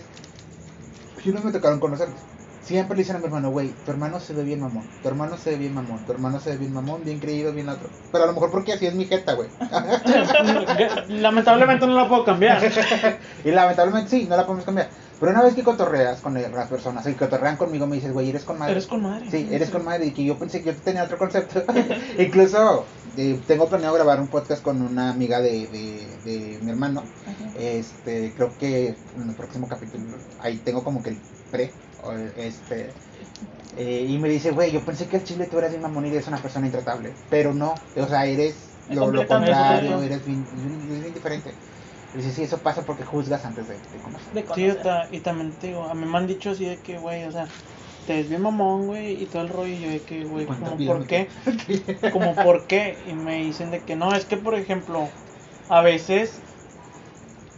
pues, 1.13 1.27
unos 1.27 1.45
me 1.45 1.51
tocaron 1.51 1.79
conocerlos. 1.79 2.19
Siempre 2.65 2.95
le 2.95 3.03
dicen 3.03 3.17
a 3.17 3.19
mi 3.19 3.25
hermano, 3.25 3.49
güey, 3.49 3.69
tu 3.85 3.91
hermano 3.91 4.19
se 4.21 4.33
ve 4.33 4.43
bien 4.43 4.61
mamón, 4.61 4.87
tu 5.01 5.09
hermano 5.09 5.37
se 5.37 5.51
ve 5.51 5.57
bien 5.57 5.73
mamón, 5.73 6.05
tu 6.05 6.13
hermano 6.13 6.39
se 6.39 6.51
ve 6.51 6.57
bien 6.57 6.73
mamón, 6.73 7.03
bien 7.03 7.19
creído, 7.19 7.51
bien 7.53 7.67
otro. 7.67 7.89
Pero 8.11 8.23
a 8.23 8.27
lo 8.27 8.33
mejor 8.33 8.51
porque 8.51 8.71
así 8.73 8.85
es 8.85 8.95
mi 8.95 9.05
jeta, 9.05 9.33
güey. 9.33 9.49
Lamentablemente 11.09 11.85
no 11.85 11.93
la 11.93 12.07
puedo 12.07 12.23
cambiar. 12.23 12.61
y 13.43 13.51
lamentablemente 13.51 14.09
sí, 14.09 14.27
no 14.29 14.37
la 14.37 14.45
podemos 14.45 14.65
cambiar. 14.65 14.89
Pero 15.23 15.35
una 15.35 15.43
vez 15.43 15.55
que 15.55 15.63
cotorreas 15.63 16.19
con 16.19 16.33
las 16.33 16.67
personas, 16.67 17.07
y 17.07 17.13
cotorrean 17.13 17.55
conmigo, 17.55 17.87
me 17.87 17.95
dices, 17.95 18.11
güey, 18.11 18.29
eres 18.29 18.43
con 18.43 18.59
madre. 18.59 18.73
Eres 18.73 18.87
con 18.87 19.03
madre. 19.03 19.31
Sí, 19.31 19.47
eres 19.49 19.69
con 19.69 19.85
madre 19.85 20.07
y 20.07 20.11
que 20.11 20.25
yo 20.25 20.37
pensé 20.37 20.61
que 20.61 20.73
yo 20.73 20.75
tenía 20.75 21.05
otro 21.05 21.17
concepto. 21.17 21.63
Incluso 22.19 22.83
eh, 23.15 23.39
tengo 23.47 23.69
planeado 23.69 23.95
grabar 23.95 24.19
un 24.19 24.27
podcast 24.27 24.61
con 24.61 24.81
una 24.81 25.11
amiga 25.11 25.39
de, 25.39 25.67
de, 25.67 26.29
de 26.29 26.59
mi 26.61 26.71
hermano. 26.71 27.05
Ajá. 27.21 27.57
Este, 27.57 28.33
creo 28.35 28.51
que 28.57 28.97
en 29.15 29.29
el 29.29 29.35
próximo 29.37 29.69
capítulo, 29.69 30.17
ahí 30.41 30.57
tengo 30.57 30.83
como 30.83 31.01
que 31.01 31.11
el 31.11 31.17
pre, 31.49 31.71
este, 32.35 32.89
eh, 33.77 34.05
y 34.09 34.17
me 34.17 34.27
dice, 34.27 34.51
güey, 34.51 34.73
yo 34.73 34.83
pensé 34.83 35.07
que 35.07 35.15
el 35.15 35.23
chile 35.23 35.47
tú 35.49 35.57
eras 35.57 35.69
bien 35.69 35.83
mamón 35.83 36.05
y 36.05 36.09
eres 36.09 36.27
una 36.27 36.41
persona 36.41 36.65
intratable, 36.65 37.13
pero 37.29 37.53
no, 37.53 37.75
o 37.95 38.07
sea, 38.07 38.25
eres 38.25 38.55
lo, 38.89 39.05
contrario, 39.25 40.01
eres 40.01 40.25
bien, 40.25 40.45
eres 40.89 41.01
bien 41.01 41.13
diferente. 41.13 41.53
Y 42.13 42.17
dice, 42.17 42.31
sí, 42.31 42.43
eso 42.43 42.61
pasa 42.61 42.85
porque 42.85 43.03
juzgas 43.03 43.45
antes 43.45 43.67
de, 43.67 43.79
de 43.79 43.99
conocer. 44.01 44.33
De 44.33 44.45
Sí, 44.53 44.71
y 45.11 45.19
también 45.21 45.57
te 45.57 45.67
digo, 45.67 45.83
a 45.83 45.93
mí 45.95 46.05
me 46.05 46.17
han 46.17 46.27
dicho 46.27 46.51
así 46.51 46.65
de 46.65 46.81
que, 46.81 46.97
güey, 46.99 47.23
o 47.25 47.31
sea, 47.31 47.47
te 48.05 48.13
ves 48.15 48.29
bien 48.29 48.41
mamón, 48.41 48.85
güey, 48.85 49.21
y 49.21 49.27
todo 49.27 49.41
el 49.41 49.49
rollo, 49.49 49.73
y 49.73 49.79
yo 49.79 49.89
de 49.89 50.03
que, 50.03 50.23
güey, 50.25 50.45
como, 50.47 50.77
¿por 50.77 51.05
qué? 51.07 51.29
Como, 52.11 52.35
¿por 52.35 52.67
qué? 52.67 53.01
Y 53.05 53.13
me 53.13 53.37
dicen 53.43 53.71
de 53.71 53.83
que 53.83 53.95
no, 53.95 54.13
es 54.15 54.25
que, 54.25 54.37
por 54.37 54.55
ejemplo, 54.55 55.09
a 55.67 55.81
veces, 55.81 56.43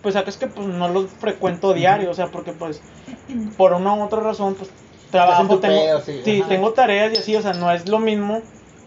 pues, 0.01 0.13
sabes 0.13 0.37
que, 0.37 0.47
pues, 0.47 0.67
no 0.67 0.87
los 0.89 1.11
frecuento 1.13 1.73
diario, 1.73 2.11
o 2.11 2.13
sea, 2.13 2.31
porque, 2.31 2.53
pues, 2.53 2.83
por 3.57 3.73
una 3.73 3.95
u 3.95 4.03
otra 4.03 4.21
razón, 4.21 4.55
pues, 4.55 4.73
trabajo, 5.09 5.59
tengo, 5.59 5.81
pedo, 5.81 6.01
sí, 6.01 6.45
tengo 6.47 6.73
tareas 6.73 7.13
y 7.13 7.17
así, 7.17 7.35
o 7.35 7.41
sea, 7.41 7.53
no 7.53 7.71
es 7.71 7.87
lo 7.89 7.99
mismo 7.99 8.43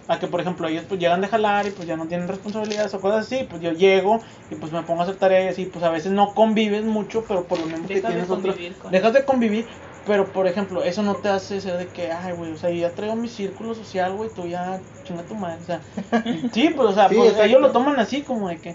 a 0.08 0.18
que, 0.18 0.26
por 0.26 0.40
ejemplo, 0.40 0.66
ellos, 0.68 0.84
pues, 0.88 0.98
llegan 0.98 1.20
de 1.20 1.28
jalar 1.28 1.66
y, 1.66 1.70
pues, 1.70 1.86
ya 1.86 1.96
no 1.96 2.06
tienen 2.06 2.28
responsabilidades 2.28 2.94
o 2.94 3.00
cosas 3.00 3.26
así, 3.26 3.46
pues, 3.48 3.60
yo 3.62 3.72
llego 3.72 4.20
y, 4.50 4.54
pues, 4.54 4.72
me 4.72 4.82
pongo 4.82 5.00
a 5.00 5.04
hacer 5.04 5.16
tareas 5.16 5.44
y 5.44 5.48
así, 5.48 5.70
pues, 5.70 5.84
a 5.84 5.90
veces 5.90 6.12
no 6.12 6.34
convives 6.34 6.84
mucho, 6.84 7.24
pero 7.28 7.44
por 7.44 7.60
lo 7.60 7.66
que 7.66 7.72
Dejas 7.72 7.88
de 7.88 8.00
tienes 8.00 8.30
otro... 8.30 8.54
Dejas 8.90 9.12
de 9.12 9.24
convivir, 9.24 9.66
pero 10.06 10.32
por 10.32 10.46
ejemplo, 10.46 10.82
eso 10.82 11.02
no 11.02 11.16
te 11.16 11.28
hace 11.28 11.60
ser 11.60 11.76
de 11.76 11.88
que, 11.88 12.10
ay, 12.10 12.32
güey, 12.32 12.52
o 12.52 12.56
sea, 12.56 12.70
yo 12.70 12.76
ya 12.76 12.94
traigo 12.94 13.14
mi 13.14 13.28
círculo 13.28 13.74
social, 13.74 14.14
güey, 14.14 14.30
tú 14.34 14.46
ya 14.46 14.80
chinga 15.04 15.22
tu 15.24 15.34
madre, 15.34 15.58
o 15.62 15.66
sea, 15.66 15.80
sí, 16.52 16.70
pues, 16.74 16.88
o 16.88 16.94
sea, 16.94 17.10
Sí, 17.10 17.16
pues, 17.16 17.38
ellos 17.38 17.60
lo 17.60 17.70
toman 17.70 18.00
así, 18.00 18.22
como 18.22 18.48
de 18.48 18.58
que, 18.58 18.74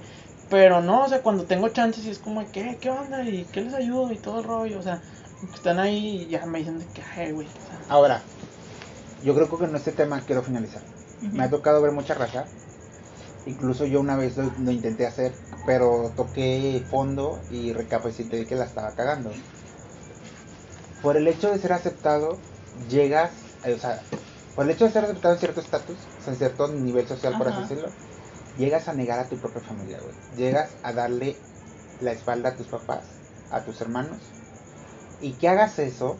pero 0.51 0.81
no, 0.81 1.05
o 1.05 1.09
sea, 1.09 1.23
cuando 1.23 1.45
tengo 1.45 1.69
chances, 1.69 2.05
y 2.05 2.11
es 2.11 2.19
como 2.19 2.41
de 2.41 2.47
que, 2.51 2.77
¿qué 2.79 2.91
onda? 2.91 3.23
¿Y 3.23 3.45
qué 3.51 3.61
les 3.61 3.73
ayudo? 3.73 4.11
Y 4.11 4.17
todo 4.17 4.41
el 4.41 4.45
rollo, 4.45 4.77
o 4.77 4.83
sea, 4.83 5.01
están 5.51 5.79
ahí 5.79 6.21
y 6.21 6.27
ya 6.27 6.45
me 6.45 6.59
dicen 6.59 6.77
de 6.77 6.85
que, 6.85 7.01
ay, 7.17 7.31
güey, 7.31 7.47
o 7.47 7.49
sea, 7.49 7.79
Ahora, 7.89 8.21
yo 9.23 9.33
creo 9.33 9.49
que 9.49 9.57
con 9.57 9.75
este 9.75 9.91
tema 9.91 10.21
quiero 10.21 10.43
finalizar. 10.43 10.81
Me 11.31 11.43
ha 11.43 11.49
tocado 11.49 11.81
ver 11.81 11.91
mucha 11.91 12.13
raza 12.13 12.47
Incluso 13.45 13.85
yo 13.85 13.99
una 13.99 14.15
vez 14.15 14.37
lo, 14.37 14.43
lo 14.59 14.71
intenté 14.71 15.05
hacer, 15.05 15.33
pero 15.65 16.13
toqué 16.15 16.85
fondo 16.89 17.41
y 17.49 17.73
recapacité 17.73 18.47
que 18.47 18.55
la 18.55 18.65
estaba 18.65 18.95
cagando. 18.95 19.31
Por 21.01 21.17
el 21.17 21.27
hecho 21.27 21.51
de 21.51 21.59
ser 21.59 21.73
aceptado, 21.73 22.39
llegas, 22.89 23.31
eh, 23.63 23.73
o 23.73 23.77
sea, 23.79 24.03
por 24.55 24.65
el 24.65 24.71
hecho 24.71 24.85
de 24.85 24.91
ser 24.91 25.03
aceptado 25.03 25.33
en 25.33 25.39
cierto 25.39 25.59
estatus, 25.59 25.97
o 26.17 26.21
sea, 26.21 26.33
en 26.33 26.39
cierto 26.39 26.67
nivel 26.69 27.05
social, 27.07 27.37
por 27.37 27.47
así 27.47 27.59
Ajá. 27.59 27.69
decirlo, 27.69 27.89
llegas 28.57 28.87
a 28.87 28.93
negar 28.93 29.19
a 29.19 29.27
tu 29.27 29.37
propia 29.37 29.61
familia, 29.61 29.99
güey. 29.99 30.15
Llegas 30.35 30.77
a 30.83 30.93
darle 30.93 31.35
la 31.99 32.11
espalda 32.13 32.49
a 32.49 32.55
tus 32.55 32.67
papás, 32.67 33.03
a 33.49 33.63
tus 33.65 33.81
hermanos. 33.81 34.21
Y 35.19 35.33
que 35.33 35.47
hagas 35.49 35.79
eso, 35.79 36.17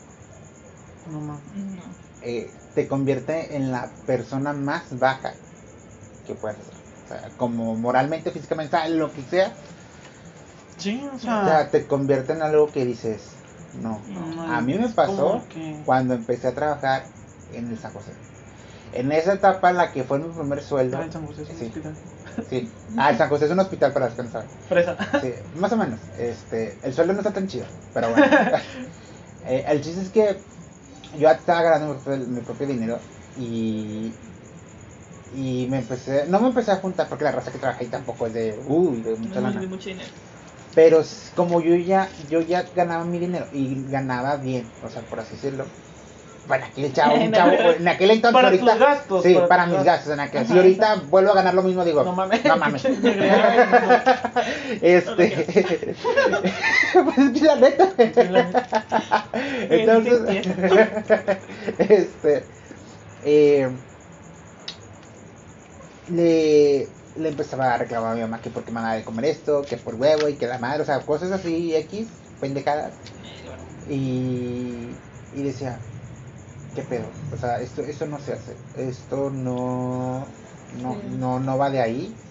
No. 1.05 1.41
No. 1.53 1.95
eh, 2.21 2.51
te 2.75 2.87
convierte 2.87 3.55
en 3.55 3.71
la 3.71 3.89
persona 4.05 4.53
más 4.53 4.97
baja 4.99 5.33
que 6.27 6.33
puedas 6.35 6.57
hacer. 6.57 6.73
O 7.05 7.07
sea, 7.09 7.29
como 7.37 7.75
moralmente, 7.75 8.31
físicamente, 8.31 8.71
sea, 8.75 8.87
lo 8.89 9.11
que 9.13 9.21
sea, 9.23 9.53
Sí, 10.77 11.07
o 11.11 11.15
o 11.15 11.19
sea. 11.19 11.45
sea, 11.45 11.69
te 11.69 11.85
convierte 11.85 12.33
en 12.33 12.41
algo 12.41 12.71
que 12.71 12.83
dices, 12.85 13.21
no. 13.81 13.99
no, 14.35 14.51
A 14.53 14.61
mí 14.61 14.73
me 14.75 14.89
pasó 14.89 15.41
que- 15.53 15.81
cuando 15.85 16.13
empecé 16.15 16.47
a 16.47 16.53
trabajar 16.55 17.03
en 17.53 17.67
el 17.69 17.77
San 17.77 17.93
José. 17.93 18.11
En 18.93 19.11
esa 19.11 19.33
etapa 19.33 19.71
la 19.71 19.91
que 19.91 20.03
fue 20.03 20.19
mi 20.19 20.29
primer 20.31 20.61
sueldo. 20.61 20.97
Ah, 20.99 21.03
en 21.05 21.11
San 21.11 21.25
José 21.25 21.43
es 21.43 21.49
un 21.49 21.57
Sí. 21.57 21.65
hospital. 21.65 21.95
Sí. 22.49 22.71
Ah, 22.97 23.09
el 23.11 23.17
San 23.17 23.29
José 23.29 23.45
es 23.45 23.51
un 23.51 23.59
hospital 23.59 23.91
para 23.93 24.09
saben. 24.11 24.47
Fresa. 24.69 24.95
Sí, 25.21 25.33
más 25.57 25.71
o 25.71 25.77
menos. 25.77 25.99
Este, 26.17 26.77
el 26.83 26.93
sueldo 26.93 27.13
no 27.13 27.19
está 27.19 27.31
tan 27.31 27.47
chido, 27.47 27.65
pero 27.93 28.09
bueno. 28.09 28.25
Eh, 29.45 29.65
el 29.67 29.81
chiste 29.81 30.01
es 30.01 30.09
que 30.09 30.37
yo 31.13 31.29
estaba 31.29 31.61
ganando 31.63 31.95
mi 31.95 32.01
propio, 32.01 32.27
mi 32.27 32.41
propio 32.41 32.67
dinero 32.67 33.07
y 33.33 34.19
y 35.29 35.67
me 35.69 35.79
empecé, 35.79 36.27
no 36.27 36.39
me 36.41 36.47
empecé 36.49 36.71
a 36.71 36.77
juntar 36.77 37.09
porque 37.09 37.23
la 37.25 37.31
raza 37.33 37.51
que 37.51 37.59
trabaja 37.59 37.81
ahí 37.81 37.89
tampoco 37.89 38.27
es 38.27 38.33
de, 38.33 38.57
uy, 38.63 39.01
de 39.03 39.17
mucha 39.17 39.41
No, 39.41 39.41
lana. 39.41 39.61
de 39.61 39.67
mucho 39.67 39.89
dinero. 39.89 40.13
Pero 40.73 41.01
como 41.35 41.61
yo 41.61 41.75
ya, 41.75 42.13
yo 42.17 42.41
ya 42.41 42.69
ganaba 42.73 43.05
mi 43.05 43.19
dinero 43.19 43.47
y 43.51 43.83
ganaba 43.85 44.37
bien, 44.37 44.75
o 44.81 44.89
sea, 44.89 45.07
por 45.07 45.19
así 45.19 45.35
decirlo. 45.35 45.75
Bueno, 46.47 46.65
aquel 46.65 46.91
chavo, 46.93 47.15
un 47.15 47.31
chavo, 47.31 47.51
en 47.51 47.87
aquel 47.87 48.11
entonces 48.11 48.33
Para 48.33 48.47
ahorita. 48.49 48.71
tus 48.71 48.79
gastos, 48.79 49.23
Sí, 49.23 49.33
para 49.33 49.47
para, 49.47 49.63
tus 49.65 49.73
mis 49.75 49.83
gastos. 49.85 50.07
gastos 50.09 50.13
en 50.13 50.19
aquel. 50.19 50.45
Si 50.45 50.51
Ajá. 50.51 50.61
ahorita 50.61 50.95
vuelvo 51.09 51.31
a 51.31 51.35
ganar 51.35 51.53
lo 51.53 51.63
mismo, 51.63 51.85
digo, 51.85 52.03
No 52.03 52.11
mames. 52.13 52.43
No 52.43 52.57
mames. 52.57 52.83
Este. 54.81 55.45
pues 56.93 57.17
es 57.17 57.31
que 57.31 57.45
la 57.45 57.55
neta. 57.55 57.89
la 57.97 58.43
neta. 58.43 59.25
Entonces. 59.69 60.47
este. 61.77 62.43
Eh, 63.25 63.69
le, 66.09 66.87
le 67.15 67.29
empezaba 67.29 67.73
a 67.73 67.77
reclamar 67.77 68.11
a 68.11 68.15
mi 68.15 68.21
mamá 68.21 68.41
que 68.41 68.49
porque 68.49 68.71
me 68.71 68.81
daba 68.81 68.95
de 68.95 69.03
comer 69.03 69.25
esto, 69.25 69.61
que 69.61 69.77
por 69.77 69.95
huevo 69.95 70.27
y 70.27 70.33
que 70.35 70.47
la 70.47 70.57
madre, 70.59 70.81
o 70.81 70.85
sea, 70.85 70.99
cosas 70.99 71.31
así, 71.31 71.73
X, 71.75 72.07
pendejadas. 72.41 72.91
Y, 73.89 74.89
y 75.35 75.41
decía, 75.43 75.77
¿qué 76.73 76.83
pedo? 76.83 77.21
O 77.29 77.37
sea, 77.37 77.61
esto, 77.61 77.81
esto 77.81 78.05
no 78.07 78.19
se 78.19 78.33
hace, 78.33 78.67
esto 78.73 79.29
no, 79.29 80.37
no, 80.69 81.01
no, 81.03 81.39
no 81.39 81.57
va 81.57 81.69
de 81.69 81.81
ahí. 81.81 82.23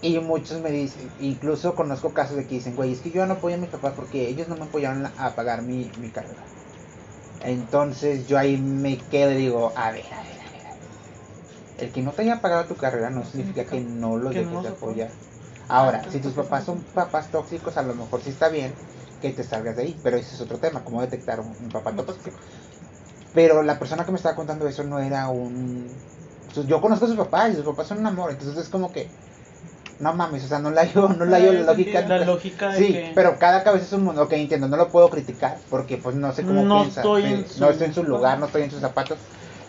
Y 0.00 0.18
muchos 0.20 0.60
me 0.62 0.70
dicen, 0.70 1.12
incluso 1.18 1.74
conozco 1.74 2.14
casos 2.14 2.36
de 2.36 2.46
que 2.46 2.54
dicen, 2.56 2.74
güey, 2.76 2.92
es 2.92 3.00
que 3.02 3.10
yo 3.10 3.26
no 3.26 3.34
apoyo 3.34 3.56
a 3.56 3.58
mis 3.58 3.70
papás 3.70 3.94
porque 3.94 4.28
ellos 4.28 4.48
no 4.48 4.56
me 4.56 4.64
apoyaron 4.66 5.04
a 5.06 5.34
pagar 5.34 5.62
mi, 5.62 5.92
mi 5.96 6.12
carrera. 6.12 6.50
Entonces 7.40 8.26
yo 8.26 8.38
ahí 8.38 8.58
me 8.58 9.08
quedo 9.08 9.32
y 9.32 9.36
digo, 9.36 9.74
a 9.76 9.92
ver, 9.92 10.12
a 10.12 10.22
ver, 10.24 10.40
a 10.40 10.50
ver, 10.50 10.66
a 10.66 10.74
ver. 10.74 10.90
El 11.76 11.92
que 11.92 12.02
no 12.02 12.14
te 12.14 12.22
haya 12.22 12.40
pagado 12.40 12.66
tu 12.66 12.76
carrera 12.76 13.10
no 13.10 13.24
significa 13.24 13.68
que 13.68 13.80
no 13.80 14.16
lo 14.18 14.30
Que 14.30 14.38
dejes 14.40 14.62
de 14.62 14.68
apoyar. 14.68 15.12
Ahora, 15.68 16.08
si 16.08 16.20
tus 16.20 16.34
papás 16.34 16.64
son 16.64 16.84
papás 16.92 17.30
tóxicos, 17.30 17.76
a 17.76 17.82
lo 17.82 17.94
mejor 17.94 18.22
sí 18.22 18.30
está 18.30 18.48
bien 18.48 18.80
que 19.20 19.30
te 19.32 19.44
salgas 19.44 19.76
de 19.76 19.82
ahí, 19.82 20.00
pero 20.02 20.16
ese 20.16 20.34
es 20.34 20.40
otro 20.40 20.58
tema, 20.60 20.84
cómo 20.84 21.00
detectar 21.00 21.40
un, 21.40 21.56
un 21.58 21.72
papá 21.72 21.94
tóxico. 21.96 22.38
Pero 23.36 23.62
la 23.62 23.78
persona 23.78 24.04
que 24.06 24.10
me 24.12 24.16
estaba 24.16 24.34
contando 24.34 24.66
eso 24.66 24.82
no 24.82 24.98
era 24.98 25.28
un... 25.28 25.86
pues, 26.52 26.66
Yo 26.66 26.80
conozco 26.80 27.04
a 27.04 27.08
sus 27.08 27.18
papás 27.18 27.52
y 27.52 27.56
sus 27.56 27.66
papás 27.66 27.86
son 27.86 27.98
un 27.98 28.06
amor, 28.06 28.30
entonces 28.30 28.56
es 28.56 28.70
como 28.70 28.90
que... 28.90 29.08
No 30.00 30.14
mames, 30.14 30.44
o 30.44 30.48
sea, 30.48 30.58
no 30.58 30.70
la 30.70 30.82
hallo, 30.82 31.08
no 31.10 31.24
la 31.26 31.36
hallo 31.36 31.52
la 31.52 31.72
lógica. 31.72 32.00
La 32.00 32.24
lógica 32.24 32.70
de 32.72 32.78
Sí, 32.78 32.92
que. 32.92 33.12
pero 33.14 33.38
cada 33.38 33.62
cabeza 33.62 33.84
es 33.84 33.92
un 33.92 34.04
mundo. 34.04 34.22
Ok, 34.22 34.32
entiendo, 34.32 34.68
no 34.68 34.76
lo 34.78 34.88
puedo 34.90 35.08
criticar 35.10 35.58
porque 35.70 35.98
pues 35.98 36.14
no 36.16 36.32
sé 36.32 36.44
cómo 36.44 36.64
No 36.64 36.80
piensa. 36.80 37.00
estoy 37.02 37.44
su- 37.46 37.60
No 37.60 37.70
estoy 37.70 37.86
en 37.88 37.94
su 37.94 38.02
lugar, 38.04 38.38
no 38.38 38.46
estoy 38.46 38.62
en 38.62 38.70
sus 38.70 38.80
zapatos. 38.80 39.18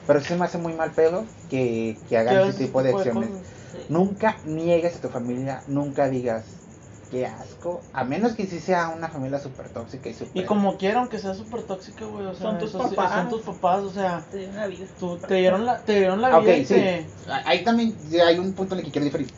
Pero 0.05 0.21
sí 0.21 0.33
me 0.35 0.45
hace 0.45 0.57
muy 0.57 0.73
mal 0.73 0.91
pedo 0.93 1.25
que, 1.49 1.97
que 2.09 2.17
hagan 2.17 2.49
ese 2.49 2.57
tipo 2.65 2.81
de 2.83 2.91
acciones. 2.91 3.29
Sí. 3.73 3.79
Nunca 3.89 4.37
niegues 4.45 4.95
a 4.95 5.01
tu 5.01 5.09
familia, 5.09 5.63
nunca 5.67 6.09
digas 6.09 6.45
qué 7.09 7.25
asco, 7.25 7.81
a 7.93 8.03
menos 8.03 8.33
que 8.33 8.45
sí 8.45 8.59
sea 8.59 8.89
una 8.89 9.07
familia 9.09 9.39
súper 9.39 9.69
tóxica 9.69 10.09
y 10.09 10.13
súper... 10.13 10.43
Y 10.43 10.45
como 10.45 10.77
quiera, 10.77 10.99
aunque 10.99 11.19
sea 11.19 11.33
súper 11.33 11.63
tóxica, 11.63 12.05
güey. 12.05 12.25
O 12.25 12.33
sea, 12.33 12.51
Son 12.51 12.59
tus 12.59 12.71
papás. 12.71 13.13
Son 13.13 13.29
tus 13.29 13.41
papás, 13.41 13.83
o 13.83 13.91
sea. 13.91 14.25
Te 14.29 14.37
dio 14.39 14.49
una 14.49 14.67
vida. 14.67 14.87
Tú, 14.99 15.17
te 15.17 15.35
dieron 15.35 15.65
la, 15.65 15.83
te 15.83 15.99
dieron 15.99 16.21
la 16.21 16.39
vida 16.39 16.55
sí. 16.57 16.65
te- 16.65 17.09
Ahí 17.45 17.63
también 17.63 17.95
hay 18.25 18.39
un 18.39 18.53
punto 18.53 18.75
en 18.75 18.79
el 18.79 18.85
que 18.85 18.91
quiero 18.91 19.05
diferir. 19.05 19.29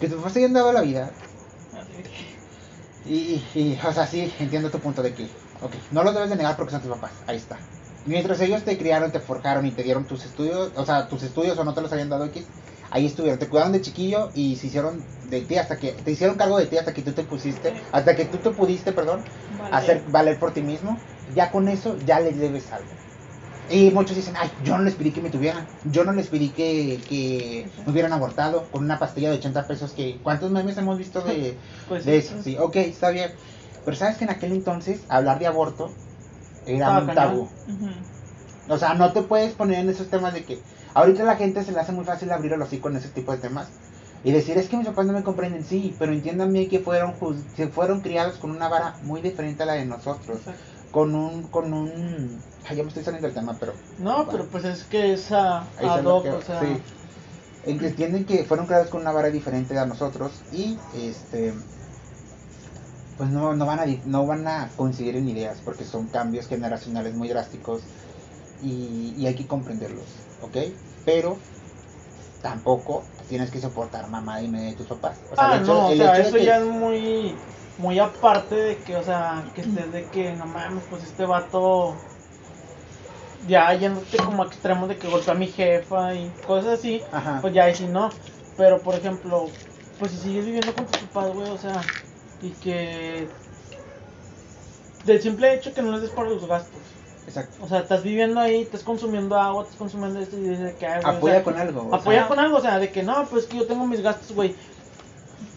Que 0.00 0.08
tus 0.08 0.16
papás 0.16 0.32
te 0.32 0.38
hayan 0.40 0.52
dado 0.52 0.72
la 0.72 0.80
vida 0.80 1.10
y, 3.04 3.44
y, 3.54 3.60
y, 3.60 3.78
o 3.84 3.92
sea, 3.92 4.06
sí, 4.06 4.32
entiendo 4.38 4.70
tu 4.70 4.78
punto 4.78 5.02
de 5.02 5.14
que, 5.14 5.24
ok, 5.60 5.72
no 5.90 6.04
los 6.04 6.14
debes 6.14 6.30
de 6.30 6.36
negar 6.36 6.56
porque 6.56 6.70
son 6.72 6.80
tus 6.82 6.90
papás, 6.90 7.12
ahí 7.26 7.36
está. 7.36 7.58
Mientras 8.04 8.40
ellos 8.40 8.62
te 8.64 8.78
criaron, 8.78 9.12
te 9.12 9.20
forjaron 9.20 9.66
y 9.66 9.70
te 9.70 9.82
dieron 9.82 10.04
tus 10.04 10.24
estudios, 10.24 10.72
o 10.76 10.84
sea, 10.84 11.08
tus 11.08 11.22
estudios 11.22 11.58
o 11.58 11.64
no 11.64 11.74
te 11.74 11.80
los 11.80 11.92
habían 11.92 12.08
dado 12.08 12.24
X, 12.26 12.44
ahí 12.92 13.06
estuvieron, 13.06 13.38
te 13.38 13.48
cuidaron 13.48 13.72
de 13.72 13.80
chiquillo 13.80 14.30
y 14.34 14.56
se 14.56 14.66
hicieron 14.66 15.02
de 15.24 15.40
ti 15.40 15.56
hasta 15.56 15.78
que, 15.78 15.92
te 15.92 16.10
hicieron 16.10 16.36
cargo 16.36 16.58
de 16.58 16.66
ti 16.66 16.76
hasta 16.76 16.92
que 16.92 17.00
tú 17.00 17.12
te 17.12 17.24
pusiste, 17.24 17.74
hasta 17.90 18.14
que 18.14 18.26
tú 18.26 18.36
te 18.38 18.50
pudiste, 18.50 18.92
perdón, 18.92 19.24
Vale. 19.58 19.74
hacer 19.74 20.04
valer 20.08 20.38
por 20.38 20.52
ti 20.52 20.60
mismo, 20.60 21.00
ya 21.34 21.50
con 21.50 21.68
eso 21.68 21.96
ya 22.04 22.20
les 22.20 22.38
debes 22.38 22.70
algo. 22.70 22.90
Y 23.70 23.90
muchos 23.92 24.14
dicen, 24.14 24.34
ay, 24.38 24.50
yo 24.62 24.76
no 24.76 24.84
les 24.84 24.94
pedí 24.94 25.10
que 25.10 25.22
me 25.22 25.30
tuvieran, 25.30 25.66
yo 25.84 26.04
no 26.04 26.12
les 26.12 26.26
pedí 26.26 26.50
que, 26.50 27.00
que 27.08 27.70
me 27.86 27.92
hubieran 27.92 28.12
abortado 28.12 28.68
con 28.70 28.84
una 28.84 28.98
pastilla 28.98 29.30
de 29.30 29.38
80 29.38 29.66
pesos 29.66 29.92
que, 29.92 30.20
¿cuántos 30.22 30.50
memes 30.50 30.76
hemos 30.76 30.98
visto 30.98 31.22
de, 31.22 31.56
Pues 31.88 32.04
de 32.04 32.18
eso? 32.18 32.42
Sí, 32.42 32.58
ok, 32.58 32.76
está 32.76 33.08
bien. 33.10 33.32
Pero 33.86 33.96
sabes 33.96 34.18
que 34.18 34.24
en 34.24 34.30
aquel 34.30 34.52
entonces 34.52 35.00
hablar 35.08 35.38
de 35.38 35.46
aborto 35.46 35.94
era 36.66 36.98
un 36.98 37.06
tabú. 37.14 37.48
O 38.68 38.76
sea, 38.76 38.94
no 38.94 39.12
te 39.12 39.22
puedes 39.22 39.54
poner 39.54 39.80
en 39.80 39.88
esos 39.88 40.08
temas 40.08 40.34
de 40.34 40.44
que 40.44 40.62
ahorita 40.94 41.22
a 41.22 41.26
la 41.26 41.36
gente 41.36 41.64
se 41.64 41.72
le 41.72 41.80
hace 41.80 41.92
muy 41.92 42.04
fácil 42.04 42.30
abrir 42.32 42.52
el 42.52 42.62
hocico 42.62 42.88
en 42.88 42.96
ese 42.96 43.10
tipo 43.10 43.32
de 43.32 43.38
temas 43.38 43.72
y 44.22 44.32
decir 44.32 44.56
es 44.58 44.68
que 44.68 44.76
mis 44.76 44.86
papás 44.86 45.06
no 45.06 45.12
me 45.12 45.22
comprenden, 45.24 45.64
sí, 45.64 45.96
pero 45.98 46.12
entiendan 46.12 46.52
bien 46.52 46.68
que 46.68 46.78
fueron 46.80 47.18
que 47.54 47.68
fueron 47.68 48.00
criados 48.02 48.38
con 48.38 48.50
una 48.50 48.68
vara 48.68 48.98
muy 49.02 49.20
diferente 49.22 49.62
a 49.64 49.66
la 49.66 49.74
de 49.74 49.86
nosotros, 49.86 50.42
con 50.90 51.14
un 51.14 51.48
con 51.48 51.72
un 51.72 52.44
ay, 52.64 52.76
ya 52.76 52.82
me 52.84 52.88
estoy 52.88 53.04
saliendo 53.04 53.26
del 53.28 53.34
tema, 53.34 53.58
pero 53.58 53.74
No, 53.98 54.28
pero 54.28 54.50
pues 54.50 54.64
es 54.64 54.84
que 54.84 55.12
es 55.14 55.30
a, 55.32 55.72
se 55.92 56.02
lo 56.02 56.10
hoc, 56.10 56.22
que- 56.22 56.30
o 56.32 56.40
sea. 56.42 56.60
sí. 56.60 56.84
En 57.64 57.78
que 57.78 57.86
entienden 57.88 58.26
que 58.26 58.44
fueron 58.44 58.66
criados 58.66 58.88
con 58.90 59.00
una 59.02 59.12
vara 59.12 59.30
diferente 59.30 59.78
a 59.78 59.86
nosotros 59.86 60.44
y 60.50 60.78
este 60.92 61.54
pues 63.16 63.30
no, 63.30 63.54
no 63.54 63.66
van 63.66 63.80
a 63.80 63.86
no 64.04 64.26
van 64.26 64.46
a 64.48 64.74
coincidir 64.76 65.16
en 65.16 65.28
ideas 65.28 65.60
porque 65.62 65.84
son 65.84 66.08
cambios 66.08 66.48
generacionales 66.48 67.14
muy 67.14 67.28
drásticos 67.28 67.88
y, 68.58 69.14
y 69.18 69.26
hay 69.26 69.34
que 69.36 69.48
comprenderlos, 69.48 70.26
¿ok? 70.42 70.58
Pero 71.04 71.48
tampoco 72.40 73.14
tienes 73.26 73.50
que 73.50 73.60
soportar 73.60 74.08
mamá 74.10 74.42
y 74.42 74.48
media 74.50 74.70
de 74.70 74.76
tus 74.76 74.88
papás. 74.88 75.24
O 75.28 75.36
sea, 75.36 75.46
ah, 75.46 75.56
el 75.56 75.60
hecho- 75.62 75.72
no, 75.74 75.88
o 75.88 75.92
el 75.92 75.96
sea, 75.96 76.18
hecho 76.18 76.20
eso 76.20 76.36
que- 76.36 76.44
ya 76.44 76.58
es 76.58 76.64
muy, 76.64 77.46
muy 77.76 77.98
aparte 77.98 78.54
de 78.54 78.82
que, 78.82 78.96
o 78.96 79.02
sea, 79.02 79.50
que 79.54 79.60
estés 79.62 79.90
de 79.92 80.10
que, 80.10 80.32
no 80.34 80.46
mames, 80.46 80.84
pues 80.86 81.02
este 81.04 81.24
vato 81.26 82.06
ya 83.38 83.72
yéndote 83.74 84.22
como 84.24 84.42
a 84.42 84.46
extremos 84.46 84.88
de 84.88 84.98
que 84.98 85.08
golpea 85.08 85.34
a 85.34 85.36
mi 85.38 85.48
jefa 85.48 86.14
y 86.14 86.38
cosas 86.44 86.78
así, 86.78 87.08
Ajá. 87.10 87.40
pues 87.40 87.52
ya 87.54 87.64
ahí 87.64 87.74
sí 87.74 87.88
no. 87.88 88.18
Pero, 88.54 88.82
por 88.82 88.96
ejemplo, 88.96 89.58
pues 89.96 90.12
si 90.12 90.18
sigues 90.18 90.44
viviendo 90.44 90.74
con 90.74 90.86
tus 90.86 90.96
papás, 90.98 91.32
güey, 91.32 91.48
o 91.48 91.56
sea, 91.58 91.92
y 92.40 92.56
que 92.56 93.36
del 95.04 95.20
simple 95.22 95.52
hecho 95.54 95.74
que 95.74 95.82
no 95.82 95.92
les 95.92 96.02
des 96.02 96.10
para 96.16 96.30
los 96.30 96.46
gastos. 96.52 96.81
Exacto. 97.26 97.64
O 97.64 97.68
sea, 97.68 97.80
estás 97.80 98.02
viviendo 98.02 98.40
ahí, 98.40 98.62
estás 98.62 98.82
consumiendo 98.82 99.38
agua, 99.38 99.62
estás 99.62 99.76
consumiendo 99.76 100.20
esto 100.20 100.36
y 100.36 100.40
dices 100.40 100.74
que, 100.74 100.86
ay, 100.86 101.00
güey, 101.02 101.14
o 101.14 101.16
Apoya 101.16 101.34
sea, 101.34 101.42
con 101.44 101.58
algo. 101.58 101.94
Apoya 101.94 102.18
sea, 102.20 102.28
con 102.28 102.38
algo, 102.38 102.56
o 102.56 102.60
sea, 102.60 102.78
de 102.78 102.90
que 102.90 103.02
no, 103.02 103.24
pues 103.26 103.46
que 103.46 103.58
yo 103.58 103.66
tengo 103.66 103.86
mis 103.86 104.00
gastos, 104.00 104.32
güey. 104.34 104.54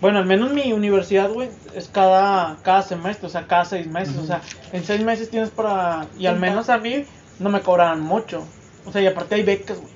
Bueno, 0.01 0.19
al 0.19 0.25
menos 0.25 0.51
mi 0.51 0.73
universidad, 0.73 1.31
güey, 1.31 1.49
es 1.73 1.87
cada, 1.87 2.57
cada 2.63 2.81
semestre, 2.81 3.27
o 3.27 3.29
sea, 3.29 3.47
cada 3.47 3.65
seis 3.65 3.87
meses. 3.87 4.17
O 4.17 4.25
sea, 4.25 4.41
en 4.71 4.83
seis 4.83 5.03
meses 5.03 5.29
tienes 5.29 5.49
para. 5.49 6.07
Y 6.17 6.27
al 6.27 6.39
menos 6.39 6.69
a 6.69 6.77
mí 6.77 7.05
no 7.39 7.49
me 7.49 7.61
cobraban 7.61 8.01
mucho. 8.01 8.43
O 8.85 8.91
sea, 8.91 9.01
y 9.01 9.07
aparte 9.07 9.35
hay 9.35 9.43
becas, 9.43 9.79
güey. 9.79 9.93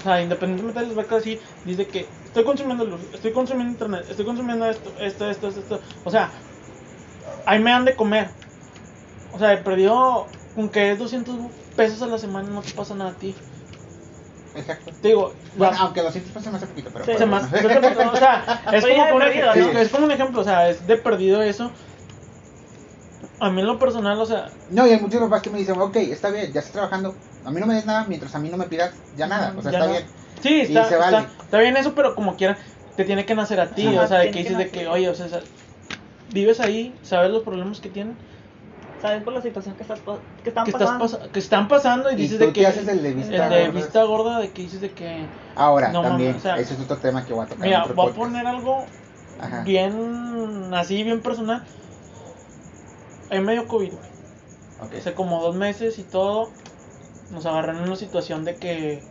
O 0.00 0.02
sea, 0.02 0.22
independientemente 0.22 0.80
de 0.80 0.86
las 0.86 0.96
becas, 0.96 1.24
sí, 1.24 1.38
dice 1.64 1.86
que 1.86 2.06
estoy 2.24 2.44
consumiendo 2.44 2.84
luz, 2.84 3.00
estoy 3.12 3.32
consumiendo 3.32 3.72
internet, 3.72 4.06
estoy 4.08 4.24
consumiendo 4.24 4.66
esto, 4.66 4.92
esto, 5.00 5.28
esto, 5.28 5.48
esto. 5.48 5.60
esto. 5.60 5.80
O 6.04 6.10
sea, 6.10 6.30
ahí 7.44 7.58
me 7.58 7.72
han 7.72 7.84
de 7.84 7.94
comer. 7.94 8.30
O 9.34 9.38
sea, 9.38 9.52
he 9.52 9.58
perdido 9.58 10.26
con 10.58 10.70
que 10.70 10.90
es 10.90 10.98
200 10.98 11.36
pesos 11.76 12.02
a 12.02 12.06
la 12.08 12.18
semana, 12.18 12.48
no 12.48 12.62
te 12.62 12.72
pasa 12.72 12.92
nada 12.96 13.10
a 13.10 13.14
ti. 13.14 13.32
Exacto. 14.56 14.90
Te 15.00 15.06
digo, 15.08 15.32
Bueno, 15.56 15.72
la- 15.72 15.78
aunque 15.78 16.02
200 16.02 16.32
pesos 16.32 16.50
me 16.50 16.56
hace 16.58 16.66
poquito, 16.66 16.90
pero. 16.92 17.04
Sí. 17.04 17.24
más, 17.26 17.46
que- 17.48 17.64
o 17.64 18.16
sea, 18.16 18.60
es 18.72 18.84
como, 18.84 19.02
un 19.04 19.18
perdido, 19.20 19.52
ejemplo, 19.52 19.72
¿no? 19.72 19.78
es 19.78 19.88
como 19.90 20.04
un 20.06 20.10
ejemplo, 20.10 20.40
o 20.40 20.44
sea, 20.44 20.68
es 20.68 20.84
de 20.84 20.96
perdido 20.96 21.42
eso. 21.42 21.70
A 23.38 23.50
mí 23.50 23.60
en 23.60 23.68
lo 23.68 23.78
personal, 23.78 24.18
o 24.20 24.26
sea, 24.26 24.48
No, 24.70 24.84
y 24.84 24.90
hay 24.90 24.98
muchos 25.00 25.20
papás 25.20 25.42
que 25.42 25.50
me 25.50 25.58
dicen, 25.60 25.80
ok, 25.80 25.94
está 25.94 26.30
bien, 26.30 26.52
ya 26.52 26.58
estás 26.58 26.72
trabajando. 26.72 27.14
A 27.44 27.52
mí 27.52 27.60
no 27.60 27.66
me 27.68 27.74
des 27.74 27.86
nada 27.86 28.04
mientras 28.08 28.34
a 28.34 28.40
mí 28.40 28.48
no 28.48 28.56
me 28.56 28.64
pidas 28.64 28.92
ya 29.16 29.28
nada. 29.28 29.54
O 29.56 29.62
sea, 29.62 29.70
está 29.70 29.84
no. 29.86 29.92
bien. 29.92 30.04
sí, 30.42 30.54
Y 30.56 30.60
está, 30.62 30.88
se 30.88 30.96
vale. 30.96 31.18
está, 31.18 31.30
está 31.44 31.58
bien 31.60 31.76
eso, 31.76 31.94
pero 31.94 32.16
como 32.16 32.34
quiera, 32.34 32.58
te 32.96 33.04
tiene 33.04 33.24
que 33.26 33.36
nacer 33.36 33.60
a 33.60 33.70
ti, 33.70 33.86
Ajá, 33.86 34.02
o 34.02 34.08
sea, 34.08 34.18
de 34.18 34.26
que 34.26 34.32
que 34.32 34.38
dices 34.40 34.58
de 34.58 34.70
que, 34.70 34.88
oye, 34.88 35.08
o 35.08 35.14
sea, 35.14 35.28
vives 36.32 36.58
ahí, 36.58 36.98
sabes 37.02 37.30
los 37.30 37.44
problemas 37.44 37.78
que 37.80 37.90
tienen, 37.90 38.16
¿Sabes 39.00 39.22
por 39.22 39.32
la 39.32 39.40
situación 39.42 39.76
que, 39.76 39.82
estás, 39.82 40.00
que 40.42 40.48
están 40.48 40.64
que, 40.64 40.70
estás 40.72 40.88
pasando? 40.90 41.06
pas- 41.20 41.30
que 41.30 41.38
están 41.38 41.68
pasando 41.68 42.10
y 42.10 42.14
Y 42.14 42.16
dices 42.16 42.38
tú 42.38 42.46
de 42.46 42.52
te 42.52 42.60
que... 42.60 42.66
haces 42.66 42.88
el 42.88 43.02
de 43.02 43.12
vista 43.14 43.44
el 43.44 43.50
de 43.50 43.60
gorda. 43.66 43.70
vista 43.80 44.02
gorda, 44.04 44.38
de 44.40 44.50
que 44.50 44.62
dices 44.62 44.80
de 44.80 44.90
que... 44.92 45.26
Ahora, 45.54 45.92
No, 45.92 46.02
también, 46.02 46.34
o 46.36 46.40
sea, 46.40 46.56
ese 46.58 46.74
es 46.74 46.80
otro 46.80 46.96
tema 46.96 47.24
que 47.24 47.32
voy 47.32 47.44
a 47.44 47.48
tocar. 47.48 47.64
en 47.64 47.70
Mira, 47.70 47.82
otro 47.84 47.94
voy 47.94 48.04
a 48.10 48.14
podcast. 48.14 48.18
poner 48.32 48.46
algo 48.46 48.84
Ajá. 49.40 49.62
bien, 49.62 50.70
así, 50.74 51.02
bien 51.04 51.20
personal. 51.22 51.64
Hay 53.30 53.40
medio 53.40 53.68
COVID, 53.68 53.92
güey. 53.92 54.08
Ok. 54.82 54.94
Hace 54.98 55.14
como 55.14 55.42
dos 55.42 55.54
meses 55.54 55.98
y 55.98 56.02
todo, 56.02 56.50
nos 57.30 57.44
agarraron 57.46 57.82
en 57.82 57.88
una 57.88 57.96
situación 57.96 58.44
de 58.44 58.56
que... 58.56 59.02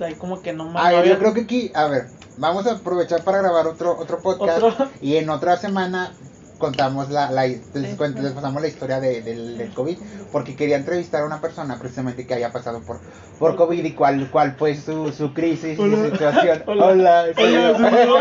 ahí 0.00 0.14
como 0.14 0.40
que 0.42 0.52
no 0.52 0.64
más... 0.64 0.84
A 0.86 0.90
no 0.92 0.98
había- 0.98 1.12
yo 1.14 1.18
creo 1.18 1.34
que 1.34 1.42
aquí, 1.42 1.70
a 1.74 1.86
ver, 1.86 2.06
vamos 2.36 2.66
a 2.66 2.72
aprovechar 2.72 3.22
para 3.22 3.38
grabar 3.38 3.66
otro 3.66 3.96
otro 3.98 4.18
podcast 4.20 4.62
Otro. 4.62 4.88
y 5.00 5.16
en 5.16 5.28
otra 5.30 5.56
semana 5.56 6.12
contamos 6.58 7.08
la, 7.10 7.30
la 7.30 7.46
les, 7.46 7.60
Sí. 7.72 7.96
cuento- 7.96 8.20
les 8.20 8.32
pasamos 8.32 8.60
la 8.60 8.68
historia 8.68 9.00
de- 9.00 9.22
del, 9.22 9.56
del 9.56 9.72
COVID 9.72 9.96
porque 10.32 10.56
quería 10.56 10.76
entrevistar 10.76 11.22
a 11.22 11.26
una 11.26 11.40
persona 11.40 11.78
precisamente 11.78 12.26
que 12.26 12.34
haya 12.34 12.50
pasado 12.52 12.82
por 12.82 13.00
por 13.38 13.54
COVID 13.56 13.84
y 13.84 13.92
cuál 13.92 14.28
cuál 14.30 14.56
fue 14.56 14.74
su, 14.74 15.12
su 15.12 15.32
crisis 15.32 15.78
Hola. 15.78 15.96
su 15.96 16.04
situación. 16.10 16.62
Hola. 16.66 16.86
Hola, 16.86 17.24
Hola, 17.36 18.04
yo. 18.04 18.20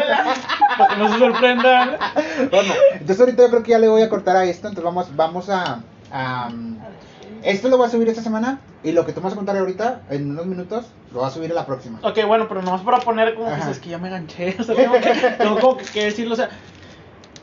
Para 0.78 0.96
que 0.96 1.02
no 1.02 1.12
se 1.14 1.20
sorprendan. 1.20 1.98
Bueno, 2.52 2.74
entonces 2.94 3.20
ahorita 3.20 3.44
yo 3.44 3.50
creo 3.50 3.64
que 3.64 3.72
ya 3.72 3.80
le 3.80 3.88
voy 3.88 4.02
a 4.04 4.10
cortar 4.10 4.36
a 4.36 4.44
esto, 4.46 4.68
entonces 4.68 4.84
vamos 4.86 5.16
vamos 5.16 5.50
a, 5.50 5.82
a 6.12 6.52
esto 7.44 7.70
lo 7.70 7.78
voy 7.78 7.88
a 7.88 7.90
subir 7.90 8.08
esta 8.10 8.22
semana 8.22 8.60
y 8.84 8.92
lo 8.92 9.06
que 9.06 9.14
te 9.14 9.20
vamos 9.20 9.34
a 9.34 9.36
contar 9.36 9.58
ahorita 9.58 10.02
en 10.10 10.32
unos 10.32 10.46
minutos 10.46 10.86
lo 11.14 11.20
voy 11.22 11.28
a 11.28 11.32
subir 11.32 11.52
a 11.52 11.56
la 11.56 11.66
próxima. 11.66 12.00
Ok, 12.04 12.20
bueno, 12.28 12.48
pero 12.48 12.62
nomás 12.62 12.82
para 12.82 13.00
poner 13.00 13.34
como 13.36 13.48
que 13.50 13.72
es 13.72 13.80
que 13.80 13.90
ya 13.90 13.98
me 13.98 14.10
ganché. 14.10 14.56
O 14.60 14.64
sea, 14.64 14.76
tengo 14.76 14.94
que, 14.94 15.14
tengo 15.38 15.60
como 15.60 15.78
que, 15.78 15.86
que 15.86 16.04
decirlo. 16.06 16.34
O 16.34 16.38
sea, 16.38 16.50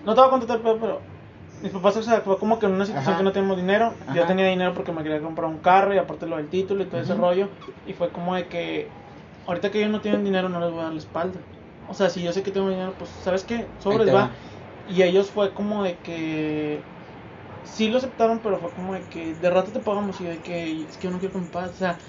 no 0.05 0.15
te 0.15 0.21
voy 0.21 0.29
a 0.29 0.31
contar 0.31 0.63
pero, 0.63 0.79
pero 0.81 1.11
mis 1.59 1.73
papás, 1.73 1.97
o 1.97 2.03
sea, 2.03 2.21
fue 2.23 2.39
como 2.39 2.59
que 2.59 2.67
en 2.67 2.73
una 2.73 2.87
situación 2.87 3.13
Ajá. 3.15 3.19
que 3.21 3.25
no 3.25 3.33
teníamos 3.33 3.57
dinero. 3.57 3.99
Yo 4.15 4.27
tenía 4.27 4.47
dinero 4.49 4.75
porque 4.75 4.93
me 4.93 5.03
quería 5.03 5.23
comprar 5.23 5.49
un 5.51 5.61
carro 5.61 5.95
y 5.95 5.99
aparte 5.99 6.27
lo 6.27 6.37
del 6.37 6.49
título 6.51 6.83
y 6.83 6.89
todo 6.89 7.01
ese 7.01 7.15
rollo. 7.15 7.53
Y 7.85 7.95
fue 7.95 8.13
como 8.13 8.35
de 8.35 8.49
que 8.49 8.97
ahorita 9.47 9.71
que 9.71 9.79
ellos 9.79 9.91
no 9.91 10.01
tienen 10.01 10.25
dinero, 10.25 10.49
no 10.49 10.61
les 10.61 10.71
voy 10.71 10.81
a 10.81 10.85
dar 10.85 10.93
la 10.93 10.99
espalda. 10.99 11.47
O 11.87 11.95
sea, 11.95 12.11
si 12.11 12.23
yo 12.23 12.33
sé 12.33 12.43
que 12.43 12.51
tengo 12.51 12.71
dinero, 12.71 12.97
pues, 12.99 13.11
¿sabes 13.11 13.45
qué? 13.45 13.73
Sobres 13.79 14.09
va. 14.09 14.15
va. 14.15 14.37
Y 14.85 15.03
ellos 15.03 15.31
fue 15.31 15.55
como 15.55 15.85
de 15.85 16.01
que. 16.03 16.91
Sí 17.63 17.89
lo 17.89 17.99
aceptaron, 17.99 18.43
pero 18.43 18.61
fue 18.61 18.75
como 18.75 18.95
de 18.95 19.09
que 19.09 19.35
de 19.35 19.51
rato 19.51 19.73
te 19.73 19.81
pagamos 19.81 20.21
y 20.21 20.25
de 20.27 20.43
que 20.43 20.85
es 20.85 20.99
que 20.99 21.07
yo 21.09 21.11
no 21.13 21.19
quiero 21.19 21.33
que 21.35 21.41
me 21.41 21.49
pagues. 21.49 21.73
O 21.73 21.75
sea, 21.77 22.01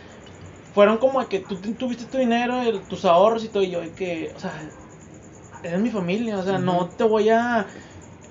fueron 0.71 0.97
como 0.97 1.21
de 1.21 1.27
que 1.29 1.39
tú 1.39 1.61
tú 1.61 1.75
tuviste 1.75 2.05
tu 2.07 2.17
dinero, 2.17 2.61
el- 2.61 2.87
tus 2.87 3.05
ahorros 3.05 3.43
y 3.43 3.49
todo, 3.49 3.63
y 3.63 3.71
yo 3.71 3.81
de 3.81 3.93
que, 3.95 4.33
o 4.35 4.39
sea, 4.39 4.75
eres 5.69 5.79
mi 5.81 5.89
familia, 5.91 6.37
o 6.39 6.43
sea, 6.43 6.59
no 6.59 6.91
te 6.91 7.03
voy 7.03 7.29
a 7.29 7.67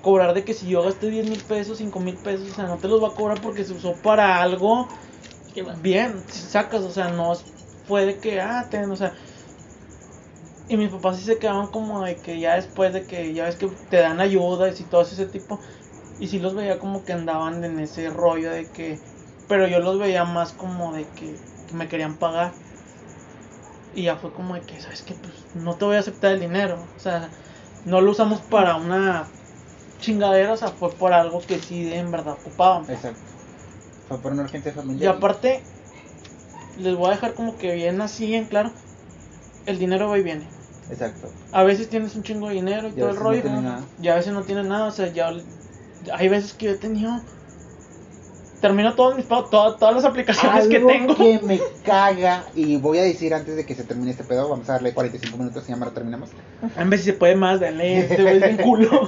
cobrar 0.01 0.33
de 0.33 0.45
que 0.45 0.53
si 0.53 0.67
yo 0.69 0.83
gasté 0.83 1.09
10 1.09 1.25
mil 1.25 1.43
pesos, 1.43 1.79
5 1.79 1.99
mil 1.99 2.17
pesos, 2.19 2.49
o 2.51 2.53
sea, 2.53 2.67
no 2.67 2.79
te 2.79 2.87
los 2.87 2.99
voy 3.01 3.11
a 3.11 3.15
cobrar 3.15 3.41
porque 3.41 3.63
se 3.65 3.73
usó 3.73 4.01
para 4.01 4.41
algo 4.41 4.89
bien, 5.81 6.25
si 6.29 6.39
sacas, 6.47 6.83
o 6.83 6.91
sea, 6.91 7.09
no 7.09 7.33
es- 7.33 7.47
fue 7.83 8.05
de 8.05 8.19
que, 8.19 8.41
ah, 8.41 8.67
ten, 8.71 8.91
o 8.91 8.95
sea. 8.95 9.15
Y 10.67 10.77
mis 10.77 10.89
papás 10.89 11.17
sí 11.17 11.23
se 11.25 11.37
quedaban 11.39 11.67
como 11.67 12.03
de 12.03 12.21
que 12.21 12.39
ya 12.39 12.55
después 12.55 12.91
de 12.93 13.05
que 13.05 13.33
ya 13.33 13.45
ves 13.45 13.55
que 13.57 13.67
te 13.89 13.97
dan 13.97 14.19
ayudas 14.19 14.79
y 14.79 14.85
todo 14.85 15.01
ese 15.01 15.27
tipo. 15.27 15.61
Y 16.17 16.27
sí 16.27 16.39
los 16.39 16.55
veía 16.55 16.79
como 16.79 17.05
que 17.05 17.13
andaban 17.13 17.63
en 17.63 17.79
ese 17.79 18.09
rollo 18.09 18.51
de 18.51 18.71
que. 18.71 19.01
Pero 19.47 19.67
yo 19.67 19.79
los 19.79 19.99
veía 19.99 20.25
más 20.25 20.53
como 20.53 20.93
de 20.93 21.09
que, 21.11 21.41
que 21.67 21.75
me 21.75 21.87
querían 21.89 22.17
pagar. 22.17 22.59
Y 23.91 24.03
ya 24.03 24.17
fue 24.17 24.31
como 24.31 24.53
de 24.53 24.63
que, 24.65 24.79
¿sabes 24.79 25.01
qué? 25.01 25.15
Pues 25.15 25.44
no 25.55 25.75
te 25.75 25.85
voy 25.85 25.95
a 25.95 25.99
aceptar 25.99 26.31
el 26.33 26.39
dinero. 26.39 26.77
O 26.95 26.99
sea, 26.99 27.29
no 27.85 28.01
lo 28.01 28.11
usamos 28.11 28.41
para 28.41 28.75
una 28.75 29.25
chingadera, 29.99 30.53
o 30.53 30.57
sea, 30.57 30.69
fue 30.69 30.91
por 30.91 31.13
algo 31.13 31.41
que 31.41 31.59
sí 31.59 31.91
en 31.93 32.11
verdad 32.11 32.33
ocupábamos. 32.39 32.89
Exacto. 32.89 33.19
Fue 34.07 34.17
por 34.19 34.33
una 34.33 34.43
urgencia 34.43 34.71
Y 34.71 34.75
familiar. 34.75 35.15
aparte, 35.15 35.61
les 36.77 36.95
voy 36.95 37.07
a 37.07 37.11
dejar 37.11 37.33
como 37.33 37.57
que 37.57 37.73
bien 37.73 38.01
así, 38.01 38.35
en 38.35 38.45
claro. 38.45 38.71
El 39.65 39.79
dinero 39.79 40.09
va 40.09 40.19
y 40.19 40.23
viene. 40.23 40.45
Exacto. 40.91 41.29
A 41.51 41.63
veces 41.63 41.89
tienes 41.89 42.15
un 42.15 42.21
chingo 42.21 42.49
de 42.49 42.55
dinero 42.55 42.87
y, 42.87 42.91
Y 42.91 42.93
todo 42.93 43.09
el 43.09 43.15
no 43.15 43.21
rollo. 43.21 43.41
y 43.99 44.07
a 44.09 44.15
veces 44.15 44.33
no 44.33 44.43
tienes 44.43 44.65
nada. 44.65 44.85
O 44.85 44.91
sea, 44.91 45.07
ya. 45.11 45.31
Hay 46.13 46.29
veces 46.29 46.53
que 46.53 46.65
yo 46.67 46.71
he 46.73 46.77
tenido. 46.77 47.19
Termino 48.65 48.95
todos 48.95 49.15
mis 49.15 49.25
pagos, 49.27 49.51
todas, 49.51 49.93
las 49.93 50.05
aplicaciones 50.05 50.67
que 50.67 50.79
tengo. 50.79 51.15
que 51.15 51.39
me 51.43 51.59
caga, 51.85 52.45
y 52.55 52.77
voy 52.77 52.97
a 52.97 53.03
decir 53.03 53.31
antes 53.31 53.55
de 53.55 53.63
que 53.63 53.75
se 53.75 53.83
termine 53.83 54.09
este 54.09 54.23
pedo, 54.23 54.49
vamos 54.49 54.67
a 54.67 54.73
darle 54.73 54.91
45 54.91 55.37
minutos 55.37 55.65
y 55.67 55.69
ya 55.69 55.75
me 55.75 55.85
lo 55.85 55.91
terminamos. 55.91 56.31
En 56.75 56.89
vez 56.89 57.01
si 57.01 57.11
se 57.11 57.13
puede 57.13 57.35
más, 57.35 57.59
dale. 57.59 57.99
Este 57.99 58.23
güey 58.23 58.43
es 58.43 58.61
culo. 58.61 58.89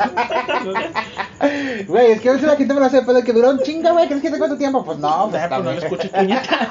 Güey, 1.88 2.12
es 2.12 2.22
que 2.22 2.30
a 2.30 2.34
veces 2.34 2.48
la 2.48 2.56
gente 2.56 2.74
me 2.74 2.80
lo 2.80 2.86
hace 2.88 2.98
de 2.98 3.06
pedo 3.06 3.24
que 3.24 3.34
duró 3.34 3.52
un 3.52 3.60
chingo, 3.60 3.92
güey, 3.94 4.08
¿crees 4.08 4.22
que 4.22 4.30
se 4.30 4.38
cuánto 4.38 4.58
tiempo? 4.58 4.84
Pues 4.84 4.98
no, 5.00 5.28
pues 5.30 5.42
Ah, 5.50 5.50
pues 5.50 5.64
no 5.64 5.66
también. 5.66 5.76
lo 5.76 5.82
escuches, 5.84 6.12
puñeta. 6.12 6.70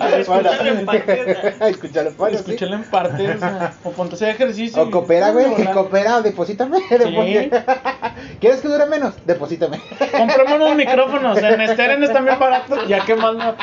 Escúchalo 0.00 0.70
en 0.78 0.86
partes. 0.86 1.18
Escúchalo 1.60 2.08
en 2.10 2.14
partes, 2.14 2.40
sí. 2.40 2.44
Escúchalo 2.52 2.74
en 2.76 2.84
parte. 2.84 3.30
O, 3.34 3.38
sea, 3.38 3.74
o 3.84 3.90
ponte 3.92 4.14
a 4.14 4.16
hacer 4.16 4.28
ejercicio. 4.30 4.82
O 4.82 4.90
coopera, 4.90 5.30
güey, 5.32 5.46
coopera, 5.72 6.20
deposítame. 6.22 6.78
deposita- 6.90 8.14
¿Quieres 8.40 8.60
que 8.60 8.68
dure 8.68 8.86
menos? 8.86 9.14
Deposítame. 9.26 9.80
Comprame 10.16 10.54
unos 10.56 10.76
micrófonos. 10.76 11.38
En 11.38 11.68
Steren 11.68 12.02
están 12.02 12.24
bien 12.24 12.38
baratos. 12.38 12.86
Ya 12.88 13.04
que 13.04 13.14
más 13.14 13.34
no. 13.34 13.54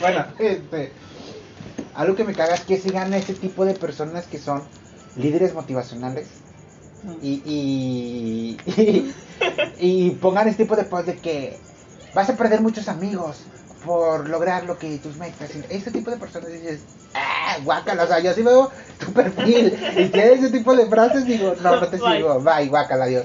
bueno, 0.00 0.24
este. 0.38 0.92
Algo 1.94 2.14
que 2.16 2.24
me 2.24 2.32
caga 2.32 2.54
es 2.54 2.62
que 2.62 2.78
sigan 2.78 3.12
ese 3.12 3.34
tipo 3.34 3.64
de 3.66 3.74
personas 3.74 4.26
que 4.26 4.38
son 4.38 4.62
líderes 5.16 5.52
motivacionales 5.52 6.26
y, 7.20 7.42
y, 7.44 8.56
y, 8.80 9.14
y 9.78 10.10
pongan 10.12 10.48
este 10.48 10.64
tipo 10.64 10.74
de 10.76 10.84
post 10.84 11.06
de 11.06 11.16
que 11.18 11.58
vas 12.14 12.30
a 12.30 12.36
perder 12.36 12.62
muchos 12.62 12.88
amigos 12.88 13.42
por 13.84 14.28
lograr 14.28 14.64
lo 14.64 14.78
que 14.78 14.98
tus 14.98 15.16
metas. 15.16 15.50
Y 15.54 15.64
Ese 15.74 15.90
tipo 15.90 16.10
de 16.10 16.16
personas 16.16 16.50
dices, 16.50 16.80
ah, 17.14 17.56
guácala, 17.64 18.04
o 18.04 18.06
sea, 18.06 18.20
yo 18.20 18.32
sí 18.32 18.42
veo 18.42 18.70
tu 18.98 19.12
perfil 19.12 19.78
y 19.96 20.06
tienes 20.08 20.40
ese 20.40 20.50
tipo 20.50 20.74
de 20.74 20.86
frases, 20.86 21.24
digo, 21.24 21.54
no, 21.62 21.80
no 21.80 21.88
te 21.88 21.96
Bye. 21.98 22.16
sigo, 22.16 22.40
bye, 22.40 22.68
guácala, 22.68 23.04
adiós. 23.04 23.24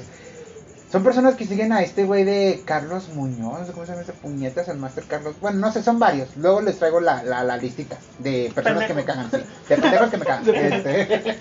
Son 0.92 1.04
personas 1.04 1.36
que 1.36 1.46
siguen 1.46 1.74
a 1.74 1.82
este 1.82 2.06
güey 2.06 2.24
de 2.24 2.62
Carlos 2.64 3.10
Muñoz, 3.10 3.60
no 3.60 3.66
sé 3.66 3.74
¿cómo 3.74 3.86
se 3.86 3.92
llama 3.92 4.04
ese 4.04 4.14
puñetas? 4.14 4.70
El 4.70 4.78
Master 4.78 5.04
Carlos. 5.04 5.36
Bueno, 5.42 5.60
no 5.60 5.70
sé, 5.72 5.84
son 5.84 6.00
varios. 6.00 6.30
Luego 6.38 6.62
les 6.62 6.78
traigo 6.80 7.02
la, 7.02 7.24
la, 7.24 7.44
la 7.44 7.58
listita 7.58 7.98
de 8.20 8.50
personas 8.56 8.86
que 8.86 8.94
me 8.94 9.04
cagan, 9.04 9.30
sí. 9.30 9.38
De 9.68 9.78
pendejos 9.78 10.10
que 10.10 10.18
me 10.18 10.26
cagan. 10.26 10.46
Este, 10.56 11.36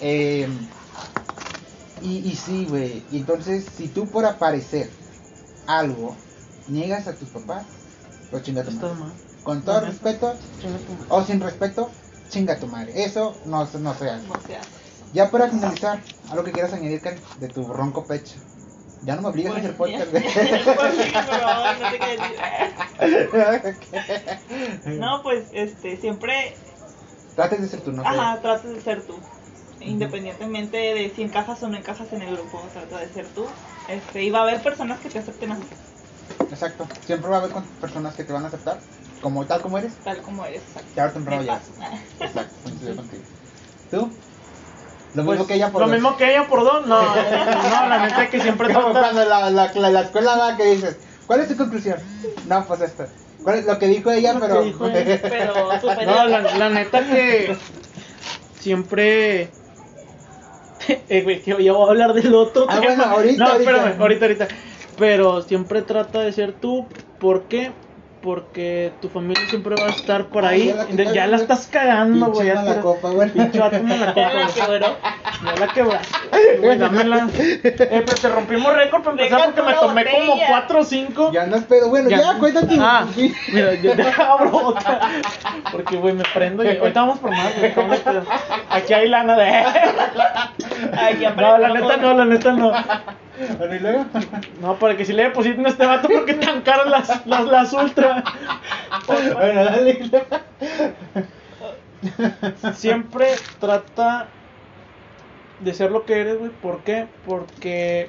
eh, 0.00 0.48
y, 2.02 2.16
y 2.28 2.34
sí, 2.34 2.66
güey. 2.68 3.04
y 3.12 3.18
Entonces, 3.18 3.64
si 3.76 3.86
tú 3.86 4.08
por 4.08 4.26
aparecer 4.26 4.90
algo 5.68 6.16
niegas 6.66 7.06
a 7.06 7.14
tus 7.14 7.28
papás, 7.28 7.64
pues 8.34 8.42
chinga 8.46 8.64
tu 8.64 8.72
madre. 8.72 9.12
Con 9.44 9.62
todo 9.62 9.76
Ajá. 9.76 9.86
respeto 9.86 10.36
o 11.08 11.22
sin 11.22 11.40
respeto, 11.40 11.88
chinga 12.30 12.58
tu 12.58 12.66
madre. 12.66 13.04
Eso 13.04 13.40
no, 13.46 13.60
no 13.60 13.94
se 13.94 14.10
hace. 14.10 14.26
No 14.26 14.34
se 14.44 14.56
hace. 14.56 14.68
Ya 15.12 15.30
para 15.30 15.48
finalizar, 15.48 16.00
algo 16.28 16.42
que 16.42 16.50
quieras 16.50 16.72
añadir, 16.72 17.00
Karen, 17.00 17.20
de 17.38 17.46
tu 17.46 17.64
ronco 17.72 18.04
pecho. 18.08 18.34
Ya 19.04 19.14
no 19.14 19.22
me 19.22 19.28
obligas 19.28 19.54
a 19.54 19.58
hacer 19.58 19.76
podcast. 19.76 20.10
Pues, 20.12 20.94
sí, 20.96 21.12
por 21.12 21.24
favor, 21.26 21.76
no 24.98 25.22
pues, 25.22 25.44
este, 25.52 25.96
siempre, 25.98 26.56
Trates 27.36 27.60
de 27.60 27.68
ser 27.68 27.82
tú, 27.82 27.92
no 27.92 28.02
ajá, 28.02 28.40
trates 28.40 28.74
de 28.74 28.80
ser 28.80 29.02
tú. 29.02 29.14
Independientemente 29.80 30.76
de 30.76 31.12
si 31.14 31.22
encajas 31.22 31.62
o 31.62 31.68
no 31.68 31.76
encajas 31.76 32.12
en 32.12 32.22
el 32.22 32.34
grupo, 32.34 32.60
trata 32.72 32.98
de 32.98 33.08
ser 33.12 33.26
tú. 33.28 33.46
Este, 33.88 34.24
y 34.24 34.30
va 34.30 34.40
a 34.40 34.42
haber 34.42 34.60
personas 34.60 34.98
que 34.98 35.10
te 35.10 35.20
acepten 35.20 35.52
así, 35.52 35.66
Exacto. 36.54 36.86
Siempre 37.06 37.28
va 37.30 37.36
a 37.36 37.40
haber 37.40 37.52
con- 37.52 37.64
personas 37.80 38.14
que 38.14 38.24
te 38.24 38.32
van 38.32 38.44
a 38.44 38.48
aceptar, 38.48 38.78
como 39.20 39.44
tal 39.46 39.60
como 39.60 39.78
eres. 39.78 39.92
tal 40.04 40.18
como 40.22 40.44
eres. 40.46 40.62
exacto. 40.62 41.02
O 41.02 41.12
temprano 41.12 41.42
ya. 41.42 41.60
Exacto. 42.20 42.54
coincido 42.64 42.96
contigo. 42.96 43.22
¿Tú? 43.90 44.10
Lo 45.14 45.24
Pues, 45.24 45.38
mismo 45.38 45.46
que 45.46 45.54
ella 45.54 45.70
por 45.70 45.80
Lo 45.82 45.86
dos. 45.86 45.94
mismo 45.94 46.16
que 46.16 46.30
ella 46.30 46.46
por 46.48 46.64
dos. 46.64 46.86
No, 46.86 47.02
no, 47.14 47.88
la 47.88 48.06
neta 48.06 48.24
es 48.24 48.30
que 48.30 48.40
siempre 48.40 48.72
Como 48.72 48.90
trata. 48.92 49.00
cuando 49.12 49.24
la, 49.24 49.50
la, 49.50 49.72
la, 49.72 49.90
la 49.90 50.00
escuela 50.00 50.36
va 50.36 50.56
que 50.56 50.64
dices, 50.64 50.96
¿cuál 51.26 51.40
es 51.40 51.48
tu 51.48 51.56
conclusión? 51.56 51.98
No, 52.48 52.64
pues 52.66 52.80
esto. 52.80 53.06
¿Cuál 53.44 53.58
es 53.58 53.66
lo 53.66 53.78
que 53.78 53.86
dijo 53.88 54.10
ella, 54.10 54.32
Lo 54.32 54.40
que 54.40 54.46
pero... 54.48 54.62
dijo 54.62 54.86
ella. 54.88 55.20
Pero. 55.22 55.68
No, 56.06 56.26
la, 56.28 56.40
la 56.40 56.68
neta 56.70 57.04
que 57.06 57.56
siempre. 58.58 59.50
Eh, 61.08 61.22
güey, 61.22 61.42
que 61.42 61.50
yo 61.62 61.74
voy 61.74 61.86
a 61.88 61.90
hablar 61.90 62.12
del 62.14 62.34
otro. 62.34 62.66
Ah, 62.68 62.80
tema. 62.80 62.86
bueno, 62.94 63.04
ahorita, 63.04 63.44
No, 63.44 63.50
ahorita. 63.52 63.70
espérame, 63.70 64.00
ahorita, 64.00 64.24
ahorita. 64.26 64.48
Pero 64.98 65.42
siempre 65.42 65.82
trata 65.82 66.20
de 66.20 66.32
ser 66.32 66.52
tú, 66.52 66.86
porque 67.18 67.72
porque 68.24 68.90
tu 69.02 69.10
familia 69.10 69.46
siempre 69.50 69.76
va 69.78 69.88
a 69.88 69.90
estar 69.90 70.28
por 70.28 70.46
Ay, 70.46 70.70
ahí. 70.70 70.96
ya 70.96 71.04
la 71.04 71.12
Ya, 71.12 71.26
la 71.26 71.36
estás 71.36 71.66
cagando, 71.70 72.28
güey. 72.28 72.46
Ya 72.46 72.64
te- 72.64 72.80
copa, 72.80 73.10
güey. 73.10 73.28
Pinche 73.28 73.58
vato 73.58 73.82
mala 73.82 74.06
copa, 74.06 74.14
Ya 74.20 74.32
la 74.32 74.66
güey. 74.66 74.80
Ya 74.80 75.56
la 75.60 75.68
quebraste. 75.74 76.18
Güey, 76.60 76.78
dámela. 76.78 77.28
Eh, 77.38 77.60
pero 77.62 78.04
te 78.18 78.28
rompimos 78.28 78.74
récord 78.74 79.02
para 79.02 79.12
empezar 79.12 79.44
porque 79.44 79.62
me 79.62 79.72
la 79.72 79.80
tomé 79.80 80.04
como 80.06 80.26
botella. 80.32 80.46
4 80.48 80.80
o 80.80 80.84
5. 80.84 81.32
Ya 81.32 81.46
no 81.46 81.56
es 81.56 81.64
pedo. 81.64 81.90
Bueno, 81.90 82.08
ya, 82.08 82.38
cuéntate. 82.38 82.76
Ah, 82.80 83.06
mira, 83.52 83.74
yo 83.74 83.94
te 83.94 84.02
abro 84.02 84.68
otra. 84.68 85.00
Porque, 85.70 85.96
güey, 85.96 86.14
me 86.14 86.24
prendo 86.32 86.64
y 86.64 86.68
ahorita 86.78 87.00
vamos 87.00 87.18
por 87.18 87.30
más, 87.30 87.52
güey. 87.58 87.74
Aquí 88.70 88.94
hay 88.94 89.08
lana 89.08 89.36
de. 89.36 89.44
Ay, 90.96 91.18
ya 91.20 91.30
No, 91.32 91.58
la 91.58 91.68
neta 91.68 91.96
no, 91.98 92.14
la 92.14 92.24
neta 92.24 92.52
no. 92.52 92.72
Bueno, 93.58 93.74
y 93.74 93.78
luego. 93.80 94.06
No, 94.60 94.78
para 94.78 94.96
que 94.96 95.04
si 95.04 95.12
le 95.12 95.24
depositen 95.24 95.66
a 95.66 95.70
este 95.70 95.84
vato 95.84 96.08
porque 96.08 96.34
tan 96.34 96.62
caras 96.62 96.86
las, 96.86 97.26
las, 97.26 97.44
las 97.46 97.72
ultra. 97.72 98.24
Bueno, 99.06 99.64
dale. 99.64 100.10
Siempre 102.74 103.28
trata 103.60 104.28
de 105.60 105.74
ser 105.74 105.90
lo 105.90 106.04
que 106.04 106.20
eres, 106.20 106.38
güey. 106.38 106.50
¿Por 106.50 106.80
qué? 106.80 107.06
Porque 107.26 108.08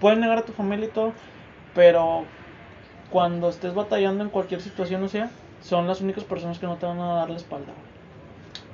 pueden 0.00 0.20
negar 0.20 0.38
a 0.38 0.42
tu 0.42 0.52
familia 0.52 0.86
y 0.86 0.90
todo, 0.90 1.12
pero 1.74 2.24
cuando 3.10 3.48
estés 3.48 3.74
batallando 3.74 4.24
en 4.24 4.30
cualquier 4.30 4.60
situación, 4.60 5.02
o 5.02 5.08
sea, 5.08 5.30
son 5.62 5.86
las 5.86 6.00
únicas 6.00 6.24
personas 6.24 6.58
que 6.58 6.66
no 6.66 6.76
te 6.76 6.86
van 6.86 7.00
a 7.00 7.14
dar 7.14 7.30
la 7.30 7.36
espalda. 7.36 7.72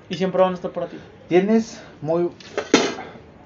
Y 0.09 0.17
siempre 0.17 0.43
van 0.43 0.53
a 0.53 0.55
estar 0.55 0.71
para 0.73 0.89
ti. 0.89 0.99
Tienes 1.29 1.83
muy. 2.01 2.31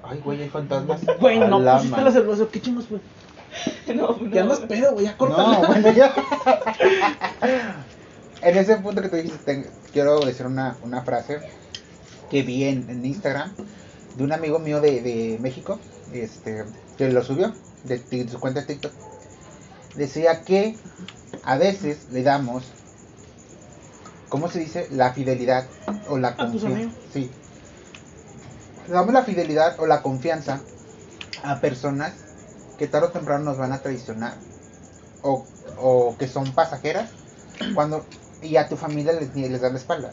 Ay, 0.09 0.21
güey, 0.23 0.41
hay 0.43 0.49
fantasmas. 0.49 1.01
Güey, 1.19 1.39
no 1.39 1.57
A 1.57 1.59
la 1.59 1.73
pusiste 1.77 1.91
madre. 1.91 2.05
la 2.05 2.11
cerveza, 2.11 2.45
¿qué 2.51 2.61
chingos, 2.61 2.89
güey? 2.89 3.01
No, 3.95 4.09
no. 4.19 4.31
¿Qué 4.31 4.39
andas 4.39 4.59
pedo, 4.59 4.93
güey? 4.93 5.05
Ya 5.05 5.17
córtala. 5.17 5.59
No, 5.61 5.67
bueno, 5.67 5.91
ya. 5.91 6.13
en 8.41 8.57
ese 8.57 8.77
punto 8.77 9.01
que 9.01 9.09
tú 9.09 9.15
dijiste, 9.15 9.37
te- 9.39 9.69
quiero 9.91 10.19
decir 10.19 10.45
una, 10.45 10.75
una 10.83 11.01
frase 11.01 11.39
que 12.29 12.43
vi 12.43 12.65
en, 12.65 12.89
en 12.89 13.05
Instagram 13.05 13.53
de 14.15 14.23
un 14.23 14.31
amigo 14.33 14.59
mío 14.59 14.81
de, 14.81 15.01
de 15.01 15.37
México, 15.41 15.79
este, 16.13 16.65
que 16.97 17.09
lo 17.11 17.23
subió 17.23 17.53
de, 17.83 17.99
de 17.99 18.29
su 18.29 18.39
cuenta 18.39 18.61
de 18.61 18.67
TikTok. 18.67 18.91
Decía 19.95 20.41
que 20.43 20.75
a 21.43 21.57
veces 21.57 22.07
le 22.11 22.21
damos, 22.23 22.63
¿cómo 24.29 24.49
se 24.49 24.59
dice? 24.59 24.87
La 24.91 25.13
fidelidad 25.13 25.65
o 26.09 26.17
la 26.17 26.35
confianza. 26.35 26.89
Sí. 27.13 27.31
Damos 28.87 29.13
la 29.13 29.23
fidelidad 29.23 29.79
o 29.79 29.85
la 29.85 30.01
confianza 30.01 30.61
a 31.43 31.59
personas 31.59 32.13
que 32.77 32.87
tarde 32.87 33.07
o 33.07 33.11
temprano 33.11 33.43
nos 33.43 33.57
van 33.57 33.71
a 33.73 33.79
traicionar 33.81 34.35
o, 35.23 35.45
o 35.79 36.15
que 36.17 36.27
son 36.27 36.51
pasajeras 36.53 37.09
cuando 37.73 38.05
y 38.41 38.55
a 38.57 38.69
tu 38.69 38.77
familia 38.77 39.13
les, 39.13 39.35
les 39.35 39.61
das 39.61 39.71
la 39.71 39.77
espalda 39.79 40.11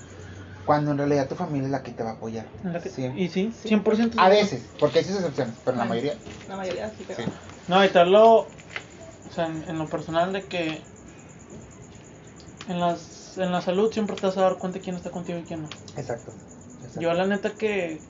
cuando 0.65 0.93
en 0.93 0.99
realidad 0.99 1.29
tu 1.29 1.35
familia 1.35 1.67
es 1.67 1.71
la 1.73 1.83
que 1.83 1.93
te 1.93 2.03
va 2.03 2.11
a 2.11 2.15
apoyar 2.15 2.47
En 2.65 2.73
la 2.73 2.81
que- 2.81 2.89
Sí. 2.89 3.05
Y 3.17 3.29
sí, 3.29 3.53
100%. 3.65 4.15
a 4.19 4.29
veces 4.29 4.63
porque 4.81 5.01
hay 5.01 5.05
sus 5.05 5.17
excepciones 5.17 5.55
pero 5.65 5.75
en 5.75 5.79
la 5.81 5.85
Bueno. 5.87 6.03
mayoría 6.03 6.19
La 6.49 6.57
mayoría 6.57 6.91
sí, 6.97 7.05
pero. 7.07 7.23
sí 7.23 7.29
No, 7.69 7.83
evitarlo, 7.83 8.39
o 8.41 8.49
sea, 9.35 9.47
en, 9.47 9.65
en 9.69 9.79
lo 9.79 9.89
personal 9.89 10.33
de 10.33 10.45
que 10.45 10.83
en, 12.69 12.81
las, 12.81 13.37
en 13.37 13.53
la 13.53 13.61
salud 13.61 13.93
siempre 13.93 14.17
te 14.17 14.27
vas 14.27 14.37
a 14.39 14.43
dar 14.43 14.57
cuenta 14.59 14.81
quién 14.81 14.97
está 14.97 15.11
contigo 15.11 15.39
y 15.39 15.43
quién 15.43 15.63
no. 15.63 15.69
exacto, 15.97 16.33
exacto. 16.81 17.01
Yo 17.01 17.13
la 17.13 17.27
neta 17.27 17.51
que... 17.51 18.01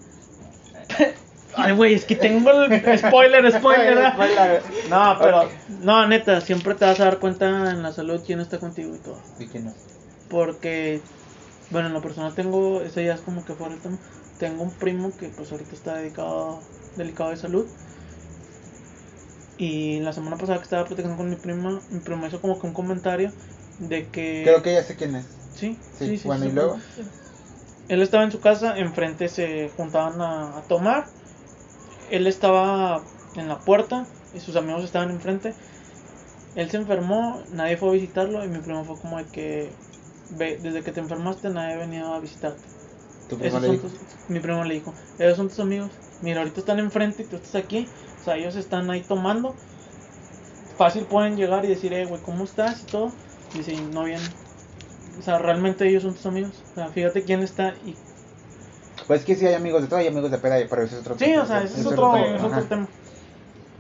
Ay, 1.57 1.72
güey, 1.72 1.95
es 1.95 2.05
que 2.05 2.16
tengo 2.16 2.51
el 2.51 2.99
spoiler, 2.99 3.53
spoiler. 3.53 3.99
No, 4.90 5.16
pero, 5.20 5.49
no, 5.82 6.07
neta, 6.07 6.40
siempre 6.40 6.74
te 6.74 6.84
vas 6.84 6.99
a 7.01 7.05
dar 7.05 7.18
cuenta 7.18 7.70
en 7.70 7.82
la 7.82 7.92
salud 7.92 8.20
quién 8.26 8.40
está 8.40 8.59
contigo 8.59 8.95
y 8.95 8.99
todo. 8.99 9.18
¿Y 9.38 9.47
quién 9.47 9.66
no? 9.66 9.74
Porque, 10.28 11.01
bueno, 11.70 11.88
en 11.88 11.95
lo 11.95 12.03
personal 12.03 12.34
tengo, 12.34 12.82
eso 12.82 13.01
ya 13.01 13.14
es 13.14 13.20
como 13.20 13.45
que 13.45 13.55
fuera 13.55 13.74
el 13.74 13.80
tema. 13.80 13.99
Tengo 14.38 14.64
un 14.64 14.70
primo 14.70 15.12
que 15.16 15.28
pues 15.28 15.53
ahorita 15.53 15.74
está 15.74 15.95
dedicado, 15.95 16.61
delicado 16.97 17.30
de 17.30 17.36
salud. 17.36 17.66
Y 19.59 20.01
la 20.01 20.12
semana 20.12 20.36
pasada 20.36 20.59
que 20.59 20.64
estaba 20.64 20.84
platicando 20.84 21.16
con 21.16 21.30
mi 21.30 21.36
prima, 21.36 21.80
mi 21.90 22.01
prima 22.01 22.26
hizo 22.26 22.40
como 22.40 22.61
que 22.61 22.66
un 22.66 22.72
comentario 22.72 23.30
de 23.78 24.07
que... 24.07 24.42
creo 24.45 24.62
que 24.62 24.74
ya 24.74 24.82
sé 24.82 24.97
quién 24.97 25.14
es 25.16 25.24
Sí, 25.57 25.76
sí, 25.99 26.07
sí, 26.07 26.18
sí. 26.18 26.26
bueno 26.26 26.45
sí, 26.45 26.51
y 26.51 26.53
luego 26.53 26.78
Él 27.89 28.03
estaba 28.03 28.24
en 28.24 28.32
su 28.32 28.41
casa, 28.41 28.78
enfrente 28.78 29.28
se 29.28 29.70
juntaban 29.76 30.20
a, 30.20 30.59
a 30.59 30.62
tomar. 30.62 31.09
Él 32.11 32.26
estaba 32.26 33.03
en 33.37 33.49
la 33.49 33.59
puerta 33.61 34.07
y 34.32 34.41
sus 34.41 34.57
amigos 34.57 34.85
estaban 34.85 35.11
enfrente. 35.11 35.55
Él 36.55 36.70
se 36.70 36.76
enfermó, 36.76 37.43
nadie 37.51 37.76
fue 37.76 37.89
a 37.89 37.93
visitarlo 37.93 38.45
y 38.45 38.49
mi 38.49 38.59
primo 38.61 38.85
fue 38.85 38.99
como 38.99 39.18
de 39.18 39.24
que 39.26 39.72
ve, 40.30 40.59
desde 40.62 40.82
que 40.82 40.93
te 40.93 41.01
enfermaste 41.01 41.51
nadie 41.51 41.74
ha 41.74 41.78
venido 41.78 42.12
a 42.14 42.20
visitarte. 42.20 42.62
tu 43.28 43.39
primo 43.39 43.59
le 43.59 43.66
son 43.66 43.76
dijo 43.76 43.89
tus- 43.89 44.30
mi 44.30 44.41
primo 44.41 44.64
le 44.64 44.74
dijo, 44.74 44.95
esos 45.18 45.37
son 45.37 45.49
tus 45.49 45.61
amigos. 45.61 45.91
Mira, 46.22 46.41
ahorita 46.41 46.61
están 46.61 46.78
enfrente 46.78 47.22
y 47.22 47.26
tú 47.26 47.37
estás 47.37 47.57
aquí. 47.57 47.89
O 48.20 48.24
sea, 48.24 48.37
ellos 48.37 48.57
están 48.57 48.91
ahí 48.91 49.03
tomando. 49.03 49.57
Fácil 50.76 51.05
pueden 51.07 51.37
llegar 51.37 51.64
y 51.64 51.68
decir, 51.68 51.93
eh, 51.93 52.05
güey, 52.05 52.20
¿cómo 52.22 52.45
estás? 52.45 52.82
Y 52.82 52.87
todo. 52.87 53.12
Y 53.55 53.59
dice, 53.59 53.72
"Y 53.74 53.80
no 53.80 54.05
vienen. 54.05 54.28
O 55.18 55.22
sea, 55.22 55.39
realmente 55.39 55.89
ellos 55.89 56.03
son 56.03 56.14
tus 56.14 56.26
amigos. 56.26 56.64
O 56.75 56.77
sea, 56.77 56.89
fíjate 56.91 57.22
quién 57.22 57.41
está 57.41 57.75
y 57.85 57.97
pues 59.07 59.25
que 59.25 59.35
sí 59.35 59.47
hay 59.47 59.55
amigos 59.55 59.83
de 59.83 59.89
todo 59.89 59.99
hay 60.01 60.07
amigos 60.09 60.31
de 60.31 60.39
peda 60.39 60.57
pero 60.68 60.83
eso 60.83 60.97
es 60.97 61.03
otro 61.03 61.16
Sí, 61.18 61.27
tipo, 61.27 61.43
o 61.43 61.47
sea, 61.47 61.62
ese 61.62 61.81
es 61.81 61.87
otro, 61.87 62.12
tema. 62.12 62.37
es 62.37 62.43
otro 62.43 62.64
tema. 62.64 62.89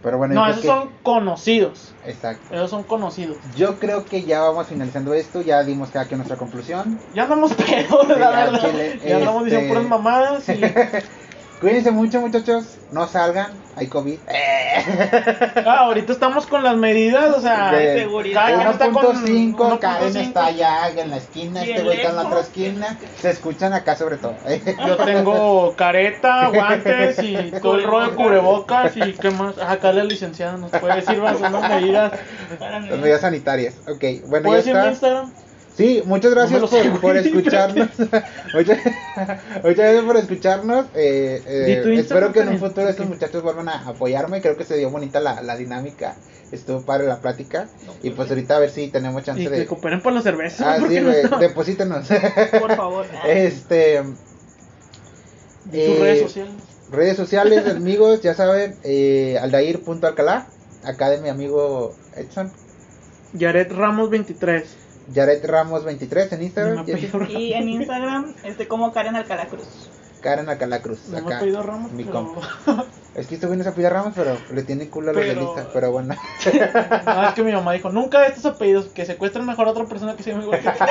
pero 0.02 0.18
bueno 0.18 0.34
No, 0.34 0.46
esos 0.48 0.64
son 0.64 0.90
conocidos. 1.02 1.94
exacto 2.04 2.54
Esos 2.54 2.70
son 2.70 2.84
conocidos. 2.84 3.38
yo 3.54 3.78
creo 3.78 4.04
que 4.04 4.22
ya 4.24 4.42
vamos 4.42 4.68
finalizando 4.68 5.14
esto 5.14 5.40
ya 5.42 5.62
dimos 5.64 5.90
cada 5.90 6.06
quien 6.06 6.18
nuestra 6.18 6.36
conclusión 6.36 7.00
Ya 7.14 7.24
andamos 7.24 7.52
pedos, 7.54 8.08
la 8.08 8.30
verdad. 8.30 8.72
ya 9.04 9.16
andamos 9.16 9.44
diciendo 9.44 9.66
este- 9.66 9.68
puras 9.68 9.88
mamadas 9.88 10.48
y... 10.48 10.60
Cuídense 11.64 11.90
mucho, 11.90 12.20
muchachos. 12.20 12.76
No 12.92 13.08
salgan. 13.08 13.52
Hay 13.74 13.86
COVID. 13.86 14.18
Ah, 15.66 15.84
ahorita 15.84 16.12
estamos 16.12 16.46
con 16.46 16.62
las 16.62 16.76
medidas, 16.76 17.34
o 17.34 17.40
sea... 17.40 17.72
De 17.72 18.00
seguridad. 18.00 18.42
cada 18.42 18.56
quien 18.56 18.68
está 18.68 18.90
con 18.90 19.24
1.5. 19.24 19.78
Karen 19.78 20.12
1.5. 20.12 20.20
está 20.20 20.44
allá 20.46 20.90
en 20.90 21.08
la 21.10 21.16
esquina. 21.16 21.64
Este 21.64 21.82
güey 21.82 21.96
está 21.96 22.10
en 22.10 22.16
la 22.16 22.26
otra 22.26 22.40
esquina. 22.40 22.98
Se 23.18 23.30
escuchan 23.30 23.72
acá, 23.72 23.96
sobre 23.96 24.18
todo. 24.18 24.34
Yo 24.86 24.96
tengo 24.98 25.74
careta, 25.74 26.48
guantes 26.48 27.18
y 27.22 27.52
todo 27.62 27.76
el 27.76 27.84
rollo 27.84 28.10
de 28.10 28.16
cubrebocas 28.16 28.94
y 28.98 29.14
qué 29.14 29.30
más. 29.30 29.56
Acá 29.58 29.92
la 29.92 30.04
licenciada 30.04 30.58
nos 30.58 30.70
puede 30.70 30.96
decir 30.96 31.18
más 31.18 31.38
unas 31.38 31.70
medidas. 31.70 32.12
Las 32.60 32.98
medidas 32.98 33.22
sanitarias. 33.22 33.74
Ok, 33.88 34.26
bueno, 34.26 34.48
¿Puedes 34.48 34.66
decir 34.66 34.74
mi 34.74 34.80
está. 34.80 34.90
Instagram? 34.90 35.32
Sí, 35.76 36.02
muchas 36.04 36.30
gracias 36.30 36.60
No 36.60 36.68
por, 36.68 37.00
por 37.00 37.16
escucharnos. 37.16 37.88
muchas, 38.54 38.78
muchas 39.62 39.76
gracias 39.76 40.04
por 40.04 40.16
escucharnos. 40.16 40.86
Eh, 40.94 41.42
eh, 41.46 41.94
espero 41.98 42.32
que 42.32 42.40
en 42.40 42.48
un 42.50 42.58
futuro 42.58 42.88
estos 42.88 43.08
muchachos 43.08 43.42
vuelvan 43.42 43.68
a 43.68 43.88
apoyarme. 43.88 44.40
Creo 44.40 44.56
que 44.56 44.64
se 44.64 44.76
dio 44.76 44.90
bonita 44.90 45.18
la, 45.18 45.42
la 45.42 45.56
dinámica. 45.56 46.14
Estuvo 46.52 46.82
padre 46.82 47.08
la 47.08 47.20
plática. 47.20 47.66
Y 48.02 48.10
pues 48.10 48.28
ahorita 48.30 48.56
a 48.56 48.60
ver 48.60 48.70
si 48.70 48.86
tenemos 48.88 49.24
chance 49.24 49.42
Y 49.42 49.46
de. 49.46 49.58
que 49.58 49.66
cooperen 49.66 50.00
por 50.00 50.12
la 50.12 50.22
cerveza. 50.22 50.74
Ah, 50.74 50.78
sí, 50.78 51.00
güey. 51.00 51.22
Deposítenos. 51.40 52.06
Por 52.60 52.76
favor. 52.76 53.06
este. 53.26 54.02
Di 55.64 55.86
tus 55.86 55.96
eh, 55.96 55.98
redes 56.00 56.22
sociales. 56.22 56.54
Redes 56.92 57.16
sociales, 57.16 57.66
amigos, 57.66 58.20
ya 58.22 58.34
saben. 58.34 58.76
Eh, 58.84 59.38
Aldair.alcalá. 59.42 60.46
Acá 60.84 61.10
de 61.10 61.20
mi 61.20 61.30
amigo 61.30 61.96
Edson. 62.14 62.52
Yaret 63.32 63.72
Ramos 63.72 64.10
23. 64.10 64.83
Jared 65.12 65.44
Ramos 65.44 65.84
23 65.84 66.32
en 66.32 66.38
No 66.38 66.44
Instagram. 66.44 66.86
Y 67.30 67.52
en 67.52 67.68
Instagram, 67.68 68.34
este 68.44 68.68
como 68.68 68.92
Karen 68.92 69.16
Alcalá 69.16 69.46
Cruz. 69.46 69.90
Karen 70.20 70.48
Alcalá 70.48 70.80
Cruz. 70.80 71.08
No 71.08 71.20
me 71.20 71.34
acá. 71.34 71.62
Ramos, 71.62 71.92
mi 71.92 72.04
pero... 72.04 72.14
compa. 72.14 72.86
Es 73.14 73.28
que 73.28 73.36
este 73.36 73.46
güey 73.46 73.56
no 73.56 73.62
se 73.64 73.70
pide 73.70 73.88
Ramos, 73.88 74.12
pero 74.16 74.36
le 74.52 74.64
tiene 74.64 74.88
culo 74.88 75.10
a 75.10 75.14
los 75.14 75.24
Pero-. 75.24 75.54
Pero 75.72 75.92
bueno. 75.92 76.16
No, 77.06 77.28
es 77.28 77.34
que 77.34 77.42
mi 77.44 77.52
mamá 77.52 77.72
dijo, 77.72 77.90
nunca 77.90 78.20
de 78.20 78.28
estos 78.28 78.44
apellidos, 78.44 78.86
que 78.86 79.06
secuestren 79.06 79.46
mejor 79.46 79.68
a 79.68 79.70
otra 79.70 79.84
persona 79.84 80.16
que 80.16 80.24
se 80.24 80.30
llame 80.30 80.44
igual 80.44 80.60
que 80.60 80.68
tú. 80.70 80.84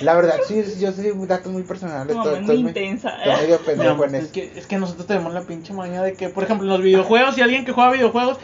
La 0.00 0.14
verdad, 0.14 0.36
sí, 0.46 0.62
yo 0.78 0.92
soy 0.92 1.10
un 1.10 1.26
dato 1.26 1.50
muy 1.50 1.64
personal. 1.64 2.06
Mamá 2.06 2.22
Estoy, 2.22 2.40
es 2.40 2.46
muy 2.46 2.56
muy, 2.56 2.68
intensa. 2.68 3.10
estoy 3.20 3.76
medio 3.76 4.04
en 4.04 4.14
es, 4.14 4.28
que, 4.28 4.52
es 4.56 4.66
que 4.66 4.78
nosotros 4.78 5.06
tenemos 5.06 5.34
la 5.34 5.42
pinche 5.42 5.74
maña 5.74 6.02
de 6.02 6.14
que, 6.14 6.30
por 6.30 6.44
ejemplo, 6.44 6.64
en 6.64 6.72
los 6.72 6.82
videojuegos, 6.82 7.34
si 7.34 7.42
alguien 7.42 7.66
que 7.66 7.72
juega 7.72 7.90
videojuegos, 7.90 8.38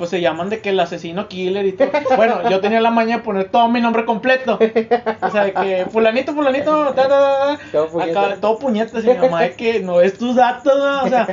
pues 0.00 0.08
se 0.08 0.22
llaman 0.22 0.48
de 0.48 0.60
que 0.60 0.70
el 0.70 0.80
asesino 0.80 1.28
killer 1.28 1.66
y 1.66 1.72
todo. 1.72 1.90
Bueno, 2.16 2.48
yo 2.48 2.60
tenía 2.60 2.80
la 2.80 2.90
maña 2.90 3.18
de 3.18 3.22
poner 3.22 3.50
todo 3.50 3.68
mi 3.68 3.82
nombre 3.82 4.06
completo. 4.06 4.58
O 5.20 5.30
sea, 5.30 5.44
de 5.44 5.52
que 5.52 5.86
fulanito, 5.92 6.32
fulanito, 6.32 6.94
ta, 6.94 7.02
ta, 7.02 7.08
ta, 7.08 7.56
ta. 7.56 7.58
Todo 7.70 7.88
puñeta. 7.88 8.20
Acá, 8.22 8.36
todo 8.40 8.58
puñetas 8.58 9.04
y 9.04 9.08
mi 9.08 9.14
mamá 9.14 9.42
de 9.42 9.52
que 9.52 9.80
no 9.80 10.00
es 10.00 10.16
tus 10.16 10.34
datos, 10.36 10.72
¿no? 10.74 11.02
o 11.02 11.08
sea, 11.08 11.28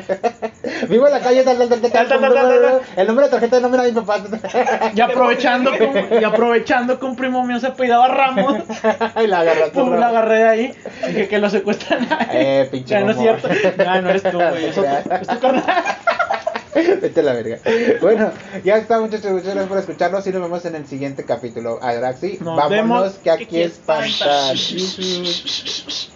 Vivo 0.89 1.07
en 1.07 1.13
la 1.13 1.21
calle, 1.21 1.43
tal, 1.43 1.57
tal, 1.57 1.69
tal, 1.69 1.79
tal, 1.81 1.91
Tal, 2.07 2.19
tal, 2.19 2.81
el 2.97 3.07
número 3.07 3.27
de 3.27 3.31
tarjeta 3.31 3.55
de 3.55 3.61
nómina 3.61 3.83
de 3.83 3.93
mi 3.93 4.01
papá. 4.01 4.19
y 4.93 4.99
aprovechando 4.99 5.71
que, 5.71 6.19
y 6.19 6.23
aprovechando 6.25 6.99
que 6.99 7.05
un 7.05 7.15
primo 7.15 7.45
mío 7.45 7.59
se 7.61 7.67
apellidaba 7.67 8.09
Ramos, 8.09 8.55
y 9.23 9.27
la 9.27 9.39
agarraste. 9.39 9.71
pum, 9.79 9.93
la 9.95 10.09
agarré 10.09 10.35
de 10.39 10.49
ahí, 10.49 10.73
dije 11.07 11.27
que 11.29 11.37
lo 11.39 11.49
secuestran. 11.49 12.05
Eh, 12.33 12.67
pinche 12.69 12.95
Ya 12.95 12.99
no 12.99 13.11
es 13.11 13.17
cierto. 13.17 13.47
Ya 13.77 14.01
no 14.01 14.09
eres 14.09 14.23
tú, 14.23 14.37
güey, 14.37 14.65
es 14.65 14.75
tu 14.75 15.39
carnal. 15.39 15.63
Vete 17.01 17.19
a 17.19 17.23
la 17.23 17.33
verga. 17.33 17.59
Bueno, 18.01 18.31
ya 18.63 18.77
está, 18.77 18.99
muchachos. 18.99 19.31
Muchas 19.31 19.45
gracias 19.47 19.67
por 19.67 19.77
escucharnos 19.77 20.25
y 20.27 20.31
nos 20.31 20.41
vemos 20.41 20.65
en 20.65 20.75
el 20.75 20.85
siguiente 20.87 21.23
capítulo. 21.25 21.79
Ahora 21.81 22.13
sí, 22.13 22.37
Nos 22.39 22.55
vámonos 22.57 22.69
vemos. 22.69 23.13
que 23.23 23.31
aquí 23.31 23.61
espantan. 23.61 24.55
Jesús. 24.55 26.11